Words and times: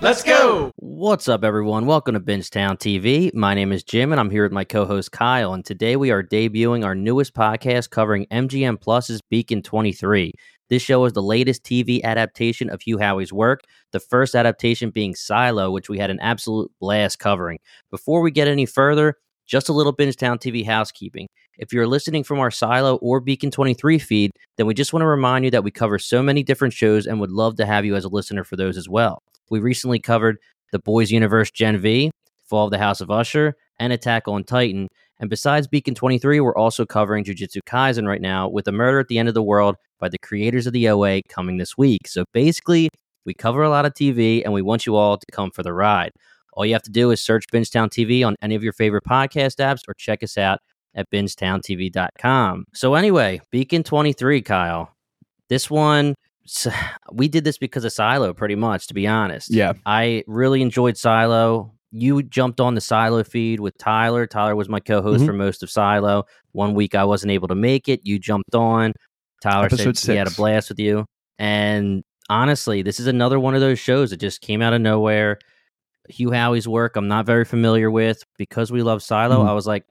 Let's 0.00 0.22
go. 0.22 0.70
What's 0.76 1.26
up, 1.26 1.42
everyone? 1.42 1.84
Welcome 1.84 2.14
to 2.14 2.20
Bingetown 2.20 2.78
TV. 2.78 3.34
My 3.34 3.52
name 3.52 3.72
is 3.72 3.82
Jim, 3.82 4.12
and 4.12 4.20
I'm 4.20 4.30
here 4.30 4.44
with 4.44 4.52
my 4.52 4.62
co-host 4.62 5.10
Kyle. 5.10 5.52
And 5.52 5.64
today 5.64 5.96
we 5.96 6.12
are 6.12 6.22
debuting 6.22 6.84
our 6.84 6.94
newest 6.94 7.34
podcast 7.34 7.90
covering 7.90 8.24
MGM 8.30 8.80
Plus's 8.80 9.20
Beacon 9.22 9.60
23. 9.60 10.32
This 10.70 10.82
show 10.82 11.04
is 11.04 11.14
the 11.14 11.22
latest 11.22 11.64
TV 11.64 12.00
adaptation 12.04 12.70
of 12.70 12.80
Hugh 12.80 12.98
Howey's 12.98 13.32
work, 13.32 13.62
the 13.90 13.98
first 13.98 14.36
adaptation 14.36 14.90
being 14.90 15.16
Silo, 15.16 15.72
which 15.72 15.88
we 15.88 15.98
had 15.98 16.10
an 16.10 16.20
absolute 16.20 16.70
blast 16.78 17.18
covering. 17.18 17.58
Before 17.90 18.20
we 18.20 18.30
get 18.30 18.46
any 18.46 18.66
further, 18.66 19.16
just 19.48 19.68
a 19.68 19.72
little 19.72 19.94
Bingetown 19.94 20.38
TV 20.38 20.64
housekeeping. 20.64 21.26
If 21.58 21.72
you're 21.72 21.88
listening 21.88 22.22
from 22.22 22.38
our 22.38 22.52
Silo 22.52 22.96
or 22.96 23.18
Beacon 23.18 23.50
23 23.50 23.98
feed, 23.98 24.30
then 24.58 24.66
we 24.66 24.74
just 24.74 24.92
want 24.92 25.02
to 25.02 25.08
remind 25.08 25.44
you 25.44 25.50
that 25.50 25.64
we 25.64 25.72
cover 25.72 25.98
so 25.98 26.22
many 26.22 26.44
different 26.44 26.72
shows 26.72 27.04
and 27.04 27.18
would 27.18 27.32
love 27.32 27.56
to 27.56 27.66
have 27.66 27.84
you 27.84 27.96
as 27.96 28.04
a 28.04 28.08
listener 28.08 28.44
for 28.44 28.54
those 28.54 28.76
as 28.76 28.88
well. 28.88 29.24
We 29.50 29.60
recently 29.60 29.98
covered 29.98 30.38
The 30.72 30.78
Boys 30.78 31.10
Universe 31.10 31.50
Gen 31.50 31.78
V, 31.78 32.10
Fall 32.44 32.66
of 32.66 32.70
the 32.70 32.78
House 32.78 33.00
of 33.00 33.10
Usher, 33.10 33.56
and 33.78 33.92
Attack 33.92 34.28
on 34.28 34.44
Titan. 34.44 34.88
And 35.20 35.28
besides 35.28 35.66
Beacon 35.66 35.94
23, 35.94 36.40
we're 36.40 36.56
also 36.56 36.86
covering 36.86 37.24
Jujutsu 37.24 37.58
Kaisen 37.66 38.06
right 38.06 38.20
now 38.20 38.48
with 38.48 38.68
A 38.68 38.72
Murder 38.72 39.00
at 39.00 39.08
the 39.08 39.18
End 39.18 39.28
of 39.28 39.34
the 39.34 39.42
World 39.42 39.76
by 39.98 40.08
the 40.08 40.18
creators 40.18 40.66
of 40.66 40.72
the 40.72 40.88
OA 40.88 41.22
coming 41.28 41.56
this 41.56 41.76
week. 41.76 42.06
So 42.06 42.24
basically, 42.32 42.88
we 43.24 43.34
cover 43.34 43.62
a 43.62 43.70
lot 43.70 43.84
of 43.84 43.94
TV 43.94 44.42
and 44.44 44.52
we 44.52 44.62
want 44.62 44.86
you 44.86 44.96
all 44.96 45.18
to 45.18 45.26
come 45.32 45.50
for 45.50 45.62
the 45.62 45.72
ride. 45.72 46.12
All 46.52 46.64
you 46.64 46.72
have 46.72 46.82
to 46.82 46.90
do 46.90 47.10
is 47.10 47.20
search 47.20 47.44
Bingetown 47.52 47.88
TV 47.88 48.26
on 48.26 48.36
any 48.42 48.54
of 48.54 48.62
your 48.62 48.72
favorite 48.72 49.04
podcast 49.04 49.56
apps 49.56 49.80
or 49.88 49.94
check 49.94 50.22
us 50.22 50.38
out 50.38 50.60
at 50.94 51.10
bingetowntv.com. 51.10 52.64
So 52.74 52.94
anyway, 52.94 53.40
Beacon 53.50 53.82
23, 53.82 54.42
Kyle. 54.42 54.94
This 55.48 55.70
one 55.70 56.14
so 56.48 56.70
we 57.12 57.28
did 57.28 57.44
this 57.44 57.58
because 57.58 57.84
of 57.84 57.92
Silo, 57.92 58.32
pretty 58.34 58.54
much, 58.54 58.86
to 58.88 58.94
be 58.94 59.06
honest. 59.06 59.52
Yeah. 59.52 59.74
I 59.86 60.24
really 60.26 60.62
enjoyed 60.62 60.96
Silo. 60.96 61.72
You 61.90 62.22
jumped 62.22 62.60
on 62.60 62.74
the 62.74 62.80
Silo 62.80 63.22
feed 63.24 63.60
with 63.60 63.76
Tyler. 63.78 64.26
Tyler 64.26 64.54
was 64.56 64.68
my 64.68 64.80
co-host 64.80 65.22
Mhm. 65.22 65.26
for 65.26 65.32
most 65.32 65.62
of 65.62 65.70
Silo. 65.70 66.24
One 66.52 66.74
week 66.74 66.94
I 66.94 67.04
wasn't 67.04 67.32
able 67.32 67.48
to 67.48 67.54
make 67.54 67.88
it. 67.88 68.00
You 68.04 68.18
jumped 68.18 68.54
on. 68.54 68.92
Tyler 69.42 69.66
Episode 69.66 69.96
said 69.96 70.12
he 70.12 70.18
had 70.18 70.26
a 70.26 70.32
blast 70.32 70.68
with 70.68 70.78
you. 70.80 71.04
And 71.38 72.02
honestly, 72.28 72.82
this 72.82 72.98
is 73.00 73.06
another 73.06 73.38
one 73.38 73.54
of 73.54 73.60
those 73.60 73.78
shows 73.78 74.10
that 74.10 74.18
just 74.20 74.40
came 74.40 74.60
out 74.60 74.72
of 74.74 74.80
nowhere. 74.80 75.38
Hugh 76.08 76.30
Howey's 76.30 76.66
work 76.66 76.96
I'm 76.96 77.08
not 77.08 77.24
very 77.26 77.44
familiar 77.44 77.90
with. 77.90 78.22
Because 78.36 78.72
we 78.72 78.82
love 78.82 79.02
Silo, 79.02 79.44
Mhm. 79.44 79.48
I 79.48 79.52
was 79.52 79.66
like, 79.66 79.84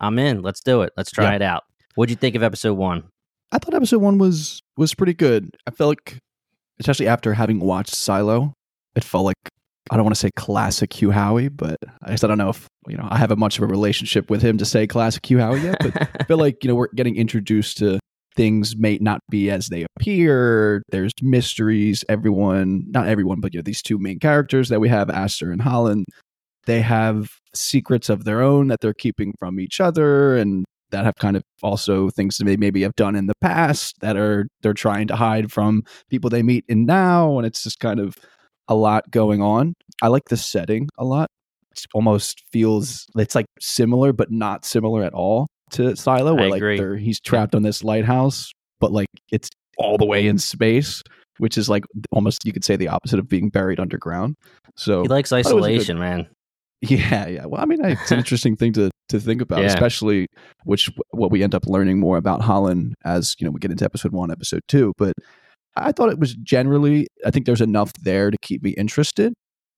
I'm 0.00 0.18
in. 0.18 0.42
Let's 0.42 0.60
do 0.60 0.82
it. 0.82 0.92
Let's 0.96 1.10
try 1.10 1.30
Yeah. 1.30 1.36
it 1.36 1.42
out. 1.42 1.64
What'd 1.96 2.10
you 2.10 2.16
think 2.16 2.34
of 2.36 2.42
episode 2.42 2.74
one? 2.74 3.04
I 3.50 3.58
thought 3.58 3.74
episode 3.74 3.98
one 4.00 4.16
was 4.18 4.61
was 4.76 4.94
pretty 4.94 5.14
good. 5.14 5.50
I 5.66 5.70
felt 5.70 5.90
like, 5.90 6.18
especially 6.80 7.08
after 7.08 7.34
having 7.34 7.60
watched 7.60 7.94
Silo, 7.94 8.54
it 8.94 9.04
felt 9.04 9.24
like 9.24 9.36
I 9.90 9.96
don't 9.96 10.04
want 10.04 10.14
to 10.14 10.20
say 10.20 10.30
classic 10.36 10.92
Hugh 10.92 11.10
Howey, 11.10 11.54
but 11.54 11.76
I 12.02 12.10
guess 12.10 12.24
I 12.24 12.26
don't 12.26 12.38
know 12.38 12.50
if 12.50 12.66
you 12.88 12.96
know 12.96 13.08
I 13.10 13.18
have 13.18 13.30
a 13.30 13.36
much 13.36 13.58
of 13.58 13.64
a 13.64 13.66
relationship 13.66 14.30
with 14.30 14.42
him 14.42 14.58
to 14.58 14.64
say 14.64 14.86
classic 14.86 15.26
Hugh 15.26 15.38
Howey 15.38 15.62
yet. 15.62 15.76
But 15.80 16.08
I 16.20 16.24
feel 16.24 16.38
like 16.38 16.62
you 16.62 16.68
know 16.68 16.74
we're 16.74 16.88
getting 16.94 17.16
introduced 17.16 17.78
to 17.78 17.98
things 18.34 18.76
may 18.76 18.98
not 18.98 19.20
be 19.28 19.50
as 19.50 19.68
they 19.68 19.84
appear. 19.96 20.82
There's 20.88 21.12
mysteries. 21.20 22.04
Everyone, 22.08 22.84
not 22.88 23.08
everyone, 23.08 23.40
but 23.40 23.52
you 23.52 23.58
know 23.58 23.62
these 23.62 23.82
two 23.82 23.98
main 23.98 24.18
characters 24.18 24.68
that 24.68 24.80
we 24.80 24.88
have, 24.88 25.10
Aster 25.10 25.52
and 25.52 25.62
Holland. 25.62 26.06
They 26.66 26.80
have 26.80 27.30
secrets 27.54 28.08
of 28.08 28.24
their 28.24 28.40
own 28.40 28.68
that 28.68 28.80
they're 28.80 28.94
keeping 28.94 29.34
from 29.38 29.58
each 29.58 29.80
other, 29.80 30.36
and 30.36 30.64
that 30.92 31.04
have 31.04 31.16
kind 31.16 31.36
of 31.36 31.42
also 31.62 32.08
things 32.10 32.38
that 32.38 32.44
they 32.44 32.56
maybe 32.56 32.82
have 32.82 32.94
done 32.94 33.16
in 33.16 33.26
the 33.26 33.34
past 33.40 33.96
that 34.00 34.16
are 34.16 34.46
they're 34.62 34.72
trying 34.74 35.08
to 35.08 35.16
hide 35.16 35.50
from 35.50 35.82
people 36.08 36.30
they 36.30 36.42
meet 36.42 36.64
in 36.68 36.86
now, 36.86 37.36
and 37.38 37.46
it's 37.46 37.62
just 37.64 37.80
kind 37.80 37.98
of 37.98 38.16
a 38.68 38.74
lot 38.74 39.10
going 39.10 39.42
on. 39.42 39.74
I 40.00 40.08
like 40.08 40.28
the 40.28 40.36
setting 40.36 40.88
a 40.96 41.04
lot. 41.04 41.28
It 41.72 41.84
almost 41.94 42.42
feels 42.52 43.06
it's 43.16 43.34
like 43.34 43.46
similar 43.60 44.12
but 44.12 44.30
not 44.30 44.64
similar 44.64 45.02
at 45.02 45.14
all 45.14 45.48
to 45.72 45.96
Silo, 45.96 46.34
where 46.34 46.50
like 46.50 46.60
he's 46.98 47.18
trapped 47.20 47.54
on 47.54 47.62
this 47.62 47.82
lighthouse, 47.82 48.52
but 48.78 48.92
like 48.92 49.08
it's 49.32 49.48
all 49.78 49.96
the 49.96 50.04
way 50.04 50.26
in 50.26 50.36
space, 50.38 51.02
which 51.38 51.56
is 51.56 51.68
like 51.70 51.84
almost 52.10 52.44
you 52.44 52.52
could 52.52 52.64
say 52.64 52.76
the 52.76 52.88
opposite 52.88 53.18
of 53.18 53.28
being 53.28 53.48
buried 53.48 53.80
underground. 53.80 54.36
So 54.76 55.02
He 55.02 55.08
likes 55.08 55.30
thought 55.30 55.38
it 55.38 55.44
was 55.44 55.48
a 55.48 55.54
good- 55.54 55.64
isolation, 55.64 55.98
man. 55.98 56.28
Yeah, 56.82 57.26
yeah. 57.28 57.46
Well, 57.46 57.60
I 57.60 57.64
mean, 57.64 57.84
it's 57.84 58.10
an 58.10 58.18
interesting 58.18 58.56
thing 58.56 58.72
to 58.74 58.90
to 59.08 59.20
think 59.20 59.40
about, 59.42 59.60
Yeah. 59.60 59.66
especially 59.66 60.26
which 60.64 60.90
what 61.10 61.30
we 61.30 61.42
end 61.42 61.54
up 61.54 61.66
learning 61.66 61.98
more 62.00 62.16
about 62.16 62.40
Holland 62.42 62.94
as 63.04 63.34
you 63.38 63.44
know 63.44 63.50
we 63.50 63.60
get 63.60 63.70
into 63.70 63.84
episode 63.84 64.12
one, 64.12 64.30
episode 64.30 64.62
two. 64.68 64.92
But 64.98 65.14
I 65.76 65.92
thought 65.92 66.10
it 66.10 66.18
was 66.18 66.34
generally, 66.34 67.06
I 67.24 67.30
think 67.30 67.46
there's 67.46 67.60
enough 67.62 67.92
there 68.02 68.30
to 68.30 68.36
keep 68.42 68.62
me 68.62 68.70
interested. 68.70 69.32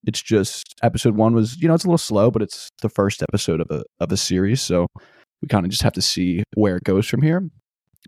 It's 0.07 0.21
just 0.23 0.75
episode 0.83 1.17
one 1.17 1.35
was, 1.35 1.61
you 1.63 1.69
know, 1.69 1.75
it's 1.75 1.85
a 1.85 1.87
little 1.89 1.99
slow, 1.99 2.31
but 2.31 2.43
it's 2.43 2.69
the 2.83 2.89
first 2.89 3.23
episode 3.23 3.61
of 3.61 3.71
a 3.71 3.85
of 4.01 4.11
a 4.13 4.17
series, 4.17 4.61
so 4.61 4.87
we 5.43 5.49
kind 5.49 5.65
of 5.67 5.71
just 5.71 5.83
have 5.83 5.93
to 5.95 6.03
see 6.03 6.43
where 6.55 6.77
it 6.77 6.85
goes 6.85 7.07
from 7.07 7.23
here. 7.23 7.49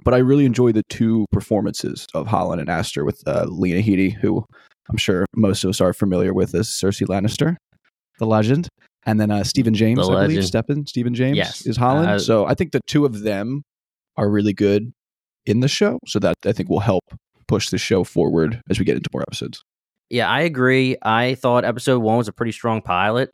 But 0.05 0.13
I 0.15 0.19
really 0.19 0.45
enjoy 0.45 0.73
the 0.73 0.83
two 0.91 1.25
performances 1.33 2.07
of 2.15 2.27
Holland 2.27 2.61
and 2.61 2.69
Aster 2.69 3.05
with 3.05 3.23
uh, 3.27 3.47
Lena 3.49 3.81
Headey, 3.81 4.13
who 4.15 4.45
I'm 4.91 4.99
sure 4.99 5.25
most 5.35 5.65
of 5.65 5.71
us 5.71 5.81
are 5.81 5.93
familiar 5.95 6.35
with 6.35 6.55
as 6.55 6.69
Cersei 6.69 7.07
Lannister, 7.07 7.57
the 8.19 8.27
legend, 8.27 8.69
and 9.05 9.21
then 9.21 9.31
uh, 9.31 9.45
Stephen 9.45 9.75
James, 9.75 9.99
The 9.99 10.05
I 10.05 10.23
believe, 10.25 10.29
legend. 10.39 10.45
Stephen 10.47 10.87
Stephen 10.87 11.15
James 11.15 11.37
Yes. 11.37 11.67
is 11.67 11.77
Holland. 11.77 12.09
Uh, 12.09 12.19
so 12.19 12.47
I 12.47 12.55
think 12.55 12.73
the 12.73 12.81
two 12.87 13.05
of 13.05 13.23
them 13.23 13.63
are 14.17 14.29
really 14.29 14.53
good 14.55 14.93
in 15.45 15.61
the 15.61 15.69
show, 15.69 15.99
so 16.07 16.19
that 16.21 16.37
I 16.45 16.53
think 16.53 16.69
will 16.69 16.81
help 16.81 17.05
push 17.47 17.71
the 17.71 17.79
show 17.79 18.03
forward 18.05 18.61
as 18.69 18.79
we 18.79 18.85
get 18.85 18.97
into 18.97 19.09
more 19.13 19.23
episodes. 19.23 19.63
Yeah, 20.11 20.29
I 20.29 20.41
agree. 20.41 20.97
I 21.03 21.35
thought 21.37 21.65
episode 21.65 22.01
one 22.01 22.17
was 22.19 22.29
a 22.29 22.33
pretty 22.33 22.53
strong 22.53 22.81
pilot. 22.83 23.33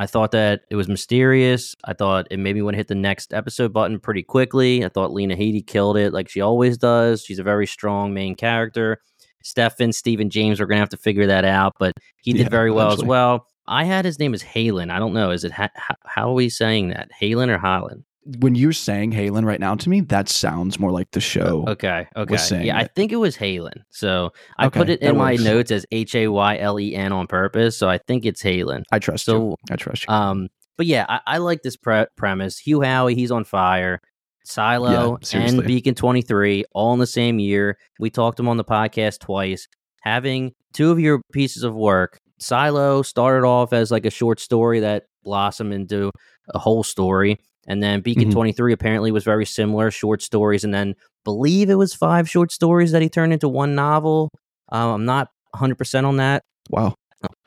I 0.00 0.06
thought 0.06 0.30
that 0.30 0.60
it 0.70 0.76
was 0.76 0.86
mysterious. 0.86 1.74
I 1.84 1.92
thought 1.92 2.28
it 2.30 2.36
made 2.38 2.54
me 2.54 2.62
want 2.62 2.74
to 2.74 2.76
hit 2.78 2.86
the 2.86 2.94
next 2.94 3.34
episode 3.34 3.72
button 3.72 3.98
pretty 3.98 4.22
quickly. 4.22 4.84
I 4.84 4.88
thought 4.90 5.12
Lena 5.12 5.34
Headey 5.34 5.66
killed 5.66 5.96
it 5.96 6.12
like 6.12 6.28
she 6.28 6.40
always 6.40 6.78
does. 6.78 7.22
She's 7.24 7.40
a 7.40 7.42
very 7.42 7.66
strong 7.66 8.14
main 8.14 8.36
character. 8.36 9.00
Stefan, 9.42 9.92
Stephen 9.92 10.30
James, 10.30 10.60
we're 10.60 10.66
going 10.66 10.76
to 10.76 10.82
have 10.82 10.88
to 10.90 10.96
figure 10.96 11.26
that 11.26 11.44
out, 11.44 11.74
but 11.80 11.94
he 12.22 12.32
did 12.32 12.42
Yeah, 12.42 12.48
very 12.48 12.70
well 12.70 12.86
eventually. 12.88 13.06
as 13.06 13.08
well. 13.08 13.46
I 13.68 13.84
had 13.84 14.04
his 14.04 14.18
name 14.18 14.34
as 14.34 14.42
Halan. 14.42 14.90
I 14.90 14.98
don't 14.98 15.12
know. 15.12 15.30
Is 15.30 15.44
it, 15.44 15.52
ha- 15.52 15.68
how, 16.04 16.30
are 16.30 16.34
we 16.34 16.48
saying 16.48 16.88
that? 16.90 17.10
Halan 17.20 17.50
or 17.50 17.58
Holland? 17.58 18.04
When 18.40 18.54
you're 18.54 18.72
saying 18.72 19.12
Halan 19.12 19.44
right 19.46 19.60
now 19.60 19.74
to 19.74 19.88
me, 19.88 20.00
that 20.02 20.28
sounds 20.28 20.78
more 20.78 20.90
like 20.90 21.10
the 21.12 21.20
show. 21.20 21.64
Okay. 21.68 22.06
Okay. 22.16 22.64
Yeah, 22.64 22.76
I 22.76 22.84
think 22.84 23.10
it 23.12 23.16
was 23.16 23.36
Halan. 23.36 23.84
So 23.90 24.32
I 24.58 24.66
Okay, 24.66 24.80
put 24.80 24.90
it 24.90 25.00
in 25.00 25.16
my 25.16 25.32
works. 25.32 25.42
notes 25.44 25.70
as 25.70 25.86
H 25.92 26.14
A 26.14 26.28
Y 26.28 26.58
L 26.58 26.78
E 26.80 26.94
N 26.94 27.12
on 27.12 27.26
purpose. 27.26 27.76
So 27.78 27.88
I 27.88 27.98
think 27.98 28.26
it's 28.26 28.42
Halan. 28.42 28.82
I 28.92 28.98
trust 28.98 29.24
So, 29.24 29.50
you. 29.50 29.56
I 29.70 29.76
trust 29.76 30.06
you. 30.06 30.12
Um, 30.12 30.48
but 30.76 30.86
yeah, 30.86 31.06
I, 31.08 31.20
I 31.26 31.38
like 31.38 31.62
this 31.62 31.76
pre- 31.76 32.06
premise. 32.16 32.58
Hugh 32.58 32.80
Howey, 32.80 33.14
he's 33.14 33.30
on 33.30 33.44
fire. 33.44 34.00
Silo 34.44 35.18
Yeah, 35.32 35.38
and. 35.40 35.64
Beacon 35.66 35.94
23, 35.94 36.64
all 36.72 36.92
in 36.94 36.98
the 36.98 37.06
same 37.06 37.38
year. 37.38 37.76
We 38.00 38.10
talked 38.10 38.38
him 38.40 38.48
on 38.48 38.56
the 38.56 38.64
podcast 38.64 39.20
twice. 39.20 39.68
Having 40.02 40.52
two 40.72 40.90
of 40.90 40.98
your 41.00 41.20
pieces 41.32 41.62
of 41.64 41.74
work, 41.74 42.18
Silo 42.38 43.02
started 43.02 43.46
off 43.46 43.72
as 43.72 43.90
like 43.90 44.06
a 44.06 44.10
short 44.10 44.40
story 44.40 44.80
that 44.80 45.04
blossomed 45.24 45.72
into 45.72 46.10
a 46.54 46.58
whole 46.58 46.82
story. 46.82 47.38
And 47.66 47.82
then 47.82 48.00
Beacon 48.00 48.28
Mhm. 48.30 48.32
23 48.32 48.72
apparently 48.72 49.10
was 49.12 49.24
very 49.24 49.44
similar, 49.44 49.90
short 49.90 50.22
stories. 50.22 50.64
And 50.64 50.72
then 50.72 50.94
believe 51.24 51.68
it 51.68 51.74
was 51.74 51.92
five 51.94 52.28
short 52.30 52.50
stories 52.52 52.92
that 52.92 53.02
he 53.02 53.08
turned 53.08 53.32
into 53.32 53.48
one 53.48 53.74
novel. 53.74 54.30
Um, 54.70 54.90
I'm 54.90 55.04
not 55.04 55.28
100% 55.54 56.06
on 56.06 56.16
that. 56.18 56.42
wow. 56.70 56.94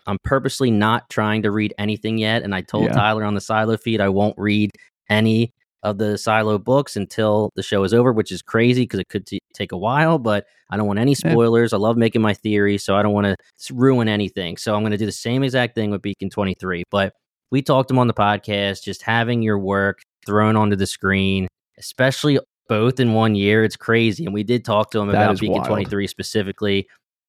I'm 0.08 0.18
purposely 0.24 0.72
not 0.72 1.10
trying 1.12 1.44
to 1.44 1.52
read 1.52 1.74
anything 1.78 2.18
yet. 2.18 2.42
And 2.42 2.56
I 2.56 2.62
told 2.62 2.86
Yeah. 2.86 2.94
Tyler 2.94 3.24
on 3.24 3.36
the 3.36 3.42
Silo 3.42 3.78
feed 3.78 4.02
I 4.02 4.10
won't 4.10 4.34
read 4.38 4.72
any 5.10 5.52
of 5.84 5.98
the 5.98 6.18
Silo 6.18 6.58
books 6.58 6.96
until 6.96 7.50
the 7.56 7.64
show 7.64 7.84
is 7.84 7.94
over, 7.94 8.12
which 8.14 8.32
is 8.32 8.42
crazy 8.42 8.84
because 8.84 9.00
it 9.00 9.10
could 9.10 9.26
t- 9.26 9.40
take 9.54 9.72
a 9.72 9.78
while, 9.78 10.20
but 10.20 10.46
I 10.70 10.78
don't 10.78 10.88
want 10.88 11.00
any 11.00 11.12
Yeah. 11.24 11.32
spoilers. 11.32 11.74
I 11.74 11.78
love 11.78 11.98
making 11.98 12.22
my 12.22 12.34
theories, 12.34 12.84
so 12.84 12.96
I 12.96 13.02
don't 13.04 13.14
want 13.14 13.26
to 13.26 13.74
ruin 13.74 14.08
anything. 14.08 14.58
So 14.58 14.76
I'm 14.76 14.82
going 14.84 14.92
to 14.92 14.98
do 14.98 15.06
the 15.08 15.12
same 15.12 15.44
exact 15.44 15.76
thing 15.76 15.90
with 15.92 16.02
Beacon 16.02 16.30
23. 16.30 16.84
But 16.92 17.14
we 17.52 17.62
talked 17.62 17.90
to 17.90 17.94
him 17.96 18.00
on 18.00 18.08
the 18.08 18.14
podcast, 18.14 18.84
just 18.84 19.02
having 19.02 19.42
your 19.42 19.58
work 19.60 20.02
thrown 20.26 20.56
onto 20.56 20.76
the 20.76 20.86
screen, 20.88 21.48
especially 21.78 22.40
both 22.70 23.00
in 23.00 23.14
one 23.14 23.36
year. 23.36 23.64
It's 23.64 23.76
crazy. 23.76 24.24
And 24.26 24.34
we 24.34 24.44
did 24.44 24.64
talk 24.64 24.92
to 24.92 25.00
him 25.00 25.08
That 25.08 25.16
about 25.24 25.40
Beacon 25.40 25.56
wild. 25.56 25.66
23 25.68 26.08
specifically. 26.08 26.88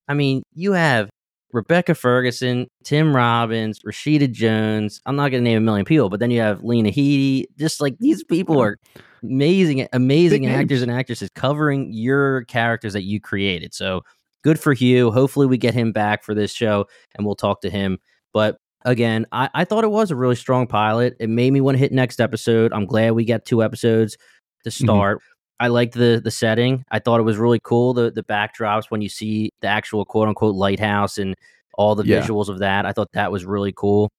I 0.08 0.14
mean, 0.14 0.43
you 0.54 0.72
have 0.72 1.08
Rebecca 1.52 1.94
Ferguson, 1.94 2.66
Tim 2.82 3.14
Robbins, 3.14 3.81
Rashida 3.81 4.31
Jones. 4.31 5.00
I'm 5.06 5.16
not 5.16 5.31
going 5.31 5.44
to 5.44 5.50
name 5.50 5.58
a 5.58 5.60
million 5.60 5.84
people, 5.84 6.08
but 6.08 6.20
then 6.20 6.31
you 6.31 6.40
have 6.40 6.64
Lena 6.64 6.90
Headey. 6.90 7.44
Just 7.58 7.81
like 7.81 7.99
these 7.99 8.25
people 8.25 8.60
are 8.60 8.78
amazing, 9.22 9.87
amazing 9.93 10.43
Big 10.43 10.50
actors 10.50 10.81
names. 10.81 10.82
and 10.82 10.93
actresses 10.93 11.31
covering 11.34 11.93
your 11.93 12.44
characters 12.44 12.94
that 12.94 13.02
you 13.02 13.20
created. 13.20 13.75
So 13.75 14.02
good 14.43 14.58
for 14.58 14.72
Hugh. 14.72 15.10
Hopefully, 15.10 15.46
we 15.46 15.58
get 15.58 15.75
him 15.75 15.93
back 15.93 16.25
for 16.25 16.34
this 16.34 16.52
show 16.52 16.87
and 17.14 17.26
we'll 17.26 17.37
talk 17.37 17.60
to 17.62 17.70
him. 17.70 17.99
But 18.32 18.56
again, 18.84 19.26
I, 19.32 19.50
I 19.54 19.64
thought 19.64 19.84
it 19.84 19.90
was 19.90 20.10
a 20.10 20.16
really 20.16 20.37
strong 20.37 20.66
pilot. 20.66 21.16
It 21.20 21.28
made 21.28 21.52
me 21.52 21.60
want 21.60 21.76
to 21.76 21.78
hit 21.78 21.93
next 21.93 22.20
episode. 22.20 22.72
I'm 22.72 22.87
glad 22.87 23.12
we 23.12 23.25
got 23.25 23.44
two 23.44 23.62
episodes 23.62 24.16
to 24.64 24.70
mm-hmm. 24.70 24.84
start. 24.84 25.22
I 25.62 25.69
liked 25.69 25.94
the 25.94 26.20
the 26.23 26.31
setting. 26.31 26.85
I 26.91 26.99
thought 26.99 27.20
it 27.20 27.25
was 27.25 27.37
really 27.38 27.61
cool. 27.62 27.94
The 27.94 28.11
the 28.11 28.23
backdrops 28.25 28.91
when 28.91 29.00
you 29.03 29.09
see 29.09 29.50
the 29.61 29.69
actual 29.69 30.05
quote 30.05 30.29
unquote 30.29 30.55
lighthouse 30.55 31.19
and 31.19 31.35
all 31.75 31.94
the 31.94 32.05
Yeah. 32.05 32.20
visuals 32.20 32.49
of 32.49 32.59
that. 32.59 32.85
I 32.85 32.93
thought 32.93 33.09
that 33.12 33.31
was 33.32 33.44
really 33.44 33.73
cool. 33.75 34.11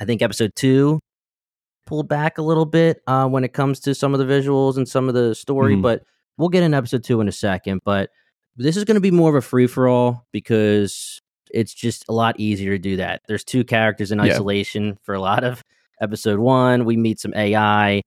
I 0.00 0.04
think 0.04 0.22
episode 0.22 0.52
two 0.54 1.00
pulled 1.86 2.08
back 2.08 2.38
a 2.38 2.42
little 2.42 2.66
bit 2.66 3.02
uh, 3.06 3.26
when 3.26 3.42
it 3.42 3.52
comes 3.52 3.80
to 3.80 3.94
some 3.94 4.14
of 4.14 4.20
the 4.20 4.26
visuals 4.32 4.76
and 4.76 4.88
some 4.88 5.08
of 5.08 5.14
the 5.14 5.34
story, 5.34 5.74
Mhm. 5.76 5.82
but 5.82 6.02
we'll 6.38 6.48
get 6.48 6.62
in 6.62 6.72
episode 6.74 7.02
two 7.02 7.20
in 7.20 7.26
a 7.28 7.32
second. 7.32 7.80
But 7.84 8.10
this 8.56 8.76
is 8.76 8.84
going 8.84 8.94
to 8.96 9.00
be 9.00 9.10
more 9.10 9.28
of 9.30 9.34
a 9.36 9.40
free 9.40 9.66
for 9.66 9.88
all 9.88 10.26
because 10.32 11.20
it's 11.52 11.74
just 11.74 12.04
a 12.08 12.12
lot 12.12 12.38
easier 12.38 12.72
to 12.72 12.78
do 12.78 12.96
that. 12.98 13.22
There's 13.26 13.42
two 13.44 13.64
characters 13.64 14.12
in 14.12 14.18
Yeah. 14.18 14.26
isolation 14.26 14.98
for 15.02 15.14
a 15.14 15.20
lot 15.20 15.42
of 15.42 15.62
episode 16.00 16.38
one. 16.38 16.84
We 16.84 16.96
meet 16.96 17.18
some 17.18 17.32
AI. 17.34 18.02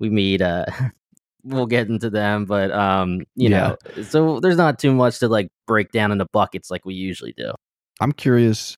We 0.00 0.10
meet 0.10 0.42
uh 0.42 0.64
we'll 1.48 1.66
get 1.66 1.88
into 1.88 2.10
them, 2.10 2.44
but 2.44 2.70
um, 2.72 3.20
you 3.34 3.48
Yeah. 3.50 3.74
know, 3.96 4.02
so 4.04 4.40
there's 4.40 4.56
not 4.56 4.78
too 4.78 4.92
much 4.92 5.18
to 5.20 5.28
like 5.28 5.48
break 5.66 5.90
down 5.92 6.12
into 6.12 6.26
buckets 6.32 6.70
like 6.70 6.84
we 6.84 6.94
usually 6.94 7.32
do. 7.36 7.52
I'm 8.00 8.12
curious, 8.12 8.76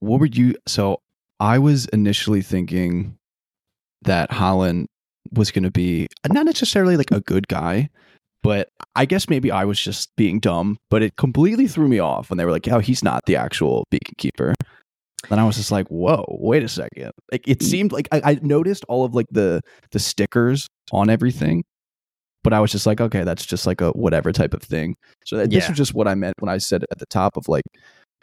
what 0.00 0.20
were 0.20 0.26
you? 0.26 0.54
So 0.66 1.00
I 1.40 1.58
was 1.58 1.86
initially 1.86 2.42
thinking 2.42 3.16
that 4.02 4.30
Holland 4.32 4.86
was 5.32 5.50
going 5.50 5.64
to 5.64 5.70
be 5.70 6.06
not 6.28 6.44
necessarily 6.46 6.96
like 6.96 7.10
a 7.10 7.20
good 7.20 7.48
guy, 7.48 7.88
but 8.42 8.68
I 8.94 9.04
guess 9.04 9.28
maybe 9.28 9.50
I 9.50 9.64
was 9.64 9.80
just 9.80 10.14
being 10.16 10.38
dumb. 10.40 10.76
But 10.90 11.02
it 11.02 11.16
completely 11.16 11.66
threw 11.66 11.88
me 11.88 11.98
off 11.98 12.30
when 12.30 12.38
they 12.38 12.44
were 12.44 12.52
like, 12.52 12.68
"Oh, 12.68 12.78
he's 12.78 13.02
not 13.02 13.24
the 13.26 13.36
actual 13.36 13.84
beacon 13.90 14.14
keeper." 14.18 14.54
Then 15.28 15.38
I 15.40 15.44
was 15.44 15.56
just 15.56 15.72
like, 15.72 15.88
"Whoa, 15.88 16.24
wait 16.28 16.62
a 16.62 16.68
second! 16.68 17.10
Like 17.32 17.46
it 17.46 17.62
seemed 17.62 17.90
like 17.92 18.08
I, 18.12 18.20
I 18.24 18.38
noticed 18.42 18.84
all 18.88 19.04
of 19.04 19.14
like 19.14 19.26
the 19.30 19.60
the 19.90 19.98
stickers 19.98 20.68
on 20.92 21.10
everything, 21.10 21.64
but 22.48 22.56
I 22.56 22.60
was 22.60 22.72
just 22.72 22.86
like, 22.86 22.98
okay, 22.98 23.24
that's 23.24 23.44
just 23.44 23.66
like 23.66 23.82
a 23.82 23.90
whatever 23.90 24.32
type 24.32 24.54
of 24.54 24.62
thing. 24.62 24.96
So 25.26 25.36
that, 25.36 25.50
this 25.50 25.64
Yeah. 25.64 25.68
was 25.70 25.76
just 25.76 25.92
what 25.92 26.08
I 26.08 26.14
meant 26.14 26.32
when 26.38 26.48
I 26.48 26.56
said 26.56 26.82
at 26.90 26.98
the 26.98 27.04
top 27.10 27.36
of 27.36 27.46
like, 27.46 27.64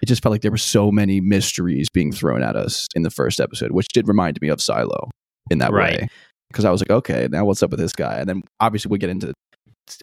it 0.02 0.08
just 0.08 0.24
felt 0.24 0.32
like 0.32 0.42
there 0.42 0.50
were 0.50 0.58
so 0.58 0.92
many 0.92 1.22
mysteries 1.22 1.90
being 1.94 2.12
thrown 2.12 2.42
at 2.42 2.56
us 2.56 2.88
in 2.96 3.04
the 3.04 3.12
first 3.12 3.40
episode, 3.40 3.70
which 3.72 3.88
did 3.94 4.08
remind 4.08 4.42
me 4.42 4.48
of 4.48 4.60
Silo 4.60 5.12
in 5.52 5.60
that 5.60 5.72
Right. 5.72 6.00
way. 6.02 6.08
Because 6.50 6.66
I 6.66 6.72
was 6.72 6.82
like, 6.82 6.90
okay, 6.90 7.28
now 7.30 7.46
what's 7.46 7.62
up 7.62 7.70
with 7.70 7.80
this 7.80 7.94
guy? 7.94 8.16
And 8.16 8.28
then 8.28 8.42
obviously 8.60 8.90
we 8.90 8.98
get 8.98 9.12
into 9.12 9.32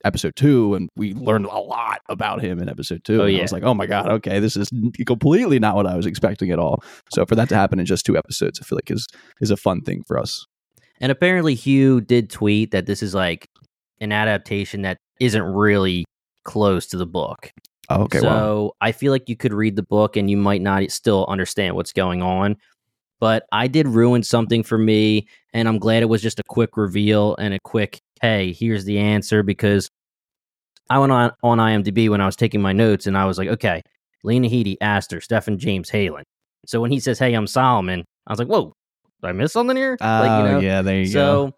episode 0.04 0.36
two 0.36 0.76
and 0.76 0.88
we 0.96 1.14
learned 1.14 1.46
a 1.46 1.58
lot 1.58 1.98
about 2.08 2.40
him 2.42 2.60
in 2.60 2.68
episode 2.68 3.02
two. 3.02 3.20
Oh, 3.22 3.25
and 3.25 3.32
yeah. 3.32 3.40
I 3.40 3.42
was 3.42 3.50
like, 3.52 3.64
oh 3.64 3.75
my 3.75 3.86
God, 3.86 4.08
okay, 4.08 4.38
this 4.38 4.56
is 4.56 4.68
completely 5.04 5.58
not 5.58 5.75
what 5.75 5.88
I 5.88 5.96
was 5.96 6.06
expecting 6.06 6.52
at 6.52 6.60
all. 6.60 6.84
So 7.12 7.26
for 7.26 7.34
that 7.34 7.48
to 7.48 7.56
happen 7.56 7.80
in 7.80 7.86
just 7.86 8.06
two 8.06 8.16
episodes, 8.16 8.60
I 8.60 8.64
feel 8.64 8.76
like 8.76 8.88
is 8.92 9.08
is 9.40 9.50
a 9.50 9.56
fun 9.56 9.80
thing 9.80 10.04
for 10.06 10.16
us. 10.16 10.46
And 11.00 11.10
apparently 11.10 11.56
Hugh 11.56 12.00
did 12.00 12.30
tweet 12.30 12.70
that 12.70 12.86
this 12.86 13.02
is 13.02 13.12
like 13.12 13.48
an 14.02 14.12
adaptation 14.12 14.82
that 14.82 14.99
isn't 15.20 15.43
really 15.43 16.04
close 16.44 16.87
to 16.88 16.96
the 16.96 17.06
book. 17.06 17.50
Oh, 17.88 18.02
okay, 18.02 18.20
so 18.20 18.75
I 18.81 18.93
feel 18.93 19.12
like 19.12 19.28
you 19.28 19.37
could 19.37 19.52
read 19.52 19.76
the 19.76 19.82
book 19.82 20.16
and 20.16 20.31
you 20.31 20.37
might 20.37 20.62
not 20.62 20.90
still 20.90 21.26
understand 21.28 21.75
what's 21.75 21.93
going 21.93 22.22
on. 22.22 22.56
But 23.20 23.44
I 23.52 23.69
did 23.69 23.87
ruin 23.87 24.25
something 24.25 24.64
for 24.64 24.76
me, 24.76 25.28
and 25.52 25.69
I'm 25.69 25.78
glad 25.78 26.02
it 26.02 26.06
was 26.06 26.22
just 26.22 26.40
a 26.40 26.44
quick 26.49 26.76
reveal 26.76 27.37
and 27.37 27.54
a 27.54 27.58
quick, 27.62 28.00
hey, 28.20 28.52
here's 28.52 28.84
the 28.84 28.99
answer. 28.99 29.44
Because 29.44 29.88
I 30.90 30.99
went 30.99 31.12
on, 31.12 31.31
on 31.43 31.58
IMDb 31.58 32.08
when 32.08 32.20
I 32.20 32.26
was 32.26 32.37
taking 32.37 32.60
my 32.60 32.72
notes 32.72 33.06
and 33.06 33.16
I 33.16 33.25
was 33.25 33.38
like, 33.38 33.49
okay, 33.49 33.81
Lena 34.25 34.49
Headey, 34.49 34.76
Aster, 34.81 35.20
Stephen 35.20 35.58
James, 35.58 35.88
Halan. 35.88 36.25
So 36.66 36.81
when 36.81 36.90
he 36.90 37.00
says, 37.00 37.19
hey, 37.19 37.34
I'm 37.34 37.46
Solomon, 37.46 38.04
I 38.26 38.32
was 38.32 38.38
like, 38.38 38.49
whoa, 38.49 38.72
did 39.22 39.28
I 39.28 39.32
miss 39.32 39.52
something 39.52 39.76
here? 39.76 39.96
like, 40.00 40.22
you 40.25 40.28
oh, 40.28 40.44
know, 40.44 40.56
Oh, 40.58 40.60
yeah, 40.60 40.82
there 40.82 41.00
you 41.00 41.06
go. 41.06 41.10
so 41.10 41.54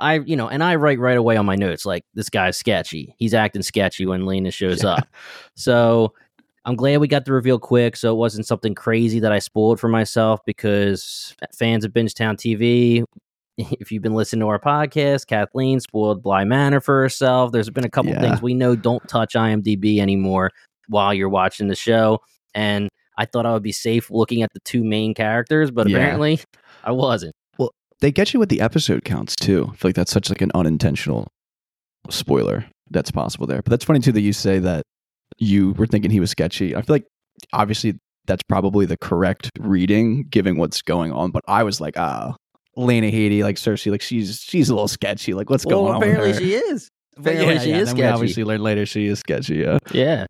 I, 0.00 0.14
you 0.20 0.34
know, 0.36 0.48
and 0.48 0.62
I 0.64 0.74
write 0.76 0.98
right 0.98 1.16
away 1.16 1.36
on 1.36 1.46
my 1.46 1.56
notes 1.56 1.84
like 1.86 2.04
this 2.14 2.28
guy's 2.30 2.56
sketchy. 2.56 3.14
He's 3.18 3.34
acting 3.34 3.62
sketchy 3.62 4.06
when 4.06 4.24
Lena 4.26 4.50
shows 4.50 4.82
Yeah. 4.82 4.90
up. 4.94 5.08
So 5.56 6.14
I'm 6.64 6.74
glad 6.76 7.00
we 7.00 7.08
got 7.08 7.24
the 7.24 7.32
reveal 7.32 7.58
quick, 7.58 7.96
so 7.96 8.12
it 8.12 8.16
wasn't 8.16 8.46
something 8.46 8.74
crazy 8.74 9.20
that 9.20 9.32
I 9.32 9.38
spoiled 9.38 9.78
for 9.80 9.88
myself. 9.88 10.40
Because 10.46 11.34
fans 11.56 11.84
of 11.84 11.92
Bingetown 11.92 12.36
TV, 12.36 13.04
if 13.58 13.92
you've 13.92 14.02
been 14.02 14.14
listening 14.14 14.40
to 14.40 14.48
our 14.48 14.58
podcast, 14.58 15.26
Kathleen 15.26 15.80
spoiled 15.80 16.22
Bly 16.22 16.44
Manor 16.44 16.80
for 16.80 17.00
herself. 17.00 17.52
There's 17.52 17.70
been 17.70 17.84
a 17.84 17.90
couple 17.90 18.12
Yeah. 18.12 18.20
things 18.20 18.40
we 18.42 18.54
know 18.54 18.74
don't 18.76 19.06
touch 19.08 19.34
IMDb 19.34 19.98
anymore 19.98 20.50
while 20.88 21.12
you're 21.14 21.28
watching 21.28 21.68
the 21.68 21.76
show, 21.76 22.20
and 22.54 22.88
I 23.18 23.26
thought 23.26 23.44
I 23.46 23.52
would 23.52 23.62
be 23.62 23.72
safe 23.72 24.10
looking 24.10 24.42
at 24.42 24.52
the 24.54 24.60
two 24.60 24.82
main 24.82 25.14
characters, 25.14 25.70
but 25.70 25.88
Yeah. 25.88 25.96
apparently 25.98 26.40
I 26.82 26.92
wasn't. 26.92 27.34
They 28.00 28.10
get 28.12 28.32
you 28.32 28.40
with 28.40 28.48
the 28.48 28.60
episode 28.60 29.04
counts 29.04 29.36
too. 29.36 29.68
I 29.72 29.76
feel 29.76 29.88
like 29.88 29.94
that's 29.94 30.12
such 30.12 30.28
like 30.30 30.40
an 30.40 30.50
unintentional 30.54 31.28
spoiler 32.08 32.66
that's 32.90 33.10
possible 33.10 33.46
there. 33.46 33.62
But 33.62 33.70
that's 33.70 33.84
funny 33.84 34.00
too 34.00 34.12
that 34.12 34.20
you 34.20 34.32
say 34.32 34.58
that 34.58 34.82
you 35.38 35.72
were 35.72 35.86
thinking 35.86 36.10
he 36.10 36.20
was 36.20 36.30
sketchy. 36.30 36.74
I 36.74 36.82
feel 36.82 36.94
like 36.94 37.06
obviously 37.52 37.98
that's 38.26 38.42
probably 38.42 38.86
the 38.86 38.96
correct 38.96 39.50
reading 39.58 40.24
given 40.30 40.56
what's 40.56 40.82
going 40.82 41.12
on. 41.12 41.30
But 41.30 41.42
I 41.48 41.62
was 41.62 41.80
like, 41.80 41.98
ah, 41.98 42.36
Lena 42.76 43.08
Headey, 43.10 43.42
like 43.42 43.56
Cersei, 43.56 43.90
like 43.90 44.02
she's 44.02 44.40
she's 44.40 44.68
a 44.68 44.74
little 44.74 44.88
sketchy. 44.88 45.34
Like 45.34 45.50
what's 45.50 45.64
going 45.64 45.94
on? 45.94 46.00
with 46.00 46.16
her? 46.16 46.42
is. 46.42 46.88
Apparently 47.16 47.54
yeah, 47.54 47.60
she 47.60 47.70
yeah, 47.70 47.76
is 47.78 47.88
then 47.88 47.96
we 47.96 48.00
sketchy. 48.02 48.14
obviously 48.14 48.44
learned 48.44 48.62
later 48.62 48.86
she 48.86 49.06
is 49.06 49.18
sketchy. 49.18 49.56
Yeah, 49.56 49.78
Yeah. 49.92 50.26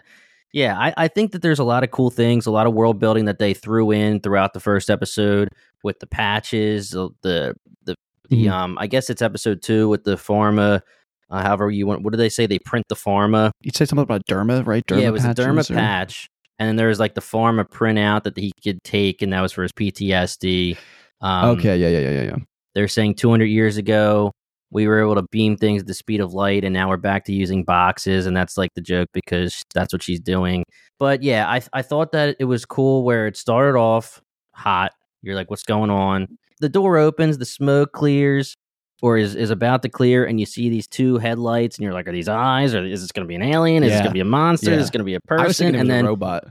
Yeah, 0.53 0.77
I, 0.79 0.93
I 0.97 1.09
think 1.09 1.33
that 1.33 1.43
there's 1.43 1.59
a 1.61 1.65
lot 1.65 1.85
of 1.85 1.91
cool 1.93 2.11
things, 2.11 2.47
a 2.47 2.51
lot 2.51 2.67
of 2.67 2.75
world 2.75 2.99
building 2.99 3.27
that 3.27 3.39
they 3.39 3.55
threw 3.55 3.91
in 3.93 4.21
throughout 4.21 4.53
the 4.53 4.61
first 4.61 4.91
episode 4.91 5.49
with 5.85 5.99
the 6.01 6.07
patches, 6.07 6.91
the 6.91 7.11
the 7.23 7.55
the, 7.85 7.95
Mhm. 8.31 8.51
um 8.51 8.79
I 8.79 8.87
guess 8.87 9.11
it's 9.11 9.23
episode 9.23 9.63
two 9.63 9.89
with 9.89 10.05
the 10.05 10.17
pharma. 10.17 10.83
Uh, 11.31 11.43
however 11.43 11.71
you 11.71 11.87
want, 11.87 12.03
what 12.03 12.13
do 12.13 12.17
they 12.17 12.29
say? 12.29 12.47
They 12.47 12.59
print 12.59 12.87
the 12.89 12.97
pharma. 12.97 13.51
you'd 13.63 13.77
say 13.77 13.85
something 13.85 14.03
about 14.03 14.27
derma, 14.27 14.67
right? 14.67 14.85
Derma 14.87 15.01
yeah, 15.03 15.09
it 15.09 15.13
was 15.13 15.25
a 15.25 15.35
derma 15.35 15.69
or- 15.71 15.75
patch, 15.75 16.29
and 16.59 16.69
then 16.69 16.77
there 16.77 16.89
was 16.89 16.99
like 16.99 17.15
the 17.15 17.21
pharma 17.21 17.65
printout 17.69 18.25
that 18.25 18.37
he 18.37 18.53
could 18.65 18.83
take, 18.83 19.23
and 19.23 19.33
that 19.33 19.41
was 19.41 19.53
for 19.53 19.63
his 19.63 19.73
PTSD. 19.73 20.77
Um, 21.21 21.51
okay, 21.59 21.77
yeah, 21.77 21.89
yeah, 21.89 21.99
yeah, 22.01 22.11
yeah, 22.11 22.23
yeah. 22.23 22.37
they're 22.75 22.89
saying 22.89 23.15
200 23.15 23.45
years 23.45 23.77
ago 23.77 24.33
we 24.71 24.87
were 24.87 25.01
able 25.01 25.17
to 25.17 25.23
beam 25.31 25.57
things 25.57 25.83
at 25.83 25.87
the 25.89 25.95
speed 25.95 26.21
of 26.21 26.33
light 26.33 26.65
and 26.65 26.73
now 26.73 26.89
we're 26.89 26.97
back 26.97 27.25
to 27.25 27.33
using 27.33 27.65
boxes 27.65 28.27
and 28.27 28.37
that's 28.37 28.57
like 28.57 28.73
the 28.75 28.81
joke 28.81 29.09
because 29.13 29.65
that's 29.75 29.93
what 29.93 30.03
she's 30.03 30.21
doing. 30.21 30.65
But 30.99 31.23
yeah 31.23 31.49
i, 31.49 31.63
I 31.73 31.83
thought 31.83 32.13
that 32.13 32.37
it 32.39 32.45
was 32.45 32.65
cool 32.65 33.05
where 33.05 33.27
it 33.27 33.37
started 33.37 33.79
off 33.79 34.21
hot. 34.53 34.93
You're 35.23 35.35
like 35.35 35.51
what's 35.51 35.65
going 35.65 35.91
on? 35.91 36.29
The 36.61 36.69
door 36.69 36.99
opens 36.99 37.39
the 37.39 37.47
smoke 37.47 37.93
clears 37.93 38.57
or 39.03 39.17
is, 39.17 39.35
is 39.35 39.51
about 39.51 39.83
to 39.83 39.89
clear 39.89 40.27
and 40.27 40.39
you 40.39 40.45
see 40.47 40.69
these 40.69 40.87
two 40.87 41.17
headlights 41.19 41.79
and 41.79 41.85
you're 41.85 41.95
like 41.95 42.07
are 42.07 42.13
these 42.13 42.29
eyes? 42.29 42.75
Or 42.75 42.85
is 42.85 43.01
this 43.01 43.13
going 43.13 43.25
to 43.25 43.29
be 43.29 43.35
an 43.35 43.43
alien? 43.43 43.83
Is 43.83 43.91
this 43.93 44.01
going 44.01 44.11
to 44.11 44.15
be 44.15 44.21
a 44.21 44.25
monster? 44.25 44.71
Yeah. 44.71 44.77
is 44.77 44.83
this 44.83 44.91
going 44.91 45.01
to 45.01 45.05
be 45.05 45.15
a 45.15 45.21
person? 45.21 45.75
and 45.75 45.91
then 45.91 46.05
a 46.05 46.09
robot. 46.09 46.45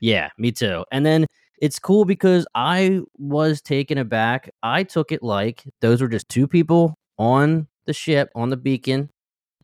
yeah, 0.00 0.28
me 0.38 0.52
too. 0.52 0.84
And 0.92 1.04
then 1.04 1.26
it's 1.60 1.78
cool 1.78 2.04
because 2.04 2.46
I 2.54 3.00
was 3.18 3.60
taken 3.60 3.98
aback. 3.98 4.50
I 4.62 4.82
took 4.82 5.12
it 5.12 5.22
like 5.22 5.64
those 5.80 6.00
were 6.00 6.08
just 6.08 6.28
two 6.28 6.48
people 6.48 6.94
on 7.18 7.68
the 7.86 7.92
ship 7.92 8.30
on 8.34 8.48
the 8.48 8.56
beacon, 8.56 9.10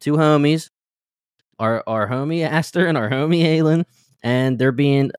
two 0.00 0.12
homies, 0.14 0.68
our 1.58 1.82
our 1.86 2.08
homie 2.08 2.46
Aster 2.46 2.86
and 2.86 2.98
our 2.98 3.08
homie 3.10 3.42
Aelin, 3.42 3.84
and 4.22 4.58
they're 4.58 4.72
being, 4.72 5.10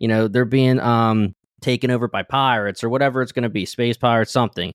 you 0.00 0.08
know, 0.08 0.28
they're 0.28 0.44
being 0.44 0.80
um 0.80 1.34
taken 1.60 1.90
over 1.90 2.08
by 2.08 2.22
pirates 2.22 2.84
or 2.84 2.88
whatever 2.88 3.22
it's 3.22 3.32
going 3.32 3.44
to 3.44 3.48
be, 3.48 3.64
space 3.64 3.96
pirates, 3.96 4.32
something. 4.32 4.72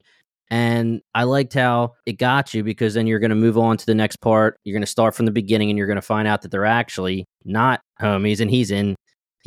And 0.52 1.02
I 1.14 1.24
liked 1.24 1.54
how 1.54 1.94
it 2.08 2.14
got 2.14 2.56
you 2.56 2.64
because 2.64 2.96
then 2.96 3.06
you're 3.06 3.20
going 3.20 3.30
to 3.30 3.36
move 3.36 3.58
on 3.58 3.78
to 3.78 3.86
the 3.86 3.94
next 3.94 4.16
part. 4.16 4.58
You're 4.64 4.74
going 4.74 4.82
to 4.82 4.88
start 4.88 5.14
from 5.14 5.28
the 5.28 5.32
beginning 5.32 5.70
and 5.70 5.78
you're 5.78 5.86
going 5.86 5.98
to 5.98 6.02
find 6.02 6.28
out 6.28 6.42
that 6.42 6.50
they're 6.50 6.66
actually 6.66 7.26
not 7.46 7.82
homies 8.02 8.40
and 8.40 8.50
he's 8.50 8.72
in 8.72 8.96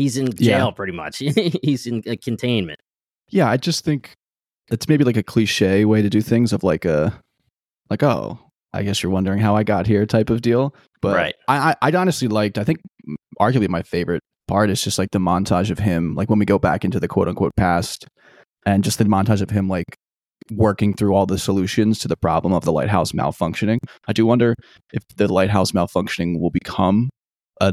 he's 0.02 0.16
in 0.16 0.26
Yeah. 0.38 0.58
jail 0.58 0.72
pretty 0.72 0.92
much. 0.92 1.18
he's 1.62 1.86
in 1.86 2.02
containment. 2.02 2.80
Yeah, 3.30 3.48
I 3.48 3.56
just 3.56 3.84
think 3.84 4.12
it's 4.70 4.88
maybe 4.88 5.04
like 5.04 5.16
a 5.16 5.22
cliche 5.22 5.84
way 5.84 6.02
to 6.02 6.10
do 6.10 6.20
things 6.20 6.52
of 6.52 6.62
like 6.62 6.84
a 6.84 7.18
like 7.90 8.02
oh, 8.02 8.38
I 8.72 8.82
guess 8.82 9.02
you're 9.02 9.12
wondering 9.12 9.38
how 9.40 9.54
I 9.56 9.62
got 9.64 9.86
here 9.86 10.04
type 10.06 10.30
of 10.30 10.40
deal. 10.42 10.74
But 11.00 11.16
Right. 11.16 11.34
I 11.48 11.70
I 11.70 11.76
I'd 11.82 11.94
honestly 11.94 12.28
liked 12.28 12.58
I 12.58 12.64
think 12.64 12.78
arguably 13.40 13.68
my 13.68 13.82
favorite 13.82 14.22
part 14.48 14.70
is 14.70 14.82
just 14.82 14.98
like 14.98 15.10
the 15.12 15.18
montage 15.18 15.70
of 15.70 15.78
him 15.78 16.14
like 16.14 16.28
when 16.28 16.38
we 16.38 16.44
go 16.44 16.58
back 16.58 16.84
into 16.84 16.98
the 17.00 17.08
quote 17.08 17.28
unquote 17.28 17.52
past 17.56 18.06
and 18.66 18.84
just 18.84 18.98
the 18.98 19.04
montage 19.04 19.40
of 19.40 19.50
him 19.50 19.68
like 19.68 19.96
working 20.50 20.92
through 20.92 21.14
all 21.14 21.24
the 21.26 21.38
solutions 21.38 21.98
to 22.00 22.08
the 22.08 22.16
problem 22.16 22.52
of 22.52 22.64
the 22.64 22.72
lighthouse 22.72 23.12
malfunctioning. 23.12 23.78
I 24.08 24.12
do 24.12 24.26
wonder 24.26 24.54
if 24.92 25.02
the 25.16 25.32
lighthouse 25.32 25.72
malfunctioning 25.72 26.40
will 26.40 26.50
become 26.50 27.08
a 27.60 27.72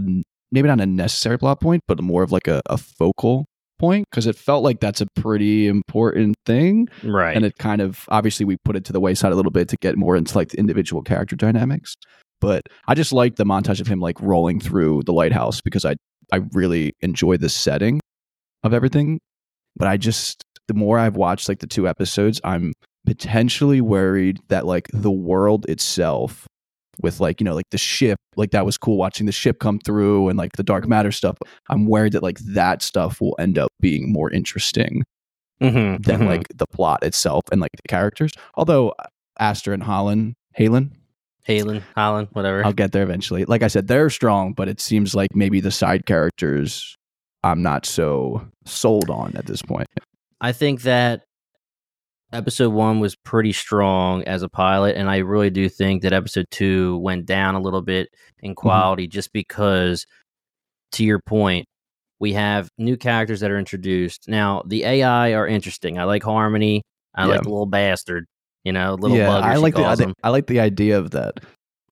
maybe 0.51 0.67
not 0.67 0.81
a 0.81 0.85
necessary 0.85 1.37
plot 1.37 1.59
point, 1.59 1.83
but 1.87 2.01
more 2.01 2.23
of 2.23 2.31
like 2.31 2.47
a, 2.47 2.61
a 2.67 2.77
focal 2.77 3.45
point 3.79 4.05
because 4.09 4.27
it 4.27 4.35
felt 4.35 4.63
like 4.63 4.79
that's 4.79 5.01
a 5.01 5.07
pretty 5.15 5.67
important 5.67 6.35
thing. 6.45 6.87
Right. 7.03 7.35
And 7.35 7.45
it 7.45 7.57
kind 7.57 7.81
of 7.81 8.05
obviously 8.09 8.45
we 8.45 8.57
put 8.65 8.75
it 8.75 8.85
to 8.85 8.93
the 8.93 8.99
wayside 8.99 9.31
a 9.31 9.35
little 9.35 9.51
bit 9.51 9.69
to 9.69 9.77
get 9.81 9.97
more 9.97 10.15
into 10.15 10.37
like 10.37 10.49
the 10.49 10.59
individual 10.59 11.01
character 11.01 11.35
dynamics. 11.35 11.95
But 12.41 12.63
I 12.87 12.95
just 12.95 13.11
like 13.11 13.35
the 13.37 13.45
montage 13.45 13.81
of 13.81 13.87
him 13.87 13.99
like 13.99 14.19
rolling 14.21 14.59
through 14.59 15.03
the 15.05 15.13
lighthouse 15.13 15.61
because 15.61 15.85
I 15.85 15.95
I 16.31 16.41
really 16.53 16.93
enjoy 17.01 17.37
the 17.37 17.49
setting 17.49 17.99
of 18.63 18.73
everything. 18.73 19.19
But 19.75 19.87
I 19.87 19.97
just 19.97 20.43
the 20.67 20.73
more 20.73 20.99
I've 20.99 21.15
watched 21.15 21.49
like 21.49 21.59
the 21.59 21.67
two 21.67 21.87
episodes, 21.87 22.39
I'm 22.43 22.73
potentially 23.05 23.81
worried 23.81 24.39
that 24.49 24.65
like 24.65 24.87
the 24.93 25.11
world 25.11 25.65
itself 25.67 26.45
with 27.01 27.19
like 27.19 27.39
you 27.39 27.45
know 27.45 27.55
like 27.55 27.69
the 27.71 27.77
ship 27.77 28.17
like 28.35 28.51
that 28.51 28.65
was 28.65 28.77
cool 28.77 28.97
watching 28.97 29.25
the 29.25 29.31
ship 29.31 29.59
come 29.59 29.79
through 29.79 30.29
and 30.29 30.37
like 30.37 30.53
the 30.57 30.63
dark 30.63 30.87
matter 30.87 31.11
stuff. 31.11 31.37
I'm 31.69 31.85
worried 31.87 32.13
that 32.13 32.23
like 32.23 32.39
that 32.39 32.81
stuff 32.81 33.19
will 33.21 33.35
end 33.39 33.57
up 33.57 33.69
being 33.79 34.11
more 34.11 34.31
interesting 34.31 35.03
Mhm, 35.61 36.03
than 36.05 36.21
mhm. 36.21 36.27
like 36.27 36.47
the 36.55 36.65
plot 36.67 37.03
itself 37.03 37.43
and 37.51 37.59
like 37.59 37.71
the 37.83 37.87
characters. 37.89 38.31
Although 38.55 38.93
aster 39.39 39.73
and 39.73 39.83
holland 39.83 40.35
halan? 40.57 40.91
Halan, 41.47 41.81
Holland, 41.95 42.27
whatever. 42.33 42.63
i'll 42.65 42.73
get 42.73 42.91
there 42.91 43.03
eventually. 43.03 43.43
Like 43.45 43.63
i 43.63 43.67
said 43.67 43.87
they're 43.87 44.09
strong 44.09 44.53
but 44.53 44.67
it 44.67 44.79
seems 44.79 45.15
like 45.15 45.35
maybe 45.35 45.59
the 45.61 45.71
side 45.71 46.05
characters 46.05 46.95
i'm 47.43 47.61
not 47.61 47.85
so 47.85 48.45
sold 48.65 49.09
on 49.09 49.35
at 49.35 49.45
this 49.47 49.61
point. 49.61 49.87
I 50.41 50.51
think 50.53 50.83
that 50.83 51.23
episode 52.33 52.69
one 52.73 52.99
was 52.99 53.15
pretty 53.15 53.51
strong 53.51 54.23
as 54.23 54.43
a 54.43 54.49
pilot, 54.49 54.95
and 54.95 55.09
I 55.09 55.17
really 55.17 55.49
do 55.49 55.67
think 55.69 56.01
that 56.03 56.13
episode 56.13 56.45
two 56.51 56.97
went 56.99 57.25
down 57.25 57.55
a 57.55 57.59
little 57.61 57.81
bit 57.81 58.09
in 58.41 58.51
Mm-hmm. 58.51 58.55
quality 58.55 59.07
just 59.07 59.31
because, 59.33 60.05
to 60.93 61.03
your 61.03 61.19
point, 61.19 61.65
we 62.19 62.33
have 62.33 62.69
new 62.77 62.97
characters 62.97 63.39
that 63.39 63.51
are 63.51 63.57
introduced. 63.59 64.27
Now, 64.27 64.63
the 64.65 64.83
AI 64.83 65.33
are 65.33 65.47
interesting. 65.47 65.97
I 65.97 66.03
like 66.03 66.23
Harmony. 66.23 66.81
I 67.15 67.23
Yeah. 67.25 67.31
like 67.33 67.41
the 67.43 67.49
little 67.49 67.65
bastard, 67.65 68.25
you 68.63 68.71
know, 68.73 68.93
little 68.95 69.15
yeah 69.17 69.27
bugger. 69.27 69.41
i 69.43 69.55
like 69.57 69.75
the, 69.75 69.83
I, 69.85 69.95
think- 69.95 70.13
I 70.23 70.29
like 70.29 70.47
the 70.47 70.59
idea 70.59 70.97
of 70.99 71.11
that 71.11 71.39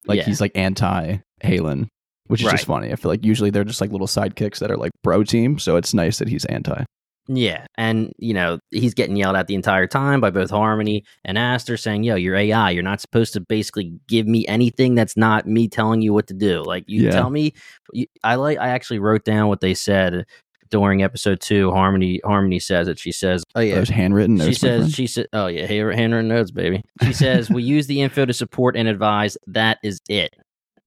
like 0.05 0.17
Yeah. 0.17 0.23
he's 0.25 0.39
like 0.41 0.51
anti 0.55 1.17
halan 1.43 1.87
which 2.27 2.41
is 2.41 2.45
Right. 2.47 2.51
just 2.53 2.65
funny 2.65 2.91
i 2.91 2.95
feel 2.95 3.09
like 3.11 3.23
usually 3.25 3.49
they're 3.49 3.63
just 3.63 3.79
like 3.81 3.91
little 3.91 4.07
sidekicks 4.07 4.59
that 4.59 4.69
are 4.71 4.77
like 4.77 4.91
bro 5.03 5.23
team 5.23 5.59
so 5.59 5.75
it's 5.75 5.93
nice 5.93 6.19
that 6.19 6.27
he's 6.29 6.45
anti 6.45 6.83
Yeah, 7.29 7.65
and 7.77 8.13
you 8.17 8.33
know 8.33 8.59
he's 8.71 8.93
getting 8.93 9.15
yelled 9.17 9.35
at 9.35 9.47
the 9.47 9.55
entire 9.55 9.87
time 9.87 10.21
by 10.21 10.29
both 10.29 10.49
Harmony 10.49 11.03
and 11.25 11.37
Aster, 11.37 11.75
saying, 11.77 12.03
"Yo, 12.03 12.15
you're 12.15 12.35
AI. 12.35 12.71
You're 12.71 12.83
not 12.83 13.01
supposed 13.01 13.33
to 13.33 13.41
basically 13.41 13.93
give 14.07 14.27
me 14.27 14.45
anything 14.47 14.95
that's 14.95 15.17
not 15.17 15.45
me 15.45 15.67
telling 15.67 16.01
you 16.01 16.13
what 16.13 16.27
to 16.27 16.33
do. 16.33 16.63
Like 16.63 16.85
you 16.87 17.03
Yeah. 17.03 17.11
tell 17.11 17.29
me." 17.29 17.53
You, 17.93 18.05
I 18.23 18.35
like. 18.35 18.57
I 18.59 18.69
actually 18.69 18.99
wrote 18.99 19.25
down 19.25 19.47
what 19.49 19.59
they 19.59 19.73
said 19.73 20.25
during 20.69 21.03
episode 21.03 21.39
two. 21.41 21.71
Harmony 21.71 22.21
Harmony 22.23 22.59
says 22.59 22.87
it. 22.87 22.97
She 22.99 23.11
says, 23.11 23.43
"Oh 23.55 23.59
yeah." 23.59 23.75
there's 23.75 23.89
handwritten 23.89 24.37
She 24.37 24.45
notes, 24.45 24.63
my 24.63 24.69
says, 24.69 24.93
she 24.93 25.07
said, 25.07 25.27
oh 25.33 25.47
yeah, 25.47 25.65
handwritten 25.65 26.27
notes, 26.29 26.51
baby. 26.51 26.81
She 27.03 27.13
says, 27.13 27.49
we 27.49 27.63
use 27.63 27.87
the 27.87 28.01
info 28.01 28.25
to 28.25 28.33
support 28.33 28.75
and 28.77 28.87
advise. 28.87 29.37
That 29.47 29.79
is 29.83 29.99
it. 30.09 30.33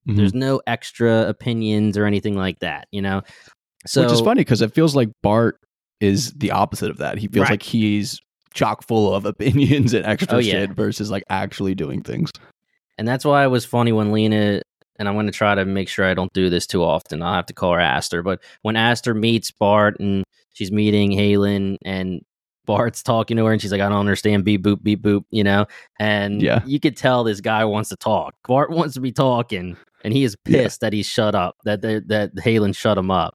Mhm. 0.09 0.17
There's 0.17 0.35
no 0.35 0.61
extra 0.67 1.29
opinions 1.29 1.99
or 1.99 2.07
anything 2.07 2.35
like 2.35 2.59
that, 2.61 2.89
you 2.91 3.03
know? 3.03 3.21
So, 3.87 4.03
which 4.03 4.13
is 4.13 4.21
funny 4.21 4.41
because 4.41 4.61
it 4.63 4.75
feels 4.75 4.95
like 4.97 5.09
bart 5.23 5.59
is 6.01 6.33
the 6.33 6.51
opposite 6.51 6.91
of 6.91 6.97
that 6.99 7.19
he 7.19 7.29
feels 7.29 7.45
Right. 7.45 7.51
like 7.53 7.63
he's 7.63 8.21
chock 8.55 8.83
full 8.83 9.15
of 9.15 9.25
opinions 9.27 9.95
and 9.95 10.05
extra 10.07 10.37
Oh, 10.37 10.41
yeah. 10.41 10.53
shit 10.53 10.71
versus 10.73 11.11
like 11.11 11.25
actually 11.31 11.75
doing 11.75 12.03
things 12.03 12.31
And 12.99 13.07
that's 13.07 13.25
why 13.25 13.45
it 13.45 13.49
was 13.49 13.65
funny 13.65 13.93
when 13.93 14.13
Lena, 14.13 14.61
and 14.99 15.09
I'm 15.09 15.15
going 15.15 15.27
to 15.27 15.33
try 15.33 15.55
to 15.55 15.65
make 15.65 15.89
sure 15.89 16.05
I 16.05 16.13
don't 16.15 16.33
do 16.35 16.51
this 16.51 16.67
too 16.67 16.83
often. 16.85 17.23
I'll 17.23 17.33
have 17.35 17.47
to 17.47 17.55
call 17.55 17.73
her 17.73 17.81
Aster. 17.81 18.23
But 18.23 18.41
when 18.63 18.77
Aster 18.77 19.15
meets 19.15 19.51
Bart 19.51 19.99
and 20.01 20.23
she's 20.53 20.71
meeting 20.71 21.13
Halan 21.13 21.77
and 21.85 22.21
Bart's 22.67 23.03
talking 23.03 23.37
to 23.39 23.47
her 23.47 23.53
and 23.53 23.63
she's 23.63 23.73
like, 23.73 23.81
I 23.81 23.89
don't 23.89 23.99
understand, 23.99 24.45
beep 24.45 24.63
boop, 24.63 24.83
beep 24.83 25.01
boop, 25.03 25.23
you 25.31 25.43
know? 25.43 25.65
And 25.99 26.43
Yeah. 26.43 26.61
you 26.67 26.79
could 26.79 26.97
tell 26.97 27.25
this 27.25 27.41
guy 27.41 27.65
wants 27.65 27.89
to 27.89 27.97
talk. 27.97 28.35
Bart 28.47 28.71
wants 28.71 28.93
to 28.95 29.01
be 29.01 29.13
talking 29.13 29.77
and 30.05 30.13
he 30.13 30.23
is 30.25 30.37
Yeah. 30.47 30.65
pissed 30.65 30.81
that 30.83 30.93
he's 30.93 31.07
shut 31.07 31.35
up, 31.35 31.57
that, 31.65 31.81
that, 31.83 32.09
that 32.09 32.33
Halan 32.39 32.75
shut 32.75 32.99
him 32.99 33.11
up. 33.11 33.35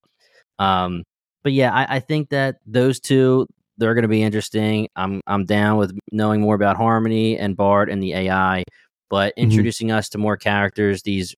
Um, 0.60 1.03
but 1.45 1.53
yeah, 1.53 1.71
I, 1.73 1.97
I 1.97 1.99
think 2.01 2.29
that 2.31 2.57
those 2.65 2.99
two, 2.99 3.45
they're 3.77 3.93
going 3.93 4.01
to 4.01 4.07
be 4.09 4.23
interesting. 4.23 4.87
I'm 4.95 5.21
I'm 5.27 5.45
down 5.45 5.77
with 5.77 5.97
knowing 6.11 6.41
more 6.41 6.55
about 6.55 6.75
Harmony 6.75 7.37
and 7.37 7.55
Bart 7.55 7.89
and 7.89 8.01
the 8.03 8.13
AI, 8.13 8.63
but 9.09 9.33
Mhm. 9.35 9.43
introducing 9.43 9.91
us 9.91 10.09
to 10.09 10.17
more 10.17 10.37
characters. 10.37 11.03
These 11.03 11.35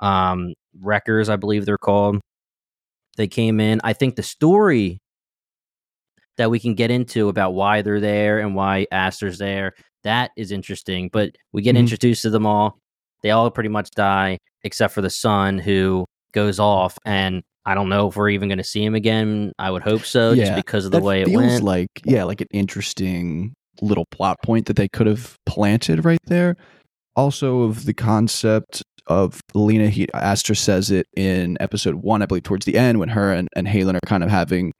um, 0.00 0.54
wreckers, 0.80 1.28
I 1.28 1.34
believe 1.36 1.66
they're 1.66 1.76
called. 1.76 2.20
They 3.16 3.26
came 3.26 3.58
in. 3.58 3.80
I 3.82 3.94
think 3.94 4.14
the 4.14 4.22
story 4.22 4.98
that 6.36 6.50
we 6.50 6.60
can 6.60 6.74
get 6.74 6.92
into 6.92 7.28
about 7.28 7.52
why 7.54 7.82
they're 7.82 7.98
there 8.00 8.38
and 8.38 8.54
why 8.54 8.86
Aster's 8.92 9.38
there 9.38 9.74
that 10.04 10.30
is 10.36 10.52
interesting. 10.52 11.10
But 11.12 11.34
we 11.52 11.62
get 11.62 11.74
Mhm. 11.74 11.80
introduced 11.80 12.22
to 12.22 12.30
them 12.30 12.46
all. 12.46 12.78
They 13.24 13.32
all 13.32 13.50
pretty 13.50 13.68
much 13.70 13.90
die 13.90 14.38
except 14.62 14.94
for 14.94 15.02
the 15.02 15.10
son 15.10 15.58
who 15.58 16.06
goes 16.32 16.60
off 16.60 16.96
and. 17.04 17.42
I 17.68 17.74
don't 17.74 17.88
know 17.90 18.08
if 18.08 18.16
we're 18.16 18.30
even 18.30 18.48
going 18.48 18.58
to 18.58 18.64
see 18.64 18.82
him 18.82 18.94
again. 18.94 19.52
I 19.58 19.70
would 19.70 19.82
hope 19.82 20.04
so, 20.04 20.34
just 20.34 20.54
because 20.56 20.86
of 20.86 20.90
the 20.92 21.00
way 21.00 21.20
it 21.22 21.26
feels 21.28 21.42
went. 21.42 21.64
like 21.64 21.90
yeah 22.04 22.24
like 22.24 22.40
an 22.40 22.46
interesting 22.50 23.52
little 23.82 24.06
plot 24.10 24.36
point 24.42 24.66
that 24.66 24.76
they 24.76 24.88
could 24.88 25.06
have 25.06 25.36
planted 25.46 26.04
right 26.04 26.18
there 26.26 26.56
also 27.14 27.62
of 27.62 27.84
the 27.84 27.94
concept 27.94 28.82
of 29.06 29.40
lena 29.54 29.88
he 29.88 30.06
aster 30.14 30.54
says 30.54 30.90
it 30.90 31.06
in 31.16 31.56
episode 31.60 31.96
one 31.96 32.20
i 32.22 32.26
believe 32.26 32.42
towards 32.42 32.64
the 32.66 32.76
end 32.76 32.98
when 32.98 33.08
her 33.08 33.32
and, 33.32 33.48
and 33.54 33.68
halan 33.68 33.94
are 33.94 34.00
kind 34.06 34.24
of 34.24 34.30
having 34.30 34.72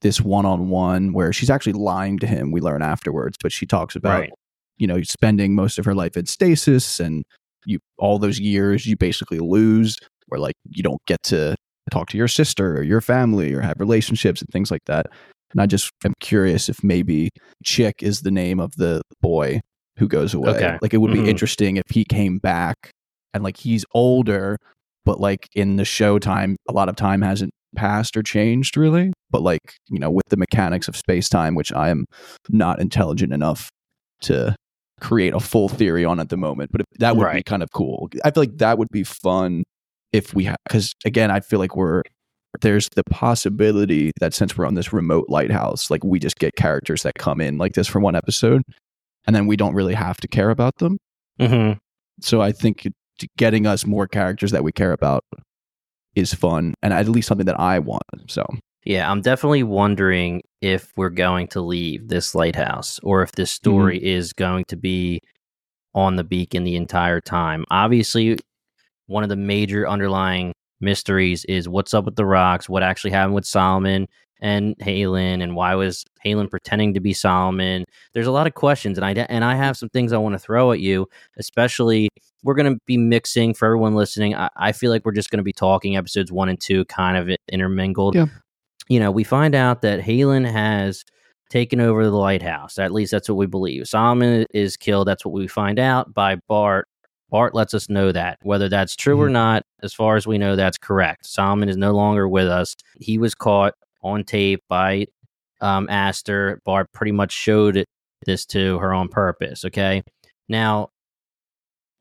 this 0.00 0.20
one-on-one 0.20 1.12
where 1.12 1.32
she's 1.32 1.50
actually 1.50 1.72
lying 1.74 2.18
to 2.18 2.26
him 2.26 2.50
we 2.52 2.60
learn 2.60 2.82
afterwards 2.82 3.36
but 3.42 3.52
she 3.52 3.66
talks 3.66 3.94
about 3.94 4.20
Right. 4.20 4.30
you 4.78 4.86
know 4.86 5.02
spending 5.02 5.54
most 5.54 5.78
of 5.78 5.84
her 5.84 5.94
life 5.94 6.16
in 6.16 6.24
stasis 6.26 7.00
and 7.00 7.22
you 7.66 7.78
all 7.98 8.18
those 8.18 8.38
years 8.40 8.86
you 8.86 8.96
basically 8.96 9.40
lose 9.40 9.98
where 10.28 10.40
like 10.40 10.54
you 10.70 10.82
don't 10.82 11.02
get 11.06 11.22
to 11.24 11.54
talk 11.90 12.08
to 12.10 12.16
your 12.16 12.28
sister 12.28 12.76
or 12.76 12.82
your 12.82 13.00
family 13.00 13.52
or 13.52 13.60
have 13.60 13.78
relationships 13.78 14.40
and 14.40 14.48
things 14.50 14.70
like 14.70 14.84
that. 14.86 15.06
And 15.52 15.62
i 15.62 15.66
just 15.66 15.90
am 16.04 16.14
curious 16.20 16.68
if 16.68 16.82
maybe 16.82 17.30
chick 17.64 18.02
is 18.02 18.20
the 18.20 18.30
name 18.30 18.60
of 18.60 18.72
the 18.76 19.02
boy 19.20 19.60
who 19.96 20.08
goes 20.08 20.34
away. 20.34 20.50
Okay. 20.50 20.78
like 20.82 20.94
it 20.94 20.98
would 20.98 21.12
be 21.12 21.20
mm-hmm. 21.20 21.28
interesting 21.28 21.76
if 21.76 21.90
he 21.90 22.04
came 22.04 22.38
back 22.38 22.90
and 23.34 23.42
like 23.42 23.56
he's 23.56 23.84
older 23.94 24.58
but 25.04 25.20
like 25.20 25.48
in 25.54 25.76
the 25.76 25.84
show 25.84 26.18
time 26.18 26.56
a 26.68 26.72
lot 26.72 26.88
of 26.88 26.96
time 26.96 27.22
hasn't 27.22 27.50
passed 27.76 28.16
or 28.16 28.22
changed 28.22 28.76
really. 28.76 29.12
But 29.30 29.42
like 29.42 29.74
you 29.88 29.98
know 29.98 30.10
with 30.10 30.26
the 30.28 30.36
mechanics 30.36 30.88
of 30.88 30.96
space 30.96 31.28
time 31.28 31.54
which 31.54 31.72
i 31.72 31.88
am 31.88 32.04
not 32.50 32.80
intelligent 32.80 33.32
enough 33.32 33.68
to 34.22 34.54
create 35.00 35.32
a 35.32 35.40
full 35.40 35.68
theory 35.68 36.04
on 36.04 36.18
at 36.18 36.28
the 36.28 36.36
moment 36.36 36.70
but 36.72 36.82
that 36.98 37.16
would 37.16 37.32
be 37.32 37.42
kind 37.42 37.62
of 37.62 37.70
cool. 37.72 38.08
I 38.24 38.30
feel 38.30 38.42
like 38.42 38.58
that 38.58 38.78
would 38.78 38.88
be 38.90 39.04
fun 39.04 39.62
if 40.12 40.34
we 40.34 40.44
have 40.44 40.56
because 40.66 40.94
again 41.04 41.30
i 41.30 41.40
feel 41.40 41.58
like 41.58 41.76
we're 41.76 42.02
there's 42.60 42.88
the 42.96 43.04
possibility 43.04 44.10
that 44.20 44.32
since 44.32 44.56
we're 44.56 44.66
on 44.66 44.74
this 44.74 44.92
remote 44.92 45.26
lighthouse 45.28 45.90
like 45.90 46.02
we 46.02 46.18
just 46.18 46.36
get 46.36 46.56
characters 46.56 47.02
that 47.02 47.14
come 47.14 47.40
in 47.40 47.58
like 47.58 47.74
this 47.74 47.86
for 47.86 48.00
one 48.00 48.16
episode 48.16 48.62
and 49.26 49.36
then 49.36 49.46
we 49.46 49.56
don't 49.56 49.74
really 49.74 49.94
have 49.94 50.16
to 50.18 50.26
care 50.26 50.50
about 50.50 50.74
them 50.78 50.96
hmm 51.40 51.72
so 52.20 52.40
I 52.40 52.52
think 52.52 52.88
getting 53.36 53.66
us 53.66 53.86
more 53.86 54.06
characters 54.06 54.50
that 54.52 54.64
we 54.64 54.72
care 54.72 54.92
about 54.92 55.24
is 56.14 56.34
fun 56.34 56.74
and 56.82 56.92
at 56.92 57.08
least 57.08 57.28
something 57.28 57.46
that 57.46 57.58
I 57.60 57.78
want. 57.78 58.02
So 58.26 58.46
Yeah, 58.84 59.10
I'm 59.10 59.20
definitely 59.20 59.62
wondering 59.62 60.42
if 60.60 60.92
we're 60.96 61.10
going 61.10 61.48
to 61.48 61.60
leave 61.60 62.08
this 62.08 62.34
lighthouse 62.34 62.98
or 63.02 63.22
if 63.22 63.32
this 63.32 63.50
story 63.50 64.02
is 64.02 64.32
going 64.32 64.64
to 64.68 64.76
be 64.76 65.20
on 65.94 66.16
the 66.16 66.24
beacon 66.24 66.64
the 66.64 66.76
entire 66.76 67.20
time. 67.20 67.64
Obviously, 67.70 68.38
one 69.08 69.22
of 69.22 69.28
the 69.28 69.36
major 69.36 69.88
underlying 69.88 70.52
mysteries 70.80 71.44
is 71.46 71.68
what's 71.68 71.92
up 71.92 72.04
with 72.04 72.16
the 72.16 72.24
rocks, 72.24 72.68
what 72.68 72.82
actually 72.82 73.10
happened 73.10 73.34
with 73.34 73.46
Solomon 73.46 74.06
and 74.40 74.76
Halan, 74.78 75.42
and 75.42 75.56
why 75.56 75.74
was 75.74 76.04
Halan 76.24 76.48
pretending 76.48 76.94
to 76.94 77.00
be 77.00 77.12
Solomon? 77.12 77.84
There's 78.14 78.28
a 78.28 78.32
lot 78.32 78.46
of 78.46 78.54
questions, 78.54 78.96
and 78.96 79.04
I 79.04 79.12
and 79.12 79.44
I 79.44 79.56
have 79.56 79.76
some 79.76 79.88
things 79.88 80.12
I 80.12 80.18
want 80.18 80.34
to 80.34 80.38
throw 80.38 80.70
at 80.70 80.78
you. 80.78 81.08
Especially, 81.38 82.08
we're 82.44 82.54
going 82.54 82.72
to 82.72 82.78
be 82.86 82.96
mixing 82.96 83.54
for 83.54 83.66
everyone 83.66 83.96
listening. 83.96 84.36
I, 84.36 84.48
I 84.56 84.72
feel 84.72 84.92
like 84.92 85.04
we're 85.04 85.12
just 85.12 85.30
going 85.30 85.38
to 85.38 85.44
be 85.44 85.52
talking 85.52 85.96
episodes 85.96 86.30
one 86.30 86.48
and 86.48 86.60
two, 86.60 86.84
kind 86.84 87.16
of 87.16 87.36
intermingled. 87.50 88.14
Yeah. 88.14 88.26
You 88.88 89.00
know, 89.00 89.10
we 89.10 89.24
find 89.24 89.54
out 89.54 89.82
that 89.82 90.00
Halan 90.00 90.44
has 90.44 91.04
taken 91.50 91.80
over 91.80 92.04
the 92.04 92.16
lighthouse. 92.16 92.78
At 92.78 92.92
least 92.92 93.10
that's 93.10 93.28
what 93.28 93.36
we 93.36 93.46
believe. 93.46 93.88
Solomon 93.88 94.46
is 94.54 94.76
killed. 94.76 95.08
That's 95.08 95.24
what 95.24 95.34
we 95.34 95.48
find 95.48 95.78
out 95.78 96.14
by 96.14 96.36
Bart. 96.48 96.88
Bart 97.30 97.54
lets 97.54 97.74
us 97.74 97.88
know 97.88 98.10
that. 98.12 98.38
Whether 98.42 98.68
that's 98.68 98.96
true 98.96 99.20
or 99.20 99.28
not, 99.28 99.62
as 99.82 99.92
far 99.92 100.16
as 100.16 100.26
we 100.26 100.38
know, 100.38 100.56
that's 100.56 100.78
correct. 100.78 101.26
Solomon 101.26 101.68
is 101.68 101.76
no 101.76 101.92
longer 101.92 102.26
with 102.28 102.46
us. 102.48 102.74
He 103.00 103.18
was 103.18 103.34
caught 103.34 103.74
on 104.02 104.24
tape 104.24 104.62
by 104.68 105.06
um, 105.60 105.88
Aster. 105.90 106.60
Bart 106.64 106.90
pretty 106.92 107.12
much 107.12 107.32
showed 107.32 107.76
it, 107.76 107.86
this 108.26 108.46
to 108.46 108.78
her 108.78 108.94
on 108.94 109.08
purpose. 109.08 109.64
Okay. 109.64 110.02
Now, 110.48 110.88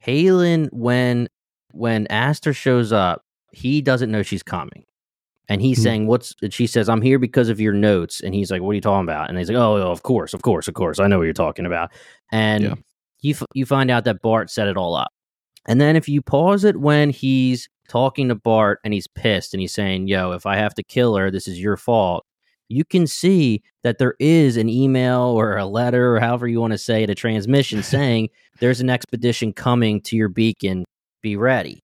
Halan, 0.06 0.70
when 0.72 1.28
when 1.74 2.08
Aster 2.08 2.54
shows 2.54 2.92
up, 2.92 3.22
he 3.52 3.82
doesn't 3.82 4.12
know 4.12 4.24
she's 4.24 4.44
coming. 4.44 4.84
And 5.50 5.62
he's 5.62 5.80
Mhm. 5.80 5.84
saying, 5.84 6.08
"What's?" 6.08 6.36
And 6.42 6.54
she 6.54 6.68
says, 6.68 6.90
"I'm 6.90 7.02
here 7.02 7.20
because 7.20 7.50
of 7.50 7.60
your 7.60 7.74
notes." 7.74 8.22
And 8.22 8.34
he's 8.34 8.52
like, 8.52 8.62
"What 8.62 8.72
are 8.72 8.76
you 8.76 8.82
talking 8.82 9.04
about?" 9.06 9.30
And 9.30 9.38
he's 9.38 9.50
like, 9.50 9.58
"Oh, 9.58 9.78
oh, 9.78 9.92
of 9.92 10.04
course, 10.04 10.34
of 10.34 10.42
course, 10.42 10.68
of 10.68 10.74
course. 10.74 11.00
I 11.00 11.08
know 11.08 11.18
what 11.18 11.24
you're 11.26 11.34
talking 11.34 11.66
about." 11.66 11.92
And 12.32 12.64
Yeah. 12.64 12.74
you 13.22 13.34
f- 13.34 13.46
you 13.54 13.66
find 13.66 13.90
out 13.90 14.04
that 14.06 14.22
Bart 14.22 14.50
set 14.50 14.68
it 14.68 14.76
all 14.78 14.96
up. 14.96 15.10
And 15.68 15.82
then 15.82 15.96
if 15.96 16.08
you 16.08 16.22
pause 16.22 16.64
it 16.64 16.80
when 16.80 17.10
he's 17.10 17.70
talking 17.90 18.30
to 18.30 18.36
Bart 18.36 18.80
and 18.84 18.94
he's 18.94 19.08
pissed 19.08 19.54
and 19.54 19.62
he's 19.62 19.74
saying, 19.74 20.08
"Yo, 20.08 20.32
if 20.32 20.46
I 20.46 20.56
have 20.58 20.74
to 20.76 20.84
kill 20.84 21.16
her, 21.16 21.30
this 21.30 21.48
is 21.48 21.60
your 21.60 21.78
fault." 21.78 22.26
You 22.70 22.84
can 22.84 23.08
see 23.08 23.62
that 23.84 23.98
there 23.98 24.16
is 24.20 24.58
an 24.58 24.68
email 24.68 25.22
or 25.22 25.58
a 25.58 25.66
letter 25.66 26.16
or 26.16 26.20
however 26.20 26.48
you 26.48 26.60
want 26.60 26.72
to 26.72 26.78
say 26.78 27.04
it, 27.04 27.10
a 27.10 27.16
transmission 27.16 27.82
saying 27.96 28.30
there's 28.60 28.82
an 28.82 28.90
expedition 28.90 29.54
coming 29.54 30.02
to 30.02 30.18
your 30.18 30.30
beacon. 30.30 30.84
Be 31.22 31.36
ready. 31.36 31.82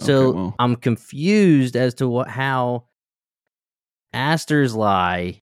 So 0.00 0.28
Okay, 0.28 0.36
well. 0.38 0.54
I'm 0.58 0.76
confused 0.76 1.76
as 1.76 1.94
to 1.94 2.08
what 2.08 2.28
how 2.28 2.84
Aster's 4.14 4.74
lie 4.74 5.41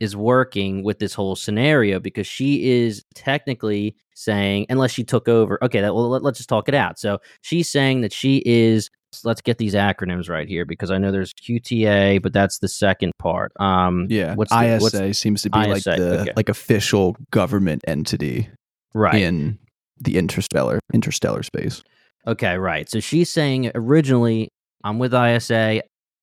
is 0.00 0.16
working 0.16 0.82
with 0.82 0.98
this 0.98 1.14
whole 1.14 1.36
scenario 1.36 2.00
because 2.00 2.26
she 2.26 2.70
is 2.70 3.04
technically 3.14 3.94
saying 4.14 4.66
unless 4.68 4.90
she 4.90 5.04
took 5.04 5.28
over 5.28 5.62
okay 5.62 5.80
that, 5.80 5.94
well 5.94 6.08
let, 6.08 6.24
us 6.24 6.38
just 6.38 6.48
talk 6.48 6.68
it 6.68 6.74
out 6.74 6.98
so 6.98 7.18
she's 7.42 7.70
saying 7.70 8.00
that 8.00 8.12
she 8.12 8.42
is 8.44 8.90
let's 9.24 9.40
get 9.40 9.58
these 9.58 9.74
acronyms 9.74 10.28
right 10.28 10.48
here 10.48 10.64
because 10.64 10.90
i 10.90 10.98
know 10.98 11.10
there's 11.10 11.32
qta 11.34 12.20
but 12.22 12.32
that's 12.32 12.58
the 12.58 12.68
second 12.68 13.12
part 13.18 13.52
um 13.60 14.06
Yeah, 14.08 14.34
what's 14.34 14.52
the, 14.52 14.76
ISA 14.76 14.82
what's, 14.82 15.18
seems 15.18 15.42
to 15.42 15.50
be 15.50 15.58
like 15.58 15.78
ISA, 15.78 15.96
the 15.96 16.20
okay. 16.20 16.32
like 16.36 16.48
official 16.48 17.16
government 17.30 17.82
entity 17.86 18.48
right 18.94 19.20
in 19.20 19.58
the 20.00 20.16
interstellar 20.16 20.80
interstellar 20.92 21.42
space. 21.42 21.82
Okay, 22.26 22.56
right. 22.56 22.88
So 22.88 23.00
she's 23.00 23.30
saying 23.30 23.70
originally, 23.74 24.48
I'm 24.84 24.98
with 24.98 25.14
ISA. 25.14 25.82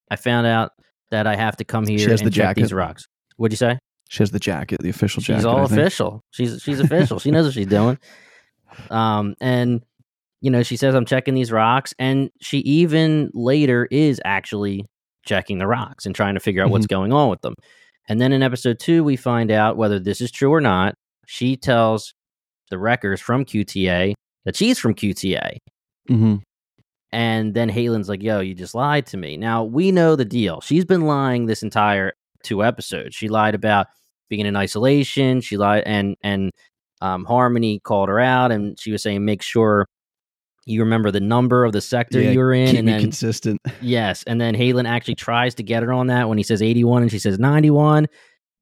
I 0.10 0.16
found 0.16 0.48
out 0.48 0.72
that 1.12 1.28
I 1.28 1.36
have 1.36 1.58
to 1.58 1.64
come 1.64 1.86
here 1.86 2.10
has 2.10 2.22
and 2.22 2.28
the 2.28 2.32
check 2.32 2.56
these 2.56 2.74
rocks. 2.74 3.08
What'd 3.38 3.54
you 3.54 3.58
say? 3.58 3.80
She 4.10 4.20
has 4.20 4.32
the 4.32 4.40
jacket, 4.40 4.82
the 4.82 4.90
official 4.90 5.22
jacket. 5.22 5.40
She's 5.40 5.46
all 5.46 5.64
official. 5.66 6.22
She's 6.32 6.62
she's 6.62 6.80
official. 6.80 7.20
she 7.20 7.32
knows 7.32 7.46
what 7.46 7.54
she's 7.54 7.68
doing. 7.68 7.98
Um, 8.92 9.34
and 9.40 9.82
you 10.42 10.52
know, 10.52 10.62
she 10.62 10.76
says 10.76 10.94
I'm 10.94 11.06
checking 11.06 11.34
these 11.34 11.52
rocks, 11.54 11.94
and 11.98 12.30
she 12.42 12.60
even 12.60 13.32
later 13.34 13.88
is 13.90 14.22
actually 14.26 14.86
checking 15.26 15.58
the 15.58 15.66
rocks 15.66 16.06
and 16.06 16.14
trying 16.14 16.34
to 16.36 16.40
figure 16.42 16.64
out 16.64 16.70
what's 16.70 16.86
going 16.86 17.12
on 17.14 17.30
with 17.30 17.42
them. 17.42 17.56
And 18.10 18.20
then 18.22 18.34
in 18.34 18.44
episode 18.44 18.78
two, 18.78 19.04
we 19.06 19.16
find 19.16 19.52
out 19.52 19.78
whether 19.78 20.00
this 20.00 20.20
is 20.22 20.32
true 20.32 20.52
or 20.54 20.62
not. 20.62 20.96
She 21.26 21.56
tells 21.56 22.14
the 22.70 22.78
wreckers 22.78 23.20
from 23.22 23.46
QTA 23.46 24.14
that 24.46 24.56
she's 24.56 24.78
from 24.78 24.94
QTA. 24.94 25.58
Mhm. 26.10 26.42
And 27.12 27.54
then 27.54 27.70
Halan's 27.70 28.10
like, 28.10 28.22
yo, 28.22 28.42
you 28.42 28.54
just 28.54 28.76
lied 28.76 29.06
to 29.08 29.18
me. 29.18 29.38
Now, 29.38 29.64
we 29.64 29.92
know 29.94 30.16
the 30.18 30.26
deal. 30.26 30.60
She's 30.62 30.86
been 30.86 31.02
lying 31.02 31.46
this 31.46 31.64
entire 31.64 32.14
two 32.48 32.64
episodes. 32.64 33.16
She 33.16 33.28
lied 33.28 33.56
about 33.56 33.88
being 34.30 34.46
in 34.46 34.56
isolation. 34.56 35.42
She 35.42 35.58
lied, 35.58 35.84
and, 35.86 36.16
and, 36.24 36.52
um, 37.02 37.26
Harmony 37.26 37.80
called 37.80 38.10
her 38.10 38.20
out 38.20 38.52
and 38.52 38.80
she 38.80 38.92
was 38.92 39.04
saying, 39.04 39.24
make 39.24 39.44
sure 39.44 39.88
you 40.66 40.82
remember 40.82 41.12
the 41.12 41.20
number 41.20 41.64
of 41.64 41.72
the 41.72 41.82
sector 41.82 42.20
Yeah, 42.20 42.32
you 42.32 42.40
were 42.40 42.54
in. 42.54 42.70
Keep 42.72 42.80
and 42.80 42.88
then, 42.88 43.02
consistent. 43.02 43.62
yes. 43.82 44.24
And 44.24 44.42
then 44.42 44.54
Halan 44.54 44.86
actually 44.88 45.16
tries 45.16 45.56
to 45.56 45.64
get 45.64 45.84
her 45.84 45.94
on 45.94 46.08
that 46.08 46.28
when 46.28 46.38
he 46.38 46.44
says 46.44 46.62
81 46.62 47.04
and 47.04 47.12
she 47.12 47.20
says 47.20 47.40
91. 47.40 48.08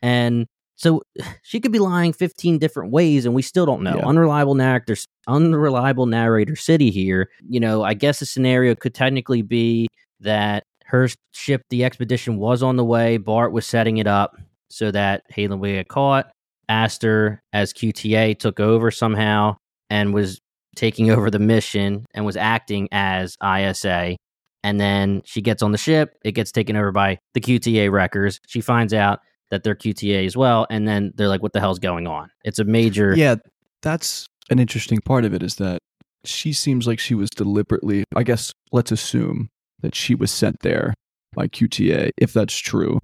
And 0.01 0.45
so 0.75 1.01
she 1.43 1.59
could 1.59 1.71
be 1.71 1.79
lying 1.79 2.13
15 2.13 2.59
different 2.59 2.91
ways 2.91 3.25
and 3.25 3.33
we 3.33 3.41
still 3.41 3.65
don't 3.65 3.81
know. 3.81 3.97
Yeah. 3.97 4.05
Unreliable 4.05 4.55
narrator 4.55 4.95
unreliable 5.27 6.05
narrator 6.05 6.55
city 6.55 6.91
here. 6.91 7.29
You 7.47 7.59
know, 7.59 7.83
I 7.83 7.93
guess 7.95 8.19
the 8.19 8.25
scenario 8.25 8.75
could 8.75 8.93
technically 8.93 9.41
be 9.41 9.87
that 10.19 10.65
her 10.85 11.09
ship, 11.31 11.61
the 11.69 11.83
expedition 11.83 12.37
was 12.37 12.63
on 12.63 12.75
the 12.75 12.85
way. 12.85 13.17
Bart 13.17 13.51
was 13.51 13.65
setting 13.65 13.97
it 13.97 14.07
up 14.07 14.37
so 14.69 14.91
that 14.91 15.23
Halan 15.31 15.59
would 15.59 15.71
get 15.71 15.87
caught. 15.87 16.31
Aster, 16.69 17.41
as 17.53 17.73
QTA, 17.73 18.37
took 18.37 18.59
over 18.59 18.91
somehow 18.91 19.55
and 19.89 20.13
was 20.13 20.39
taking 20.75 21.11
over 21.11 21.29
the 21.29 21.39
mission 21.39 22.05
and 22.13 22.25
was 22.25 22.37
acting 22.37 22.87
as 22.91 23.35
ISA. 23.43 24.15
And 24.63 24.79
then 24.79 25.21
she 25.25 25.41
gets 25.41 25.61
on 25.61 25.71
the 25.71 25.77
ship. 25.77 26.17
It 26.23 26.31
gets 26.31 26.51
taken 26.51 26.75
over 26.75 26.91
by 26.91 27.19
the 27.33 27.41
QTA 27.41 27.91
wreckers. 27.91 28.39
She 28.47 28.61
finds 28.61 28.93
out 28.93 29.19
that 29.51 29.63
they're 29.63 29.75
QTA 29.75 30.25
as 30.25 30.35
well. 30.35 30.65
And 30.69 30.87
then 30.87 31.11
they're 31.15 31.27
like, 31.27 31.43
what 31.43 31.53
the 31.53 31.59
hell's 31.59 31.79
going 31.79 32.07
on? 32.07 32.29
It's 32.43 32.59
a 32.59 32.63
major. 32.63 33.15
Yeah, 33.15 33.35
that's 33.81 34.25
an 34.49 34.59
interesting 34.59 34.99
part 35.01 35.23
of 35.23 35.33
it 35.33 35.43
is 35.43 35.55
that 35.55 35.79
she 36.23 36.51
seems 36.51 36.87
like 36.87 36.99
she 36.99 37.13
was 37.13 37.29
deliberately, 37.29 38.03
I 38.15 38.23
guess, 38.23 38.51
let's 38.71 38.91
assume 38.91 39.49
that 39.85 39.95
she 39.95 40.15
was 40.15 40.31
sent 40.31 40.59
there 40.61 40.93
by 41.33 41.47
QTA, 41.47 42.09
if 42.17 42.33
that's 42.33 42.57
true. 42.57 42.99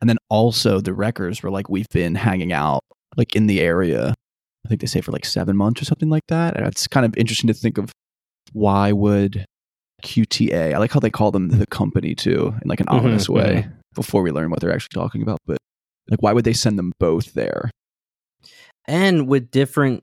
And 0.00 0.08
then 0.08 0.18
also 0.28 0.80
the 0.80 0.94
wreckers 0.94 1.42
were 1.42 1.50
like, 1.50 1.68
we've 1.68 1.88
been 1.92 2.14
hanging 2.14 2.52
out 2.52 2.80
like 3.16 3.36
in 3.36 3.46
the 3.46 3.60
area. 3.60 4.14
I 4.64 4.68
think 4.68 4.80
they 4.80 4.86
say 4.86 5.00
for 5.00 5.12
like 5.12 5.24
seven 5.24 5.56
months 5.56 5.82
or 5.82 5.84
something 5.84 6.08
like 6.08 6.26
that. 6.28 6.56
And 6.56 6.66
it's 6.66 6.86
kind 6.86 7.04
of 7.04 7.16
interesting 7.16 7.48
to 7.48 7.54
think 7.54 7.78
of 7.78 7.92
why 8.52 8.92
would 8.92 9.44
QTA, 10.02 10.74
I 10.74 10.78
like 10.78 10.90
how 10.92 11.00
they 11.00 11.10
call 11.10 11.30
them 11.30 11.48
the 11.48 11.66
company 11.66 12.14
too, 12.14 12.54
in 12.62 12.68
like 12.68 12.80
an 12.80 12.86
Mhm, 12.86 12.94
ominous 12.98 13.28
way 13.28 13.66
before 13.94 14.22
we 14.22 14.32
learn 14.32 14.50
what 14.50 14.60
they're 14.60 14.72
actually 14.72 15.00
talking 15.00 15.22
about. 15.22 15.38
But 15.46 15.58
like, 16.10 16.22
why 16.22 16.32
would 16.32 16.44
they 16.44 16.52
send 16.52 16.78
them 16.78 16.92
both 16.98 17.34
there? 17.34 17.70
and 18.88 19.28
with 19.28 19.50
different 19.52 20.02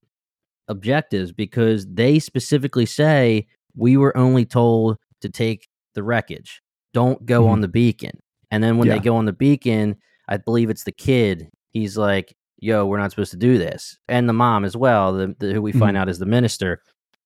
objectives 0.69 1.31
because 1.33 1.85
they 1.87 2.19
specifically 2.19 2.85
say 2.85 3.45
we 3.75 3.97
were 3.97 4.15
only 4.15 4.45
told 4.45 4.97
to 5.21 5.27
take 5.29 5.67
the 5.99 6.03
wreckage 6.03 6.61
don't 6.93 7.25
go 7.25 7.43
Mhm. 7.43 7.49
on 7.49 7.61
the 7.61 7.67
beacon 7.67 8.11
and 8.51 8.63
then 8.63 8.77
when 8.77 8.87
they 8.87 8.99
go 8.99 9.15
on 9.17 9.25
the 9.25 9.33
beacon 9.33 9.95
i 10.29 10.37
believe 10.37 10.69
it's 10.69 10.85
the 10.85 10.91
kid 10.91 11.49
he's 11.71 11.97
like 11.97 12.33
yo 12.59 12.85
we're 12.85 12.97
not 12.97 13.11
supposed 13.11 13.31
to 13.31 13.37
do 13.37 13.57
this 13.57 13.97
and 14.07 14.27
the 14.29 14.33
mom 14.33 14.63
as 14.65 14.75
well 14.75 15.13
the, 15.13 15.35
the 15.39 15.53
who 15.53 15.61
we 15.61 15.71
find 15.71 15.95
out 15.97 16.09
is 16.09 16.17
the 16.19 16.25
minister 16.25 16.81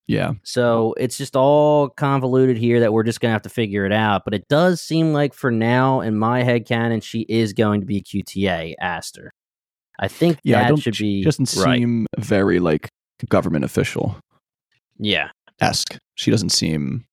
Yeah. 0.08 0.34
so 0.44 0.94
it's 0.98 1.18
just 1.18 1.36
all 1.36 1.90
convoluted 1.90 2.58
here 2.58 2.80
that 2.82 2.92
we're 2.94 3.04
just 3.04 3.22
gonna 3.22 3.32
have 3.32 3.42
to 3.44 3.50
figure 3.50 3.86
it 3.86 3.94
out 3.94 4.24
but 4.26 4.34
it 4.34 4.48
does 4.50 4.82
seem 4.82 5.14
like 5.14 5.34
for 5.34 5.50
now 5.52 6.02
in 6.02 6.18
my 6.18 6.44
head 6.44 6.66
canon 6.68 7.00
she 7.02 7.22
is 7.30 7.54
going 7.54 7.80
to 7.82 7.86
be 7.88 8.02
qta 8.02 8.74
aster 8.82 9.32
i 10.00 10.08
think 10.10 10.40
Yeah, 10.44 10.60
I 10.60 10.62
that 10.64 10.68
don't. 10.70 10.78
should 10.82 10.96
she 10.98 11.20
be 11.20 11.24
doesn't 11.24 11.54
right. 11.64 11.80
seem 11.80 12.06
very 12.18 12.60
like 12.60 12.90
government 13.30 13.64
official 13.64 14.18
yeah 15.00 15.30
esque. 15.62 15.98
She 16.16 16.30
doesn't 16.32 16.50
seem 16.52 17.06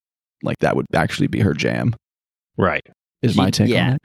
like 0.43 0.57
that 0.61 0.77
would 0.77 0.87
actually 0.95 1.27
be 1.29 1.41
her 1.41 1.55
jam. 1.55 1.95
right 2.57 2.83
Is 3.23 3.33
She- 3.33 3.37
my 3.39 3.51
take 3.51 3.69
yeah. 3.69 3.87
on 3.89 3.93
it. 3.95 4.01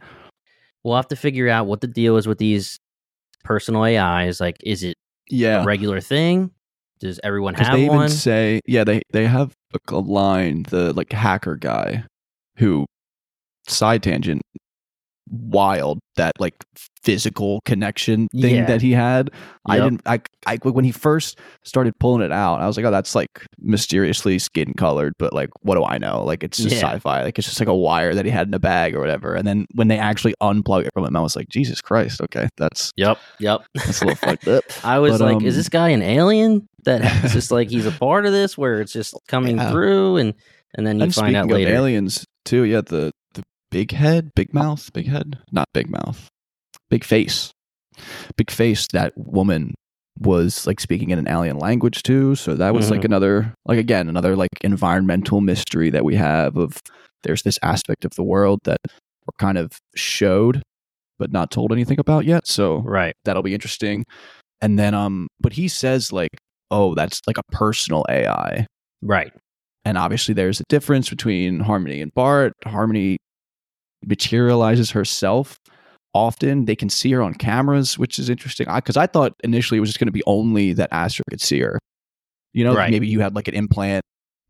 We'll 0.83 0.95
have 0.95 1.07
to 1.07 1.15
figure 1.15 1.49
out 1.49 1.65
what 1.65 1.81
the 1.81 1.87
deal 1.87 2.15
is 2.17 2.27
with 2.27 2.37
these 2.37 2.77
personal 3.43 3.83
AIs. 3.83 4.39
Like, 4.39 4.57
is 4.63 4.83
it 4.83 4.95
Yeah, 5.29 5.63
a 5.63 5.65
regular 5.65 5.99
thing? 6.01 6.51
Does 6.99 7.19
everyone 7.23 7.55
have 7.55 7.73
they 7.75 7.85
even 7.85 7.95
one? 7.97 8.09
say 8.09 8.61
yeah 8.65 8.83
they 8.83 9.01
they 9.11 9.25
have 9.27 9.53
a, 9.73 9.93
a 9.95 9.99
line 9.99 10.63
the 10.69 10.93
like 10.93 11.11
hacker 11.11 11.55
guy 11.57 12.05
who 12.57 12.85
side 13.67 14.01
tangent 14.03 14.41
wild 15.29 15.99
that 16.17 16.31
like 16.39 16.53
physical 17.03 17.59
connection 17.65 18.27
thing 18.29 18.55
Yeah. 18.55 18.65
that 18.65 18.81
he 18.81 18.91
had 18.91 19.29
i 19.67 19.77
didn't 19.79 20.01
I, 20.05 20.21
I 20.47 20.57
when 20.57 20.85
he 20.85 20.91
first 20.91 21.39
started 21.63 21.93
pulling 21.99 22.21
it 22.23 22.31
out 22.31 22.61
i 22.61 22.67
was 22.67 22.77
like 22.77 22.85
oh 22.85 22.91
that's 22.91 23.15
like 23.15 23.29
mysteriously 23.59 24.39
skin 24.39 24.73
colored 24.75 25.13
but 25.19 25.33
like 25.33 25.49
what 25.61 25.75
do 25.75 25.83
i 25.83 25.97
know 25.97 26.23
like 26.23 26.43
it's 26.43 26.57
just 26.57 26.75
Yeah. 26.75 26.81
sci-fi 26.93 27.23
like 27.23 27.38
it's 27.38 27.47
just 27.47 27.59
like 27.59 27.67
a 27.69 27.75
wire 27.75 28.13
that 28.15 28.25
he 28.25 28.31
had 28.31 28.47
in 28.47 28.53
a 28.53 28.59
bag 28.59 28.95
or 28.95 28.99
whatever 28.99 29.35
and 29.35 29.47
then 29.47 29.65
when 29.73 29.88
they 29.88 29.97
actually 29.99 30.33
unplug 30.41 30.85
it 30.85 30.93
from 30.93 31.05
him 31.05 31.15
i 31.15 31.21
was 31.21 31.35
like 31.35 31.49
jesus 31.49 31.81
christ 31.81 32.21
okay 32.21 32.47
that's 32.57 32.91
Yep, 32.95 33.17
yep. 33.39 33.61
that's 33.75 34.01
a 34.01 34.05
little 34.05 34.15
fucked 34.17 34.47
up 34.47 34.63
I 34.83 34.99
was 34.99 35.13
But, 35.19 35.21
like, 35.21 35.35
um, 35.38 35.45
is 35.45 35.55
this 35.55 35.69
guy 35.69 35.89
an 35.89 36.01
alien? 36.01 36.67
That 36.85 37.01
it's 37.23 37.33
just 37.33 37.51
like 37.57 37.69
he's 37.69 37.85
a 37.88 37.91
part 37.91 38.25
of 38.27 38.31
this, 38.31 38.57
where 38.57 38.79
it's 38.81 38.93
just 38.93 39.15
coming 39.27 39.57
Yeah. 39.57 39.71
through, 39.71 40.17
and 40.17 40.33
and 40.75 40.85
then 40.85 40.97
you 40.97 41.03
and 41.03 41.15
find 41.15 41.35
out 41.35 41.47
later. 41.47 41.73
aliens 41.73 42.25
too, 42.45 42.63
yeah, 42.63 42.81
the 42.81 43.11
big 43.75 43.91
head, 43.91 44.31
big 44.35 44.53
mouth, 44.53 44.93
big 44.93 45.05
head, 45.05 45.38
not 45.51 45.67
big 45.73 45.89
mouth, 45.89 46.29
big 46.89 47.03
face, 47.03 47.51
big 48.38 48.49
face. 48.49 48.88
That 48.93 49.11
woman 49.17 49.75
was 50.17 50.65
like 50.65 50.79
speaking 50.79 51.09
in 51.09 51.19
an 51.19 51.27
alien 51.27 51.57
language 51.57 52.01
too, 52.03 52.35
so 52.35 52.55
that 52.55 52.73
was 52.73 52.89
like 52.89 53.01
Mhm. 53.01 53.05
another, 53.11 53.53
like 53.65 53.77
again, 53.77 54.07
another 54.07 54.38
like 54.38 54.51
environmental 54.61 55.41
mystery 55.41 55.89
that 55.89 56.05
we 56.05 56.15
have 56.15 56.55
of 56.55 56.79
there's 57.23 57.41
this 57.43 57.59
aspect 57.61 58.05
of 58.05 58.15
the 58.15 58.23
world 58.23 58.59
that 58.63 58.79
we're 58.85 59.35
kind 59.39 59.57
of 59.57 59.71
showed 59.93 60.61
but 61.19 61.33
not 61.33 61.51
told 61.51 61.73
anything 61.73 61.99
about 61.99 62.23
yet. 62.23 62.47
So 62.47 62.77
right. 62.77 63.13
that'll 63.25 63.43
be 63.43 63.53
interesting. 63.53 64.05
And 64.61 64.79
then 64.79 64.93
um, 64.93 65.27
but 65.41 65.51
he 65.51 65.67
says 65.67 66.13
like, 66.13 66.38
oh, 66.71 66.95
that's 66.95 67.19
like 67.27 67.38
a 67.38 67.43
personal 67.51 68.05
AI. 68.09 68.67
Right. 69.01 69.33
And 69.83 69.97
obviously, 69.97 70.33
there's 70.33 70.59
a 70.61 70.63
difference 70.69 71.09
between 71.09 71.59
Harmony 71.59 72.01
and 72.01 72.13
Bart. 72.15 72.53
Harmony 72.65 73.17
materializes 74.05 74.91
herself 74.91 75.57
often. 76.13 76.65
They 76.65 76.75
can 76.75 76.89
see 76.89 77.11
her 77.11 77.21
on 77.21 77.33
cameras, 77.33 77.97
which 77.97 78.19
is 78.19 78.29
interesting. 78.29 78.67
Because 78.73 78.97
I, 78.97 79.07
thought 79.07 79.33
initially 79.43 79.77
it 79.77 79.81
was 79.81 79.89
just 79.89 79.99
going 79.99 80.07
to 80.07 80.11
be 80.11 80.23
only 80.25 80.73
that 80.73 80.89
Aster 80.91 81.23
could 81.29 81.41
see 81.41 81.59
her. 81.59 81.79
You 82.53 82.63
know, 82.63 82.73
Right. 82.75 82.89
maybe 82.91 83.07
you 83.07 83.19
had 83.19 83.35
like 83.35 83.47
an 83.47 83.53
implant 83.53 84.03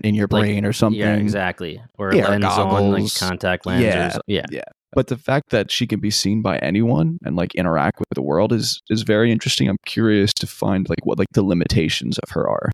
in 0.04 0.14
your 0.14 0.28
Like, 0.30 0.44
brain 0.44 0.66
or 0.66 0.74
something. 0.74 1.00
Yeah, 1.00 1.16
exactly. 1.16 1.82
Or 1.98 2.14
Yeah, 2.14 2.28
or 2.28 2.30
lens 2.32 2.46
on, 2.46 2.92
like 2.92 3.16
contact 3.16 3.66
lens. 3.66 3.84
Yeah, 3.84 4.18
yeah. 4.28 4.46
yeah. 4.52 4.62
But 4.94 5.08
the 5.08 5.18
fact 5.18 5.50
that 5.50 5.72
she 5.72 5.88
can 5.88 6.00
be 6.00 6.10
seen 6.12 6.42
by 6.42 6.58
anyone 6.60 7.18
and 7.26 7.36
like 7.36 7.54
interact 7.56 8.00
with 8.00 8.08
the 8.14 8.22
world 8.22 8.54
is 8.54 8.82
is 8.90 9.02
very 9.02 9.32
interesting. 9.32 9.68
I'm 9.68 9.78
curious 9.86 10.34
to 10.36 10.48
find 10.48 10.88
like 10.88 11.06
what 11.06 11.20
like 11.20 11.28
the 11.34 11.44
limitations 11.44 12.18
of 12.20 12.30
her 12.30 12.48
are. 12.48 12.72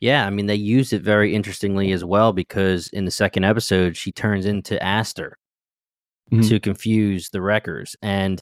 Yeah, 0.00 0.26
I 0.26 0.30
mean 0.30 0.46
they 0.46 0.56
used 0.56 0.92
it 0.92 1.00
very 1.02 1.34
interestingly 1.34 1.92
as 1.92 2.04
well 2.04 2.32
because 2.32 2.88
in 2.88 3.04
the 3.04 3.10
second 3.10 3.44
episode 3.44 3.96
she 3.96 4.10
turns 4.12 4.44
into 4.44 4.82
Aster 4.82 5.38
Mhm. 6.32 6.48
to 6.48 6.60
confuse 6.60 7.28
the 7.30 7.40
wreckers 7.42 7.94
and 8.02 8.40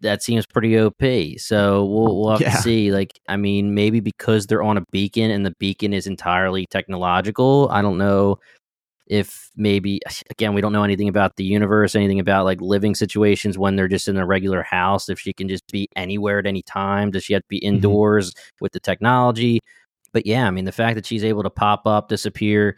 that 0.00 0.22
seems 0.22 0.46
pretty 0.46 0.78
OP. 0.78 1.36
So 1.38 1.84
we'll, 1.84 2.18
we'll 2.20 2.30
have 2.30 2.40
Yeah. 2.40 2.52
to 2.52 2.62
see. 2.62 2.90
Like, 2.90 3.20
I 3.28 3.36
mean, 3.36 3.74
maybe 3.74 4.00
because 4.00 4.46
they're 4.46 4.62
on 4.62 4.78
a 4.78 4.84
beacon 4.90 5.30
and 5.30 5.44
the 5.44 5.54
beacon 5.58 5.92
is 5.92 6.06
entirely 6.06 6.64
technological. 6.66 7.68
I 7.70 7.82
don't 7.82 7.98
know 7.98 8.38
if 9.08 9.50
maybe 9.56 10.00
again 10.30 10.54
we 10.54 10.60
don't 10.62 10.72
know 10.72 10.84
anything 10.84 11.08
about 11.08 11.36
the 11.36 11.44
universe, 11.44 11.94
anything 11.94 12.20
about 12.20 12.44
like 12.46 12.60
living 12.62 12.94
situations 12.94 13.58
when 13.58 13.76
they're 13.76 13.88
just 13.88 14.08
in 14.08 14.16
a 14.16 14.24
regular 14.24 14.62
house. 14.62 15.08
If 15.10 15.20
she 15.20 15.32
can 15.34 15.48
just 15.48 15.66
be 15.70 15.88
anywhere 15.96 16.38
at 16.38 16.46
any 16.46 16.62
time, 16.62 17.10
does 17.10 17.24
she 17.24 17.34
have 17.34 17.42
to 17.42 17.48
be 17.48 17.58
indoors 17.58 18.32
with 18.62 18.72
the 18.72 18.80
technology? 18.80 19.60
But 20.14 20.24
yeah, 20.26 20.46
I 20.46 20.50
mean, 20.50 20.64
the 20.64 20.72
fact 20.72 20.94
that 20.94 21.04
she's 21.06 21.24
able 21.24 21.42
to 21.42 21.50
pop 21.50 21.86
up, 21.86 22.08
disappear. 22.08 22.76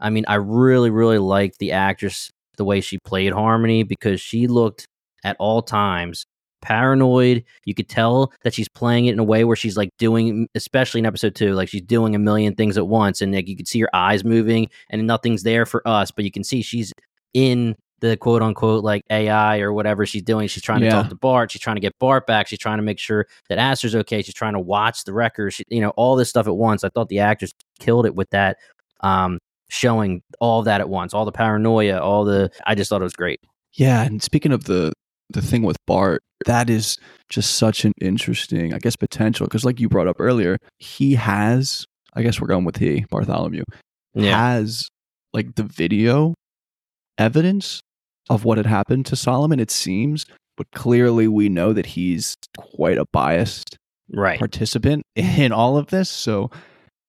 I 0.00 0.10
mean, 0.10 0.24
I 0.28 0.34
really, 0.36 0.90
really 0.90 1.18
liked 1.18 1.58
the 1.58 1.72
actress 1.72 2.30
the 2.56 2.64
way 2.64 2.80
she 2.80 2.98
played 2.98 3.32
Harmony 3.32 3.82
because 3.82 4.20
she 4.20 4.46
looked 4.46 4.86
at 5.24 5.36
all 5.38 5.62
times 5.62 6.24
paranoid. 6.62 7.44
You 7.64 7.74
could 7.74 7.88
tell 7.88 8.32
that 8.42 8.54
she's 8.54 8.68
playing 8.68 9.06
it 9.06 9.12
in 9.12 9.18
a 9.18 9.24
way 9.24 9.44
where 9.44 9.56
she's 9.56 9.76
like 9.76 9.90
doing, 9.98 10.48
especially 10.54 10.98
in 11.00 11.06
episode 11.06 11.34
two, 11.34 11.52
like 11.52 11.68
she's 11.68 11.82
doing 11.82 12.14
a 12.14 12.18
million 12.18 12.54
things 12.54 12.76
at 12.78 12.88
once, 12.88 13.20
and 13.20 13.34
like 13.34 13.46
you 13.48 13.56
could 13.56 13.68
see 13.68 13.80
her 13.80 13.94
eyes 13.94 14.24
moving, 14.24 14.68
and 14.90 15.06
nothing's 15.06 15.42
there 15.42 15.66
for 15.66 15.86
us, 15.86 16.10
but 16.10 16.24
you 16.24 16.30
can 16.30 16.42
see 16.42 16.62
she's 16.62 16.92
in 17.34 17.76
the 18.00 18.16
quote 18.16 18.42
unquote 18.42 18.82
like 18.84 19.02
AI 19.10 19.60
or 19.60 19.72
whatever 19.72 20.04
she's 20.04 20.22
doing. 20.22 20.48
She's 20.48 20.62
trying 20.62 20.80
to 20.80 20.86
Yeah. 20.86 20.92
talk 20.92 21.08
to 21.10 21.14
Bart. 21.16 21.50
She's 21.50 21.60
trying 21.62 21.76
to 21.76 21.80
get 21.80 21.92
Bart 21.98 22.26
back. 22.26 22.46
She's 22.48 22.58
trying 22.58 22.78
to 22.78 22.82
make 22.82 22.98
sure 22.98 23.26
that 23.48 23.58
Aster's 23.58 23.94
okay. 23.94 24.20
She's 24.22 24.34
trying 24.34 24.52
to 24.54 24.60
watch 24.60 25.04
the 25.04 25.12
records. 25.12 25.54
She, 25.54 25.64
you 25.68 25.80
know, 25.80 25.90
all 25.90 26.16
this 26.16 26.28
stuff 26.28 26.46
at 26.46 26.56
once. 26.56 26.84
I 26.84 26.88
thought 26.90 27.08
the 27.08 27.20
actress 27.20 27.52
killed 27.78 28.04
it 28.04 28.14
with 28.14 28.28
that. 28.30 28.58
Um, 29.00 29.38
showing 29.68 30.22
all 30.40 30.60
of 30.60 30.64
that 30.66 30.80
at 30.80 30.88
once, 30.88 31.14
all 31.14 31.24
the 31.24 31.32
paranoia, 31.32 31.98
all 31.98 32.24
the. 32.24 32.50
I 32.66 32.74
just 32.74 32.88
thought 32.88 33.00
it 33.00 33.04
was 33.04 33.14
great. 33.14 33.40
Yeah, 33.72 34.02
and 34.02 34.22
speaking 34.22 34.52
of 34.52 34.64
the 34.64 34.92
the 35.30 35.42
thing 35.42 35.62
with 35.62 35.76
Bart, 35.86 36.22
that 36.46 36.70
is 36.70 36.98
just 37.28 37.56
such 37.56 37.84
an 37.84 37.92
interesting, 38.00 38.74
I 38.74 38.78
guess, 38.78 38.96
potential 38.96 39.46
because, 39.46 39.64
like 39.64 39.80
you 39.80 39.88
brought 39.88 40.08
up 40.08 40.16
earlier, 40.18 40.58
he 40.78 41.14
has. 41.14 41.86
I 42.16 42.22
guess 42.22 42.40
we're 42.40 42.46
going 42.46 42.64
with 42.64 42.76
he 42.76 43.04
Bartholomew 43.10 43.64
has 44.14 44.88
like 45.32 45.56
the 45.56 45.64
video 45.64 46.34
evidence 47.18 47.80
of 48.30 48.44
what 48.44 48.56
had 48.56 48.66
happened 48.66 49.06
to 49.06 49.16
Solomon. 49.16 49.60
It 49.60 49.70
seems, 49.70 50.26
but 50.56 50.70
clearly 50.72 51.28
we 51.28 51.48
know 51.48 51.72
that 51.72 51.86
he's 51.86 52.36
quite 52.56 52.98
a 52.98 53.04
biased 53.12 53.76
right. 54.12 54.38
participant 54.38 55.02
in 55.16 55.52
all 55.52 55.76
of 55.76 55.88
this. 55.88 56.08
So, 56.08 56.50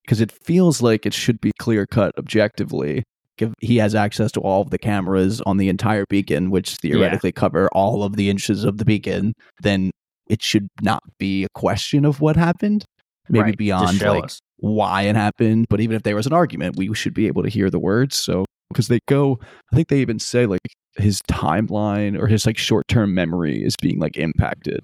because 0.05 0.21
it 0.21 0.31
feels 0.31 0.81
like 0.81 1.05
it 1.05 1.13
should 1.13 1.41
be 1.41 1.51
clear 1.59 1.85
cut 1.85 2.13
objectively. 2.17 3.03
If 3.37 3.53
he 3.59 3.77
has 3.77 3.95
access 3.95 4.31
to 4.33 4.39
all 4.39 4.61
of 4.61 4.69
the 4.69 4.77
cameras 4.77 5.41
on 5.41 5.57
the 5.57 5.67
entire 5.67 6.05
beacon, 6.09 6.51
which 6.51 6.77
theoretically 6.77 7.31
cover 7.33 7.67
all 7.73 8.03
of 8.03 8.15
the 8.15 8.29
inches 8.29 8.63
of 8.63 8.77
the 8.77 8.85
beacon, 8.85 9.33
then 9.61 9.91
it 10.29 10.41
should 10.41 10.67
not 10.81 11.03
be 11.19 11.43
a 11.43 11.49
question 11.53 12.05
of 12.05 12.21
what 12.21 12.37
happened. 12.37 12.85
Maybe 13.27 13.43
Right. 13.43 13.57
Beyond 13.57 14.01
like 14.01 14.23
us. 14.25 14.39
why 14.57 15.03
it 15.03 15.15
happened. 15.15 15.65
But 15.69 15.81
even 15.81 15.95
if 15.97 16.03
there 16.03 16.15
was 16.15 16.27
an 16.27 16.33
argument, 16.33 16.77
we 16.77 16.93
should 16.93 17.13
be 17.13 17.27
able 17.27 17.43
to 17.43 17.49
hear 17.49 17.69
the 17.69 17.79
words. 17.79 18.15
So, 18.15 18.45
because 18.69 18.87
they 18.87 18.99
go, 19.07 19.39
I 19.71 19.75
think 19.75 19.89
they 19.89 19.99
even 19.99 20.19
say 20.19 20.45
like 20.45 20.61
his 20.97 21.21
timeline 21.23 22.17
or 22.17 22.27
his 22.27 22.45
like 22.45 22.57
short 22.57 22.87
term 22.87 23.13
memory 23.13 23.63
is 23.63 23.75
being 23.81 23.99
like 23.99 24.15
impacted. 24.15 24.81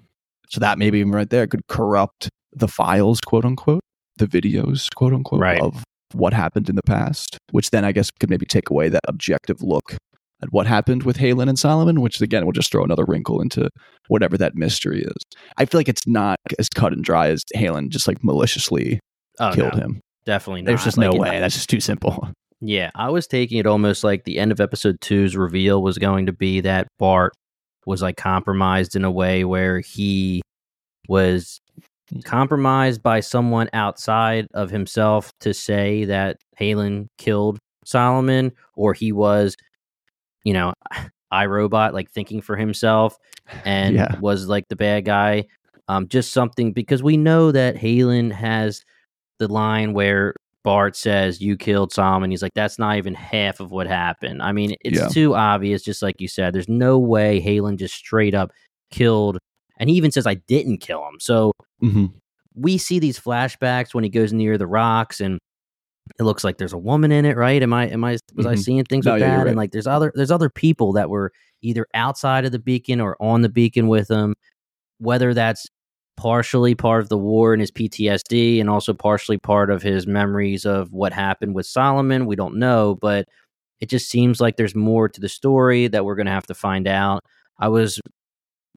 So 0.50 0.60
that 0.60 0.78
maybe 0.78 1.00
even 1.00 1.14
right 1.14 1.30
there 1.30 1.48
could 1.48 1.68
corrupt 1.68 2.30
the 2.52 2.68
files, 2.68 3.22
quote 3.22 3.46
unquote, 3.46 3.82
the 4.22 4.28
videos, 4.42 4.88
quote 4.96 5.14
unquote, 5.14 5.42
Right. 5.42 5.62
of 5.62 5.84
what 6.14 6.34
happened 6.34 6.70
in 6.70 6.76
the 6.76 6.84
past, 6.84 7.38
which 7.52 7.72
then 7.72 7.84
I 7.86 7.92
guess 7.92 8.10
could 8.12 8.30
maybe 8.30 8.46
take 8.46 8.70
away 8.70 8.90
that 8.90 9.02
objective 9.08 9.62
look 9.62 9.96
at 10.44 10.52
what 10.52 10.66
happened 10.68 11.04
with 11.04 11.18
Halen 11.18 11.48
and 11.48 11.58
Solomon, 11.60 12.02
which 12.02 12.20
again 12.22 12.46
will 12.46 12.52
just 12.52 12.72
throw 12.72 12.84
another 12.84 13.06
wrinkle 13.06 13.42
into 13.42 13.70
whatever 14.08 14.38
that 14.38 14.56
mystery 14.56 15.04
is. 15.04 15.14
I 15.58 15.66
feel 15.66 15.80
like 15.80 15.88
it's 15.90 16.08
not 16.08 16.38
as 16.60 16.68
cut 16.70 16.94
and 16.94 17.04
dry 17.04 17.28
as 17.30 17.44
Halen 17.56 17.90
just 17.90 18.08
like 18.08 18.24
maliciously 18.24 19.00
Oh, 19.40 19.52
killed 19.54 19.74
no, 19.76 19.80
him. 19.80 20.02
Definitely 20.26 20.62
not. 20.64 20.68
There's 20.68 20.84
just 20.84 20.98
Like, 20.98 21.12
no 21.14 21.20
way. 21.20 21.40
That's 21.40 21.56
just 21.56 21.70
too 21.70 21.80
simple. 21.80 22.30
Yeah, 22.64 22.92
I 22.94 23.10
was 23.10 23.26
taking 23.26 23.58
it 23.58 23.66
almost 23.66 24.04
like 24.04 24.24
the 24.24 24.38
end 24.38 24.52
of 24.52 24.62
episode 24.62 25.02
two's 25.02 25.36
reveal 25.36 25.82
was 25.82 25.98
going 25.98 26.28
to 26.28 26.32
be 26.32 26.62
that 26.62 26.88
Bart 27.00 27.34
was 27.88 28.04
like 28.04 28.18
compromised 28.18 28.96
in 28.96 29.04
a 29.04 29.10
way 29.10 29.44
where 29.46 29.80
he 29.80 30.44
was 31.08 31.60
compromised 32.24 33.02
by 33.04 33.20
someone 33.20 33.70
outside 33.74 34.48
of 34.54 34.70
himself 34.70 35.32
to 35.40 35.54
say 35.54 36.06
that 36.06 36.38
Halan 36.58 37.08
killed 37.18 37.58
Solomon, 37.86 38.52
or 38.76 38.94
he 38.94 39.12
was, 39.12 39.56
you 40.44 40.54
know, 40.54 40.74
iRobot, 41.34 41.94
like 41.94 42.12
thinking 42.12 42.42
for 42.42 42.56
himself 42.58 43.18
and 43.66 43.96
Yeah. 43.96 44.20
was 44.20 44.48
like 44.48 44.68
the 44.70 44.76
bad 44.76 45.06
guy. 45.06 45.46
Um, 45.88 46.08
just 46.08 46.32
something 46.32 46.72
because 46.74 47.02
we 47.04 47.18
know 47.18 47.52
that 47.52 47.76
Halan 47.76 48.32
has 48.32 48.84
the 49.40 49.48
line 49.48 49.94
where 49.94 50.34
Bart 50.64 50.96
says, 50.96 51.42
You 51.42 51.58
killed 51.58 51.92
Solomon. 51.92 52.30
He's 52.32 52.44
like, 52.44 52.54
That's 52.54 52.78
not 52.78 52.98
even 52.98 53.14
half 53.16 53.60
of 53.60 53.72
what 53.72 53.88
happened. 53.88 54.42
I 54.44 54.52
mean, 54.52 54.76
it's 54.86 55.00
Yeah. 55.00 55.08
too 55.08 55.36
obvious, 55.36 55.82
just 55.82 56.02
like 56.02 56.22
you 56.22 56.28
said. 56.28 56.54
There's 56.54 56.70
no 56.70 57.00
way 57.00 57.42
Halan 57.42 57.78
just 57.78 57.96
straight 57.96 58.36
up 58.36 58.52
killed. 58.92 59.38
And 59.82 59.90
he 59.90 59.98
even 59.98 60.12
says, 60.12 60.26
I 60.28 60.36
didn't 60.36 60.78
kill 60.78 61.06
him. 61.06 61.20
So 61.20 61.52
hmm 61.82 62.06
we 62.54 62.78
see 62.78 63.00
these 63.00 63.20
flashbacks 63.20 63.94
when 63.94 64.04
he 64.04 64.10
goes 64.10 64.34
near 64.34 64.58
the 64.58 64.68
rocks 64.68 65.22
and 65.22 65.40
it 66.20 66.24
looks 66.24 66.44
like 66.44 66.58
there's 66.58 66.74
a 66.74 66.78
woman 66.78 67.12
in 67.12 67.24
it, 67.26 67.38
right? 67.38 67.62
Am 67.64 67.74
I 67.74 67.88
am 67.88 68.04
I 68.04 68.18
was 68.36 68.46
I 68.46 68.56
Mhm. 68.56 68.60
seeing 68.64 68.84
things 68.86 69.06
No, 69.06 69.14
with 69.14 69.22
yeah, 69.22 69.30
that? 69.32 69.38
right. 69.40 69.48
And 69.48 69.58
like 69.58 69.72
there's 69.72 69.88
other 69.88 70.12
there's 70.16 70.32
other 70.32 70.50
people 70.50 70.94
that 70.94 71.10
were 71.10 71.32
either 71.62 71.88
outside 71.94 72.46
of 72.46 72.52
the 72.52 72.60
beacon 72.60 73.00
or 73.02 73.16
on 73.22 73.42
the 73.42 73.50
beacon 73.50 73.88
with 73.88 74.10
him, 74.10 74.36
whether 75.00 75.34
that's 75.34 75.68
partially 76.18 76.76
part 76.76 77.02
of 77.02 77.10
the 77.10 77.18
war 77.18 77.54
and 77.54 77.62
his 77.62 77.72
PTSD 77.72 78.60
and 78.60 78.70
also 78.70 78.94
partially 78.94 79.38
part 79.38 79.72
of 79.72 79.82
his 79.82 80.06
memories 80.06 80.66
of 80.66 80.92
what 80.92 81.14
happened 81.14 81.56
with 81.56 81.66
Solomon. 81.66 82.26
We 82.26 82.36
don't 82.36 82.58
know, 82.58 82.96
but 83.02 83.28
it 83.80 83.90
just 83.90 84.10
seems 84.10 84.42
like 84.42 84.58
there's 84.58 84.76
more 84.76 85.08
to 85.10 85.22
the 85.22 85.30
story 85.30 85.88
that 85.88 86.04
we're 86.06 86.16
gonna 86.16 86.32
have 86.32 86.48
to 86.48 86.54
find 86.54 86.88
out. 86.88 87.24
I 87.60 87.70
was 87.70 88.00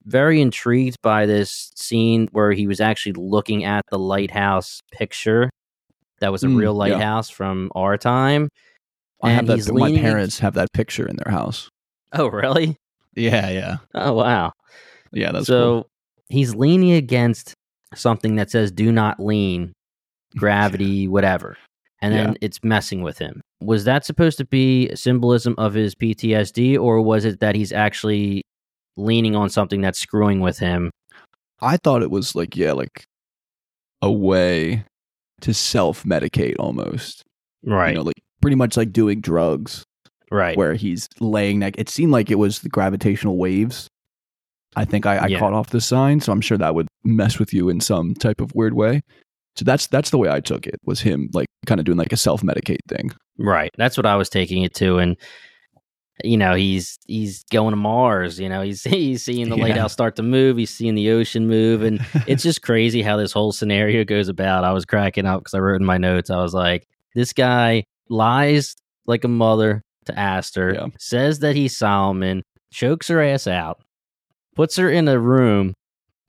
very 0.06 0.40
intrigued 0.40 0.96
by 1.02 1.26
this 1.26 1.70
scene 1.76 2.28
where 2.32 2.52
he 2.52 2.66
was 2.66 2.80
actually 2.80 3.12
looking 3.14 3.64
at 3.64 3.84
the 3.90 3.98
lighthouse 3.98 4.80
picture 4.92 5.50
that 6.20 6.30
was 6.32 6.42
a 6.44 6.46
Mm, 6.46 6.56
real 6.56 6.72
yeah. 6.72 6.94
lighthouse 6.94 7.30
from 7.30 7.70
our 7.74 7.96
time. 7.96 8.48
I 9.22 9.30
have 9.30 9.48
And 9.48 9.60
that. 9.60 9.72
My 9.74 9.90
parents 9.92 10.38
have 10.40 10.54
that 10.54 10.72
picture 10.72 11.06
in 11.08 11.16
their 11.16 11.32
house. 11.32 11.68
Oh, 12.12 12.26
really? 12.28 12.76
Yeah, 13.16 13.48
yeah, 13.50 13.76
Oh, 13.94 14.12
wow. 14.12 14.52
yeah. 15.12 15.32
That's 15.32 15.46
so 15.46 15.82
cool. 15.82 15.86
he's 16.28 16.54
leaning 16.54 16.92
against 16.92 17.54
something 17.94 18.36
that 18.36 18.50
says 18.50 18.70
"Do 18.72 18.90
not 18.92 19.18
lean," 19.20 19.72
gravity, 20.36 21.06
whatever, 21.08 21.56
and 22.02 22.12
then 22.14 22.28
Yeah. 22.32 22.38
it's 22.40 22.58
messing 22.62 23.02
with 23.02 23.18
him. 23.18 23.40
Was 23.62 23.84
that 23.84 24.04
supposed 24.04 24.36
to 24.38 24.44
be 24.44 24.94
symbolism 24.94 25.54
of 25.58 25.74
his 25.74 25.94
PTSD, 25.94 26.76
or 26.78 27.00
was 27.00 27.24
it 27.24 27.40
that 27.40 27.54
he's 27.54 27.72
actually 27.72 28.42
leaning 28.96 29.34
on 29.36 29.50
something 29.50 29.80
that's 29.80 29.98
screwing 29.98 30.40
with 30.40 30.58
him? 30.58 30.90
I 31.60 31.76
thought 31.76 32.02
it 32.02 32.10
was 32.10 32.34
like 32.34 32.56
yeah, 32.56 32.72
like 32.72 33.04
a 34.02 34.10
way 34.12 34.84
to 35.40 35.54
self 35.54 36.04
medicate 36.04 36.56
almost. 36.58 37.22
Right, 37.64 37.90
You 37.90 37.94
know, 37.96 38.02
like 38.02 38.22
pretty 38.42 38.56
much 38.56 38.76
like 38.76 38.92
doing 38.92 39.20
drugs 39.22 39.84
right. 40.30 40.56
where 40.56 40.74
he's 40.74 41.08
laying 41.18 41.60
neck. 41.60 41.74
It 41.78 41.88
seemed 41.88 42.12
like 42.12 42.30
it 42.30 42.34
was 42.34 42.58
the 42.58 42.68
gravitational 42.68 43.38
waves. 43.38 43.88
I 44.76 44.84
think 44.84 45.06
I, 45.06 45.16
I 45.16 45.26
Yeah. 45.28 45.38
caught 45.38 45.54
off 45.54 45.70
the 45.70 45.80
sign, 45.80 46.20
so 46.20 46.30
I'm 46.32 46.42
sure 46.42 46.58
that 46.58 46.74
would 46.74 46.88
mess 47.04 47.38
with 47.38 47.54
you 47.54 47.68
in 47.70 47.80
some 47.80 48.14
type 48.14 48.40
of 48.42 48.54
weird 48.54 48.74
way. 48.74 49.00
So 49.56 49.64
that's 49.64 49.86
that's 49.86 50.10
the 50.10 50.18
way 50.18 50.28
I 50.28 50.40
took 50.40 50.66
it. 50.66 50.74
Was 50.84 51.00
him 51.00 51.30
like 51.32 51.46
kind 51.64 51.80
of 51.80 51.86
doing 51.86 51.96
like 51.96 52.12
a 52.12 52.16
self 52.18 52.42
medicate 52.42 52.80
thing. 52.88 53.12
Right. 53.38 53.70
That's 53.78 53.96
what 53.96 54.04
I 54.06 54.16
was 54.16 54.28
taking 54.28 54.62
it 54.62 54.74
to. 54.74 54.98
And 54.98 55.16
you 56.22 56.36
know, 56.36 56.54
he's 56.54 56.98
he's 57.06 57.42
going 57.50 57.72
to 57.72 57.76
Mars, 57.76 58.38
you 58.38 58.48
know, 58.48 58.62
he's 58.62 58.82
he's 58.84 59.24
seeing 59.24 59.48
the 59.48 59.56
Yeah. 59.56 59.64
lighthouse 59.64 59.92
start 59.92 60.16
to 60.16 60.22
move, 60.22 60.56
he's 60.56 60.70
seeing 60.70 60.94
the 60.94 61.10
ocean 61.10 61.46
move, 61.48 61.82
and 61.82 62.00
it's 62.26 62.42
just 62.42 62.62
crazy 62.62 63.02
how 63.02 63.16
this 63.16 63.32
whole 63.32 63.52
scenario 63.52 64.04
goes 64.04 64.28
about. 64.28 64.64
I 64.64 64.72
was 64.72 64.84
cracking 64.84 65.26
up 65.26 65.40
because 65.40 65.54
I 65.54 65.58
wrote 65.58 65.80
in 65.80 65.86
my 65.86 65.98
notes, 65.98 66.30
I 66.30 66.36
was 66.36 66.54
like, 66.54 66.86
this 67.14 67.32
guy 67.32 67.84
lies 68.08 68.76
like 69.06 69.24
a 69.24 69.28
mother 69.28 69.82
to 70.06 70.18
Aster, 70.18 70.74
Yeah. 70.74 70.86
says 70.98 71.40
that 71.40 71.56
he's 71.56 71.76
Solomon, 71.76 72.42
chokes 72.72 73.08
her 73.08 73.20
ass 73.22 73.46
out, 73.46 73.82
puts 74.54 74.76
her 74.76 74.90
in 74.90 75.08
a 75.08 75.18
room, 75.18 75.74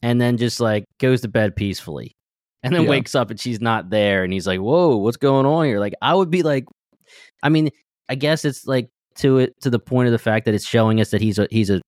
and 0.02 0.20
then 0.20 0.38
just 0.38 0.60
like 0.60 0.86
goes 1.00 1.22
to 1.22 1.28
bed 1.28 1.56
peacefully. 1.56 2.16
and 2.64 2.74
then 2.74 2.84
Yeah. 2.84 2.90
wakes 2.90 3.14
up 3.14 3.30
and 3.30 3.40
she's 3.40 3.62
not 3.62 3.92
there 3.92 4.24
and 4.24 4.34
he's 4.34 4.48
like, 4.48 4.60
Whoa, 4.60 4.98
what's 4.98 5.18
going 5.18 5.46
on 5.46 5.66
here? 5.66 5.80
Like, 5.80 5.94
I 6.02 6.16
would 6.16 6.32
be 6.32 6.42
like, 6.42 6.66
I 6.66 6.70
would 6.96 7.02
be 7.02 7.04
like, 7.04 7.16
I 7.44 7.50
mean, 7.50 7.70
I 8.10 8.16
guess 8.16 8.44
it's 8.46 8.66
like 8.66 8.90
to 9.18 9.38
it 9.40 9.60
to 9.62 9.70
the 9.70 9.80
point 9.80 10.08
of 10.08 10.12
the 10.12 10.20
fact 10.20 10.46
that 10.46 10.54
it's 10.54 10.66
showing 10.66 11.00
us 11.00 11.12
that 11.12 11.22
he's 11.22 11.40
a 11.40 11.48
he's 11.52 11.70
a 11.70 11.82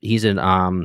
he's 0.00 0.24
an 0.24 0.38
um 0.38 0.84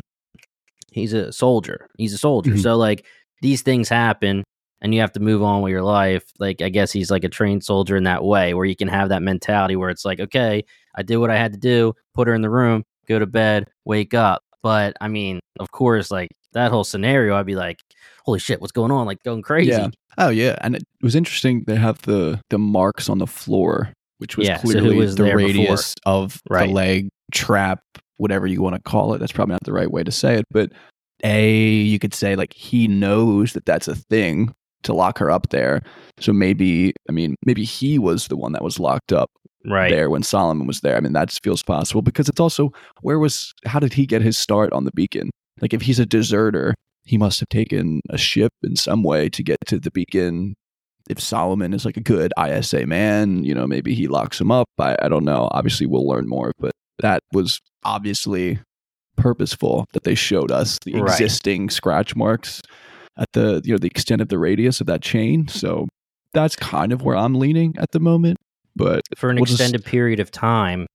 he's 0.92 1.14
a 1.14 1.32
soldier. 1.32 1.88
He's 1.98 2.14
a 2.14 2.18
soldier. 2.18 2.52
Mhm. 2.52 2.62
So 2.62 2.76
like 2.76 3.06
these 3.42 3.62
things 3.62 3.90
happen 3.90 4.44
and 4.82 4.94
you 4.94 5.02
have 5.02 5.12
to 5.14 5.20
move 5.20 5.42
on 5.44 5.62
with 5.62 5.72
your 5.72 5.82
life. 5.84 6.24
Like 6.40 6.62
I 6.62 6.70
guess 6.70 6.92
he's 6.92 7.10
like 7.12 7.24
a 7.24 7.30
trained 7.30 7.64
soldier 7.64 7.96
in 7.96 8.04
that 8.04 8.24
way 8.24 8.54
where 8.54 8.66
you 8.66 8.76
can 8.76 8.88
have 8.88 9.10
that 9.10 9.22
mentality 9.22 9.76
where 9.76 9.90
it's 9.90 10.06
like, 10.06 10.20
okay, 10.20 10.64
I 10.96 11.04
did 11.04 11.18
what 11.18 11.32
I 11.32 11.38
had 11.38 11.54
to 11.54 11.60
do, 11.60 11.94
put 12.14 12.28
her 12.28 12.34
in 12.34 12.42
the 12.42 12.50
room, 12.50 12.84
go 13.08 13.20
to 13.20 13.26
bed, 13.26 13.68
wake 13.86 14.14
up. 14.14 14.44
But 14.62 14.96
I 15.02 15.08
mean, 15.10 15.40
of 15.60 15.72
course, 15.72 16.10
like 16.12 16.30
that 16.54 16.72
whole 16.72 16.84
scenario, 16.84 17.36
I'd 17.36 17.46
be 17.46 17.56
like, 17.56 17.80
holy 18.26 18.40
shit, 18.40 18.62
what's 18.62 18.72
going 18.72 18.92
on? 18.92 19.06
Like 19.06 19.22
going 19.24 19.42
crazy. 19.42 19.72
Yeah. 19.72 19.88
Oh 20.18 20.30
yeah, 20.30 20.56
and 20.62 20.76
it 20.76 20.84
was 21.02 21.16
interesting. 21.16 21.64
They 21.66 21.76
have 21.76 22.02
the 22.04 22.40
the 22.50 22.60
marks 22.60 23.10
on 23.10 23.18
the 23.18 23.26
floor, 23.28 23.92
which 24.24 24.38
was 24.38 24.48
Yeah, 24.48 24.56
so 24.58 24.62
clearly 24.70 24.96
was 24.96 25.18
the 25.18 25.24
there 25.24 25.38
before? 25.38 25.48
radius 25.66 25.96
of 26.06 26.42
Right. 26.50 26.68
the 26.68 26.74
leg 26.74 27.10
trap, 27.34 27.82
whatever 28.16 28.48
you 28.48 28.62
want 28.62 28.76
to 28.78 28.82
call 28.82 29.14
it. 29.14 29.18
That's 29.20 29.34
probably 29.34 29.52
not 29.54 29.64
the 29.66 29.74
right 29.74 29.92
way 29.92 30.02
to 30.02 30.12
say 30.12 30.36
it, 30.36 30.46
but 30.50 30.72
a 31.26 31.52
you 31.52 32.00
could 32.00 32.14
say 32.14 32.36
like 32.38 32.54
he 32.54 32.88
knows 32.88 33.52
that 33.54 33.66
that's 33.66 33.90
a 33.90 33.96
thing 33.96 34.54
to 34.84 34.94
lock 34.94 35.18
her 35.20 35.30
up 35.30 35.50
there. 35.50 35.82
So 36.22 36.32
maybe 36.32 36.94
I 37.10 37.12
mean 37.12 37.36
maybe 37.46 37.66
he 37.66 38.00
was 38.00 38.28
the 38.28 38.38
one 38.38 38.54
that 38.54 38.64
was 38.64 38.80
locked 38.80 39.12
up 39.12 39.30
Right. 39.66 39.90
there 39.90 40.10
when 40.10 40.24
Solomon 40.24 40.68
was 40.68 40.80
there. 40.82 40.98
I 40.98 41.00
mean, 41.00 41.14
that 41.14 41.32
feels 41.44 41.64
possible 41.64 42.02
because 42.02 42.28
it's 42.30 42.40
also 42.40 42.72
where 43.02 43.20
was 43.20 43.54
how 43.66 43.80
did 43.80 43.94
he 43.94 44.06
get 44.06 44.22
his 44.22 44.38
start 44.38 44.72
on 44.74 44.84
the 44.86 44.92
beacon? 44.92 45.30
Like 45.62 45.74
if 45.74 45.82
he's 45.82 46.00
a 46.00 46.06
deserter, 46.06 46.74
he 47.06 47.18
must 47.18 47.40
have 47.42 47.50
taken 47.50 48.00
a 48.10 48.18
ship 48.18 48.52
in 48.64 48.76
some 48.78 49.04
way 49.04 49.28
to 49.30 49.44
get 49.44 49.58
to 49.68 49.80
the 49.80 49.92
beacon. 49.92 50.56
If 51.10 51.20
Solomon 51.20 51.74
is 51.74 51.84
like 51.86 51.98
a 51.98 52.02
good 52.02 52.32
ISA 52.40 52.86
man, 52.88 53.44
you 53.44 53.54
know, 53.54 53.68
maybe 53.68 53.94
he 53.94 54.08
locks 54.08 54.40
him 54.40 54.52
up. 54.52 54.68
I, 54.80 54.96
I 55.02 55.10
don't 55.10 55.26
know. 55.26 55.50
Obviously, 55.52 55.86
we'll 55.86 56.08
learn 56.08 56.28
more, 56.30 56.54
but 56.60 56.72
that 57.00 57.20
was 57.34 57.60
obviously 57.84 58.60
purposeful 59.18 59.86
that 59.94 60.04
they 60.04 60.16
showed 60.16 60.52
us 60.52 60.80
the 60.86 60.94
Right. 61.02 61.12
existing 61.12 61.70
scratch 61.70 62.16
marks 62.16 62.62
at 63.18 63.28
the 63.34 63.62
you 63.64 63.74
know 63.74 63.78
the 63.78 63.88
extent 63.88 64.22
of 64.22 64.30
the 64.30 64.40
radius 64.40 64.82
of 64.82 64.88
that 64.88 65.02
chain. 65.02 65.48
So 65.48 65.88
that's 66.34 66.56
kind 66.56 66.92
of 66.92 67.04
where 67.04 67.16
I'm 67.16 67.36
leaning 67.36 67.76
at 67.78 67.92
the 67.92 68.00
moment. 68.00 68.38
But 68.76 69.02
for 69.18 69.30
an 69.30 69.36
We'll 69.36 69.46
just- 69.46 69.60
extended 69.60 69.86
period 69.86 70.20
of 70.20 70.32
time 70.32 70.88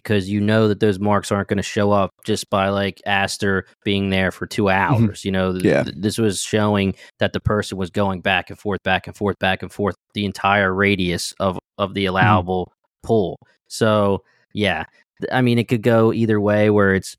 because 0.00 0.28
you 0.28 0.42
know 0.42 0.68
that 0.68 0.78
those 0.80 0.98
marks 1.00 1.32
aren't 1.32 1.48
going 1.48 1.56
to 1.56 1.62
show 1.62 1.90
up 1.90 2.10
just 2.26 2.50
by 2.50 2.68
like 2.68 3.00
Aster 3.06 3.64
being 3.82 4.10
there 4.10 4.30
for 4.30 4.46
two 4.46 4.68
hours. 4.68 5.24
You 5.24 5.32
know, 5.32 5.52
th- 5.52 5.62
Mm-hmm. 5.64 5.68
Yeah. 5.68 5.82
th- 5.84 5.96
this 5.98 6.18
was 6.18 6.42
showing 6.42 6.94
that 7.18 7.32
the 7.32 7.40
person 7.40 7.78
was 7.78 7.88
going 7.88 8.20
back 8.20 8.50
and 8.50 8.58
forth, 8.58 8.82
back 8.82 9.06
and 9.06 9.16
forth, 9.16 9.38
back 9.38 9.62
and 9.62 9.72
forth 9.72 9.96
the 10.12 10.26
entire 10.26 10.74
radius 10.74 11.32
of 11.40 11.58
of 11.78 11.88
Mm-hmm. 11.90 11.94
the 11.94 12.06
allowable 12.06 12.72
pull. 13.02 13.38
So 13.68 14.22
yeah, 14.52 14.84
I 15.32 15.40
mean, 15.40 15.58
it 15.58 15.68
could 15.68 15.82
go 15.82 16.12
either 16.12 16.38
way, 16.40 16.68
where 16.68 16.94
it's 16.94 17.16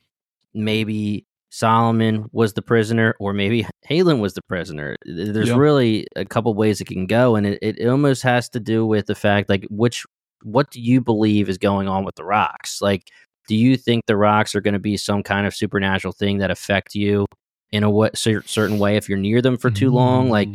maybe. 0.53 1.25
Solomon 1.49 2.25
was 2.33 2.53
the 2.53 2.61
prisoner, 2.61 3.15
or 3.21 3.31
maybe 3.33 3.65
Halan 3.89 4.19
was 4.19 4.33
the 4.33 4.41
prisoner. 4.43 4.97
There's 5.05 5.47
Yeah. 5.47 5.55
really 5.55 6.05
a 6.17 6.25
couple 6.25 6.53
ways 6.53 6.81
it 6.81 6.85
can 6.87 7.07
go, 7.07 7.35
and 7.37 7.47
it, 7.47 7.59
it 7.61 7.87
almost 7.87 8.21
has 8.23 8.49
to 8.49 8.59
do 8.59 8.85
with 8.85 9.05
the 9.07 9.15
fact, 9.15 9.49
like, 9.49 9.65
which 9.69 10.05
what 10.43 10.69
do 10.71 10.79
you 10.81 11.01
believe 11.01 11.49
is 11.49 11.57
going 11.57 11.87
on 11.87 12.03
with 12.05 12.15
the 12.15 12.23
rocks? 12.23 12.81
Like, 12.81 13.09
do 13.47 13.55
you 13.55 13.77
think 13.77 14.05
the 14.05 14.17
rocks 14.17 14.55
are 14.55 14.61
going 14.61 14.73
to 14.73 14.79
be 14.79 14.97
some 14.97 15.23
kind 15.23 15.47
of 15.47 15.55
supernatural 15.55 16.11
thing 16.13 16.37
that 16.39 16.51
affect 16.51 16.95
you 16.95 17.25
in 17.71 17.83
a 17.83 18.09
cer- 18.15 18.43
certain 18.45 18.77
way 18.79 18.97
if 18.97 19.07
you're 19.09 19.17
near 19.17 19.41
them 19.41 19.57
for 19.57 19.69
too 19.71 19.89
long? 19.89 20.29
Like, 20.29 20.49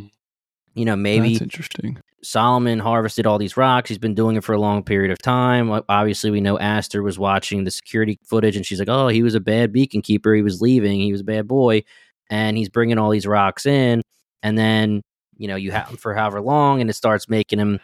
you 0.74 0.84
know, 0.84 0.96
maybe 0.96 1.30
Mm. 1.30 1.32
that's 1.34 1.42
interesting. 1.42 1.98
Solomon 2.22 2.78
harvested 2.78 3.26
all 3.26 3.36
these 3.38 3.56
rocks. 3.56 3.88
He's 3.88 3.98
been 3.98 4.14
doing 4.14 4.36
it 4.36 4.44
for 4.44 4.52
a 4.52 4.60
long 4.60 4.84
period 4.84 5.10
of 5.10 5.18
time. 5.18 5.70
Obviously, 5.88 6.30
we 6.30 6.40
know 6.40 6.56
Aster 6.58 7.02
was 7.02 7.18
watching 7.18 7.64
the 7.64 7.70
security 7.72 8.18
footage 8.24 8.54
and 8.56 8.64
she's 8.64 8.78
like, 8.78 8.88
oh, 8.88 9.08
he 9.08 9.22
was 9.24 9.34
a 9.34 9.40
bad 9.40 9.72
beacon 9.72 10.02
keeper. 10.02 10.32
He 10.34 10.42
was 10.42 10.60
leaving. 10.60 11.00
He 11.00 11.10
was 11.10 11.22
a 11.22 11.24
bad 11.24 11.48
boy. 11.48 11.82
And 12.30 12.56
he's 12.56 12.68
bringing 12.68 12.96
all 12.96 13.10
these 13.10 13.26
rocks 13.26 13.66
in. 13.66 14.02
And 14.42 14.56
then, 14.56 15.02
you 15.36 15.48
know, 15.48 15.56
you 15.56 15.72
have 15.72 15.88
him 15.88 15.96
for 15.96 16.14
however 16.14 16.40
long 16.40 16.80
and 16.80 16.88
it 16.88 16.92
starts 16.94 17.28
making 17.28 17.58
him 17.58 17.80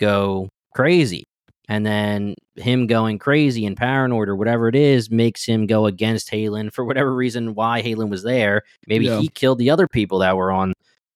go 0.00 0.48
crazy. 0.74 1.24
And 1.68 1.84
then 1.84 2.34
him 2.54 2.86
going 2.86 3.18
crazy 3.18 3.66
and 3.66 3.76
paranoid 3.76 4.28
or 4.28 4.36
whatever 4.36 4.68
it 4.68 4.76
is 4.76 5.10
makes 5.10 5.44
him 5.44 5.66
go 5.66 5.86
against 5.86 6.30
Halan 6.30 6.70
for 6.72 6.84
whatever 6.84 7.12
reason 7.14 7.54
why 7.54 7.82
Halan 7.82 8.08
was 8.08 8.22
there. 8.22 8.62
Maybe 8.86 9.06
Yeah. 9.06 9.18
he 9.20 9.28
killed 9.28 9.58
the 9.58 9.70
other 9.70 9.88
people 9.88 10.18
that 10.20 10.36
were 10.36 10.52
on 10.52 10.72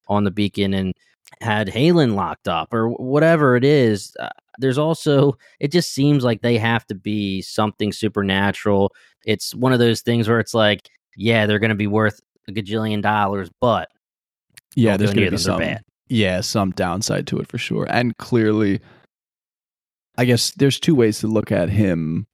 on 0.08 0.24
the 0.24 0.30
beacon 0.32 0.74
and 0.74 0.92
had 1.40 1.68
Halan 1.68 2.16
locked 2.16 2.48
up 2.48 2.74
or 2.74 2.88
whatever 2.88 3.54
it 3.54 3.64
is. 3.64 4.12
Uh, 4.18 4.28
there's 4.58 4.76
also 4.78 5.38
it 5.60 5.70
just 5.70 5.92
seems 5.92 6.24
like 6.24 6.42
they 6.42 6.58
have 6.58 6.84
to 6.88 6.94
be 6.96 7.40
something 7.42 7.92
supernatural. 7.92 8.92
It's 9.24 9.54
one 9.54 9.72
of 9.72 9.78
those 9.78 10.00
things 10.02 10.28
where 10.28 10.40
it's 10.40 10.52
like, 10.54 10.88
yeah, 11.16 11.46
they're 11.46 11.60
going 11.60 11.68
to 11.70 11.74
be 11.76 11.86
worth 11.86 12.20
a 12.48 12.52
gajillion 12.52 13.02
dollars, 13.02 13.48
but 13.60 13.88
Yeah, 14.74 14.96
there's 14.96 15.14
going 15.14 15.26
to 15.26 15.30
be 15.30 15.36
some. 15.36 15.60
bad. 15.60 15.82
Yeah, 16.08 16.40
some 16.40 16.72
downside 16.72 17.28
to 17.28 17.38
it 17.38 17.46
for 17.46 17.58
sure. 17.58 17.86
And 17.88 18.16
clearly, 18.16 18.80
I 20.20 20.24
guess 20.26 20.50
there's 20.52 20.78
two 20.78 20.94
ways 20.94 21.18
to 21.20 21.26
look 21.26 21.50
at 21.50 21.70
him 21.70 22.26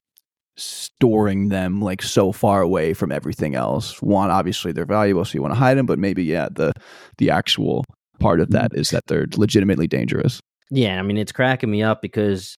storing 0.57 1.51
them 1.51 1.81
like 1.83 2.03
so 2.03 2.33
far 2.33 2.61
away 2.63 2.95
from 2.95 3.13
everything 3.13 3.55
else. 3.55 4.01
One, 4.03 4.31
obviously 4.31 4.73
they're 4.73 4.87
valuable, 4.87 5.25
so 5.25 5.35
you 5.35 5.43
want 5.43 5.53
to 5.55 5.59
hide 5.61 5.77
them. 5.77 5.87
But 5.87 5.99
maybe, 5.99 6.25
yeah, 6.25 6.49
the 6.51 6.73
the 7.19 7.31
actual 7.31 7.85
part 8.19 8.41
of 8.41 8.51
that 8.51 8.73
is 8.75 8.91
that 8.91 9.05
they're 9.07 9.27
legitimately 9.37 9.87
dangerous. 9.87 10.41
Yeah, 10.71 10.99
I 10.99 11.03
mean 11.03 11.17
it's 11.19 11.33
cracking 11.33 11.71
me 11.71 11.83
up 11.83 12.03
because 12.03 12.57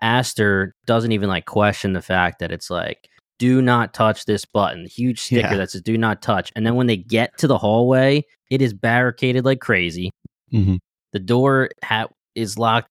Aster 0.00 0.74
doesn't 0.86 1.12
even 1.12 1.28
like 1.28 1.46
question 1.46 1.92
the 1.92 2.02
fact 2.02 2.38
that 2.40 2.52
it's 2.52 2.70
like 2.70 3.08
do 3.38 3.60
not 3.60 3.92
touch 3.92 4.24
this 4.24 4.44
button. 4.44 4.86
Huge 4.86 5.20
sticker 5.20 5.48
Yeah. 5.48 5.56
that 5.58 5.70
says 5.70 5.82
do 5.82 5.98
not 5.98 6.22
touch. 6.22 6.52
And 6.56 6.66
then 6.66 6.74
when 6.74 6.86
they 6.86 6.96
get 6.96 7.36
to 7.38 7.46
the 7.46 7.58
hallway, 7.58 8.24
it 8.50 8.62
is 8.62 8.72
barricaded 8.72 9.44
like 9.44 9.60
crazy. 9.60 10.10
Mhm. 10.52 10.78
The 11.12 11.18
door 11.18 11.70
ha- 11.84 12.08
is 12.34 12.58
locked 12.58 12.88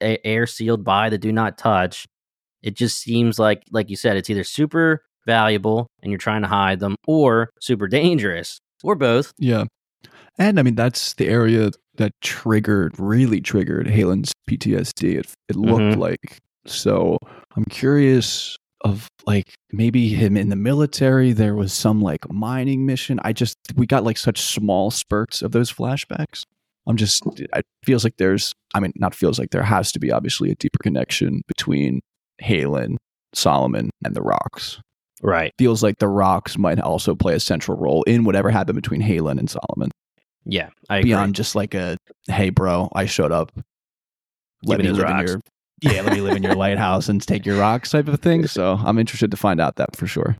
air 0.00 0.46
sealed 0.46 0.84
by 0.84 1.08
the 1.10 1.18
do 1.18 1.32
not 1.32 1.58
touch. 1.58 2.06
It 2.62 2.74
just 2.76 2.98
seems 3.00 3.38
like 3.38 3.62
like 3.70 3.90
you 3.90 3.96
said 3.96 4.16
it's 4.16 4.30
either 4.30 4.44
super 4.44 5.02
valuable 5.26 5.86
and 6.02 6.10
you're 6.10 6.18
trying 6.18 6.42
to 6.42 6.48
hide 6.48 6.80
them 6.80 6.96
or 7.06 7.50
super 7.60 7.88
dangerous 7.88 8.58
or 8.82 8.94
both. 8.94 9.32
Yeah. 9.38 9.64
And 10.38 10.58
I 10.58 10.62
mean, 10.62 10.74
that's 10.74 11.14
the 11.14 11.28
area 11.28 11.70
that 11.96 12.12
triggered, 12.22 12.98
really 12.98 13.40
triggered 13.40 13.86
Halan's 13.86 14.32
PTSD. 14.48 15.18
It, 15.18 15.32
it 15.48 15.56
looked 15.56 15.96
Mhm. 15.96 15.98
like. 15.98 16.38
So 16.66 17.18
I'm 17.56 17.64
curious 17.66 18.56
of 18.84 19.06
like 19.26 19.52
maybe 19.72 20.08
him 20.08 20.36
in 20.36 20.48
the 20.48 20.56
military. 20.56 21.32
There 21.32 21.54
was 21.54 21.72
some 21.72 22.00
like 22.00 22.28
mining 22.32 22.86
mission. 22.86 23.20
I 23.22 23.32
just, 23.32 23.56
we 23.76 23.86
got 23.86 24.04
like 24.04 24.16
such 24.16 24.40
small 24.40 24.90
spurts 24.90 25.42
of 25.42 25.52
those 25.52 25.72
flashbacks. 25.72 26.42
I'm 26.86 26.96
just, 26.96 27.22
it 27.38 27.64
feels 27.84 28.04
like 28.04 28.16
there's, 28.18 28.52
I 28.74 28.80
mean, 28.80 28.92
not 28.96 29.14
feels 29.14 29.38
like 29.38 29.50
there 29.50 29.62
has 29.62 29.92
to 29.92 30.00
be 30.00 30.10
obviously 30.10 30.50
a 30.50 30.54
deeper 30.56 30.78
connection 30.82 31.42
between 31.46 32.00
Halan, 32.40 32.96
Solomon, 33.34 33.90
and 34.04 34.14
the 34.14 34.22
rocks 34.22 34.80
Right. 35.22 35.52
feels 35.58 35.82
like 35.84 35.98
the 35.98 36.08
rocks 36.08 36.58
might 36.58 36.80
also 36.80 37.14
play 37.14 37.34
a 37.34 37.40
central 37.40 37.78
role 37.78 38.02
in 38.04 38.24
whatever 38.24 38.50
happened 38.50 38.74
between 38.76 39.00
Halan 39.00 39.38
and 39.38 39.48
Solomon. 39.48 39.90
Yeah. 40.44 40.70
I 40.90 40.98
agree. 40.98 41.10
Beyond 41.10 41.36
just 41.36 41.54
like 41.54 41.74
a 41.74 41.96
hey 42.26 42.50
bro, 42.50 42.88
I 42.94 43.06
showed 43.06 43.30
up. 43.30 43.52
Let 44.64 44.80
me 44.80 44.90
live 44.90 45.08
in 45.08 45.26
your 45.26 45.40
yeah, 45.82 46.02
let 46.02 46.12
me 46.14 46.20
live 46.20 46.36
in 46.36 46.42
your 46.42 46.54
lighthouse 46.54 47.08
and 47.08 47.24
take 47.24 47.44
your 47.46 47.58
rocks 47.58 47.90
type 47.90 48.08
of 48.08 48.20
thing. 48.20 48.46
So 48.48 48.78
I'm 48.84 48.98
interested 48.98 49.30
to 49.30 49.36
find 49.36 49.60
out 49.60 49.76
that 49.76 49.94
for 49.94 50.06
sure. 50.08 50.36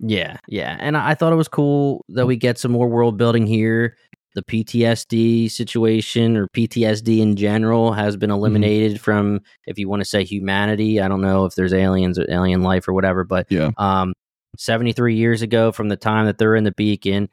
Yeah, 0.00 0.38
yeah. 0.48 0.76
And 0.80 0.96
I 0.96 1.14
thought 1.14 1.32
it 1.32 1.36
was 1.36 1.46
cool 1.48 2.04
that 2.08 2.26
we 2.26 2.36
get 2.36 2.58
some 2.58 2.72
more 2.72 2.88
world 2.88 3.16
building 3.16 3.46
here. 3.46 3.96
The 4.34 4.42
PTSD 4.42 5.50
situation 5.50 6.36
or 6.36 6.48
PTSD 6.48 7.20
in 7.20 7.36
general 7.36 7.92
has 7.92 8.14
Mm-hmm. 8.14 8.20
been 8.20 8.30
eliminated 8.30 9.00
from, 9.00 9.40
if 9.66 9.78
you 9.78 9.88
want 9.88 10.00
to 10.00 10.04
say 10.04 10.24
humanity. 10.24 11.00
I 11.00 11.08
don't 11.08 11.20
know 11.20 11.44
if 11.44 11.54
there's 11.54 11.72
aliens 11.72 12.18
or 12.18 12.26
alien 12.30 12.62
life 12.62 12.88
or 12.88 12.92
whatever, 12.92 13.24
but 13.24 13.46
Yeah. 13.50 13.70
um, 13.78 14.12
73 14.56 15.14
years 15.16 15.42
ago 15.42 15.72
from 15.72 15.88
the 15.88 15.96
time 15.96 16.26
that 16.26 16.38
they're 16.38 16.56
in 16.56 16.64
the 16.64 16.72
beacon, 16.72 17.28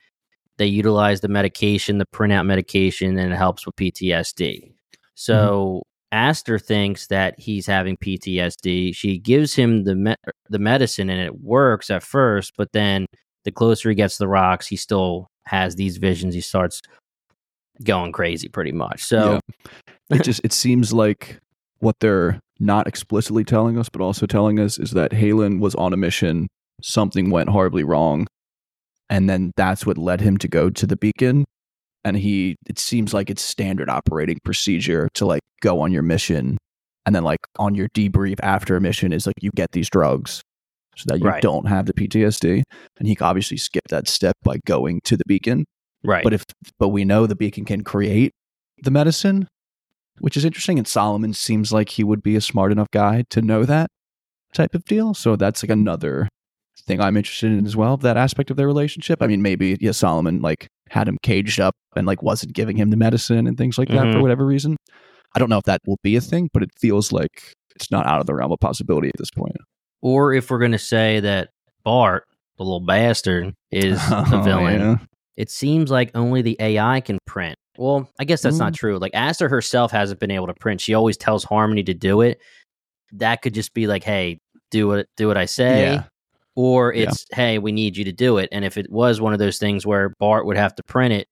they 0.57 0.65
utilize 0.67 1.21
the 1.21 1.27
medication, 1.27 1.97
the 1.97 2.05
printout 2.13 2.45
medication, 2.45 3.17
and 3.17 3.33
it 3.33 3.35
helps 3.35 3.65
with 3.65 3.75
PTSD. 3.75 4.71
So 5.15 5.83
Aster 6.11 6.59
thinks 6.59 7.07
that 7.07 7.39
he's 7.39 7.65
having 7.65 7.95
PTSD. 7.97 8.93
She 8.95 9.17
gives 9.17 9.55
him 9.55 9.85
the 9.85 9.95
me- 9.95 10.15
the 10.49 10.59
medicine, 10.59 11.09
and 11.09 11.21
it 11.21 11.41
works 11.41 11.89
at 11.89 12.03
first, 12.03 12.53
but 12.57 12.73
then 12.73 13.05
the 13.45 13.51
closer 13.51 13.89
he 13.89 13.95
gets 13.95 14.17
to 14.17 14.23
the 14.23 14.27
rocks, 14.27 14.67
he 14.67 14.75
still 14.75 15.27
has 15.45 15.75
these 15.75 15.97
visions. 15.97 16.33
He 16.33 16.41
starts 16.41 16.81
going 17.83 18.11
crazy, 18.11 18.47
pretty 18.47 18.71
much. 18.71 19.03
So 19.03 19.39
it 20.09 20.23
just 20.23 20.41
it 20.43 20.53
seems 20.53 20.93
like 20.93 21.39
what 21.79 21.95
they're 21.99 22.39
not 22.59 22.87
explicitly 22.87 23.43
telling 23.43 23.77
us, 23.79 23.89
but 23.89 24.01
also 24.01 24.25
telling 24.27 24.59
us 24.59 24.77
is 24.77 24.91
that 24.91 25.11
Halan 25.13 25.59
was 25.59 25.73
on 25.75 25.93
a 25.93 25.97
mission. 25.97 26.47
Something 26.83 27.29
went 27.31 27.49
horribly 27.49 27.83
wrong, 27.83 28.27
and 29.09 29.29
then 29.29 29.51
that's 29.57 29.85
what 29.85 29.97
led 29.97 30.21
him 30.21 30.37
to 30.37 30.47
go 30.47 30.69
to 30.69 30.85
the 30.85 30.95
beacon. 30.95 31.45
and 32.03 32.17
he 32.17 32.55
it 32.67 32.79
seems 32.79 33.13
like 33.13 33.29
it's 33.29 33.41
standard 33.41 33.89
operating 33.89 34.39
procedure 34.43 35.07
to 35.13 35.25
like 35.25 35.41
go 35.61 35.81
on 35.81 35.91
your 35.91 36.01
mission 36.01 36.57
and 37.05 37.15
then 37.15 37.23
like 37.23 37.39
on 37.59 37.75
your 37.75 37.87
debrief 37.89 38.39
after 38.41 38.75
a 38.75 38.81
mission 38.81 39.13
is 39.13 39.25
like 39.27 39.35
you 39.41 39.51
get 39.55 39.71
these 39.71 39.89
drugs 39.89 40.41
so 41.01 41.13
that 41.13 41.19
you 41.19 41.25
Right. 41.25 41.41
don't 41.41 41.67
have 41.67 41.85
the 41.85 41.93
PTSD 41.93 42.63
and 42.99 43.07
he 43.07 43.17
obviously 43.19 43.57
skipped 43.57 43.89
that 43.89 44.07
step 44.07 44.35
by 44.43 44.57
going 44.65 45.01
to 45.05 45.17
the 45.17 45.23
beacon 45.27 45.65
Right. 46.03 46.23
but 46.23 46.33
if 46.33 46.43
but 46.79 46.89
we 46.89 47.05
know 47.05 47.27
the 47.27 47.35
beacon 47.35 47.65
can 47.65 47.83
create 47.83 48.31
the 48.83 48.91
medicine 48.91 49.47
which 50.19 50.37
is 50.37 50.45
interesting 50.45 50.77
and 50.77 50.87
Solomon 50.87 51.33
seems 51.33 51.71
like 51.73 51.89
he 51.89 52.03
would 52.03 52.21
be 52.23 52.35
a 52.35 52.41
smart 52.41 52.71
enough 52.71 52.89
guy 52.91 53.23
to 53.31 53.41
know 53.41 53.63
that 53.65 53.87
type 54.53 54.75
of 54.75 54.83
deal 54.85 55.13
so 55.13 55.35
that's 55.35 55.63
like 55.63 55.69
another 55.69 56.27
thing 56.87 56.99
I'm 56.99 57.15
interested 57.17 57.51
in 57.51 57.65
as 57.65 57.75
well 57.75 57.97
that 57.97 58.17
aspect 58.17 58.49
of 58.51 58.57
their 58.57 58.65
relationship 58.67 59.21
I 59.21 59.27
mean 59.27 59.41
maybe 59.41 59.77
yeah 59.79 59.91
Solomon 59.91 60.41
like 60.41 60.67
had 60.89 61.07
him 61.07 61.17
caged 61.23 61.59
up 61.59 61.73
and 61.95 62.05
like 62.07 62.21
wasn't 62.23 62.53
giving 62.53 62.75
him 62.77 62.89
the 62.89 62.97
medicine 62.97 63.47
and 63.47 63.57
things 63.57 63.77
like 63.77 63.87
that 63.89 64.11
for 64.11 64.17
Mhm. 64.17 64.21
whatever 64.21 64.45
reason 64.45 64.75
I 65.35 65.39
don't 65.39 65.49
know 65.49 65.57
if 65.59 65.63
that 65.65 65.79
will 65.85 65.99
be 66.03 66.15
a 66.15 66.21
thing 66.21 66.49
but 66.53 66.63
it 66.63 66.69
feels 66.79 67.11
like 67.11 67.53
it's 67.75 67.91
not 67.91 68.05
out 68.07 68.19
of 68.19 68.25
the 68.25 68.33
realm 68.33 68.51
of 68.51 68.59
possibility 68.59 69.07
at 69.09 69.17
this 69.17 69.29
point 69.31 69.55
or 70.01 70.33
if 70.33 70.49
we're 70.49 70.59
going 70.59 70.71
to 70.71 70.77
say 70.79 71.19
that 71.21 71.49
Bart, 71.83 72.25
the 72.57 72.63
little 72.63 72.79
bastard, 72.79 73.53
is 73.71 73.97
the 74.09 74.25
Oh, 74.33 74.41
villain, 74.41 74.81
yeah. 74.81 74.95
it 75.37 75.49
seems 75.49 75.89
like 75.91 76.11
only 76.15 76.41
the 76.41 76.57
AI 76.59 77.01
can 77.01 77.17
print. 77.25 77.57
Well, 77.77 78.09
I 78.19 78.25
guess 78.25 78.41
that's 78.41 78.57
not 78.59 78.73
Mm. 78.73 78.77
true. 78.77 78.97
Like 78.99 79.13
Aster 79.15 79.47
herself 79.49 79.91
hasn't 79.91 80.19
been 80.19 80.31
able 80.31 80.47
to 80.47 80.53
print. 80.53 80.81
She 80.81 80.93
always 80.93 81.17
tells 81.17 81.43
Harmony 81.43 81.83
to 81.83 81.93
do 81.93 82.21
it. 82.21 82.39
That 83.13 83.41
could 83.41 83.53
just 83.53 83.73
be 83.73 83.87
like, 83.87 84.03
"Hey, 84.03 84.39
do 84.71 84.87
what 84.87 85.07
do 85.17 85.27
what 85.27 85.37
I 85.37 85.45
say," 85.45 85.93
Yeah. 85.93 86.03
or 86.55 86.93
Yeah. 86.93 87.03
it's, 87.09 87.25
"Hey, 87.33 87.57
we 87.59 87.71
need 87.71 87.97
you 87.97 88.03
to 88.05 88.11
do 88.11 88.37
it." 88.37 88.49
And 88.51 88.63
if 88.65 88.77
it 88.77 88.91
was 88.91 89.19
one 89.21 89.33
of 89.33 89.39
those 89.39 89.57
things 89.57 89.85
where 89.85 90.13
Bart 90.19 90.45
would 90.45 90.57
have 90.57 90.75
to 90.75 90.83
print 90.83 91.13
it, 91.13 91.27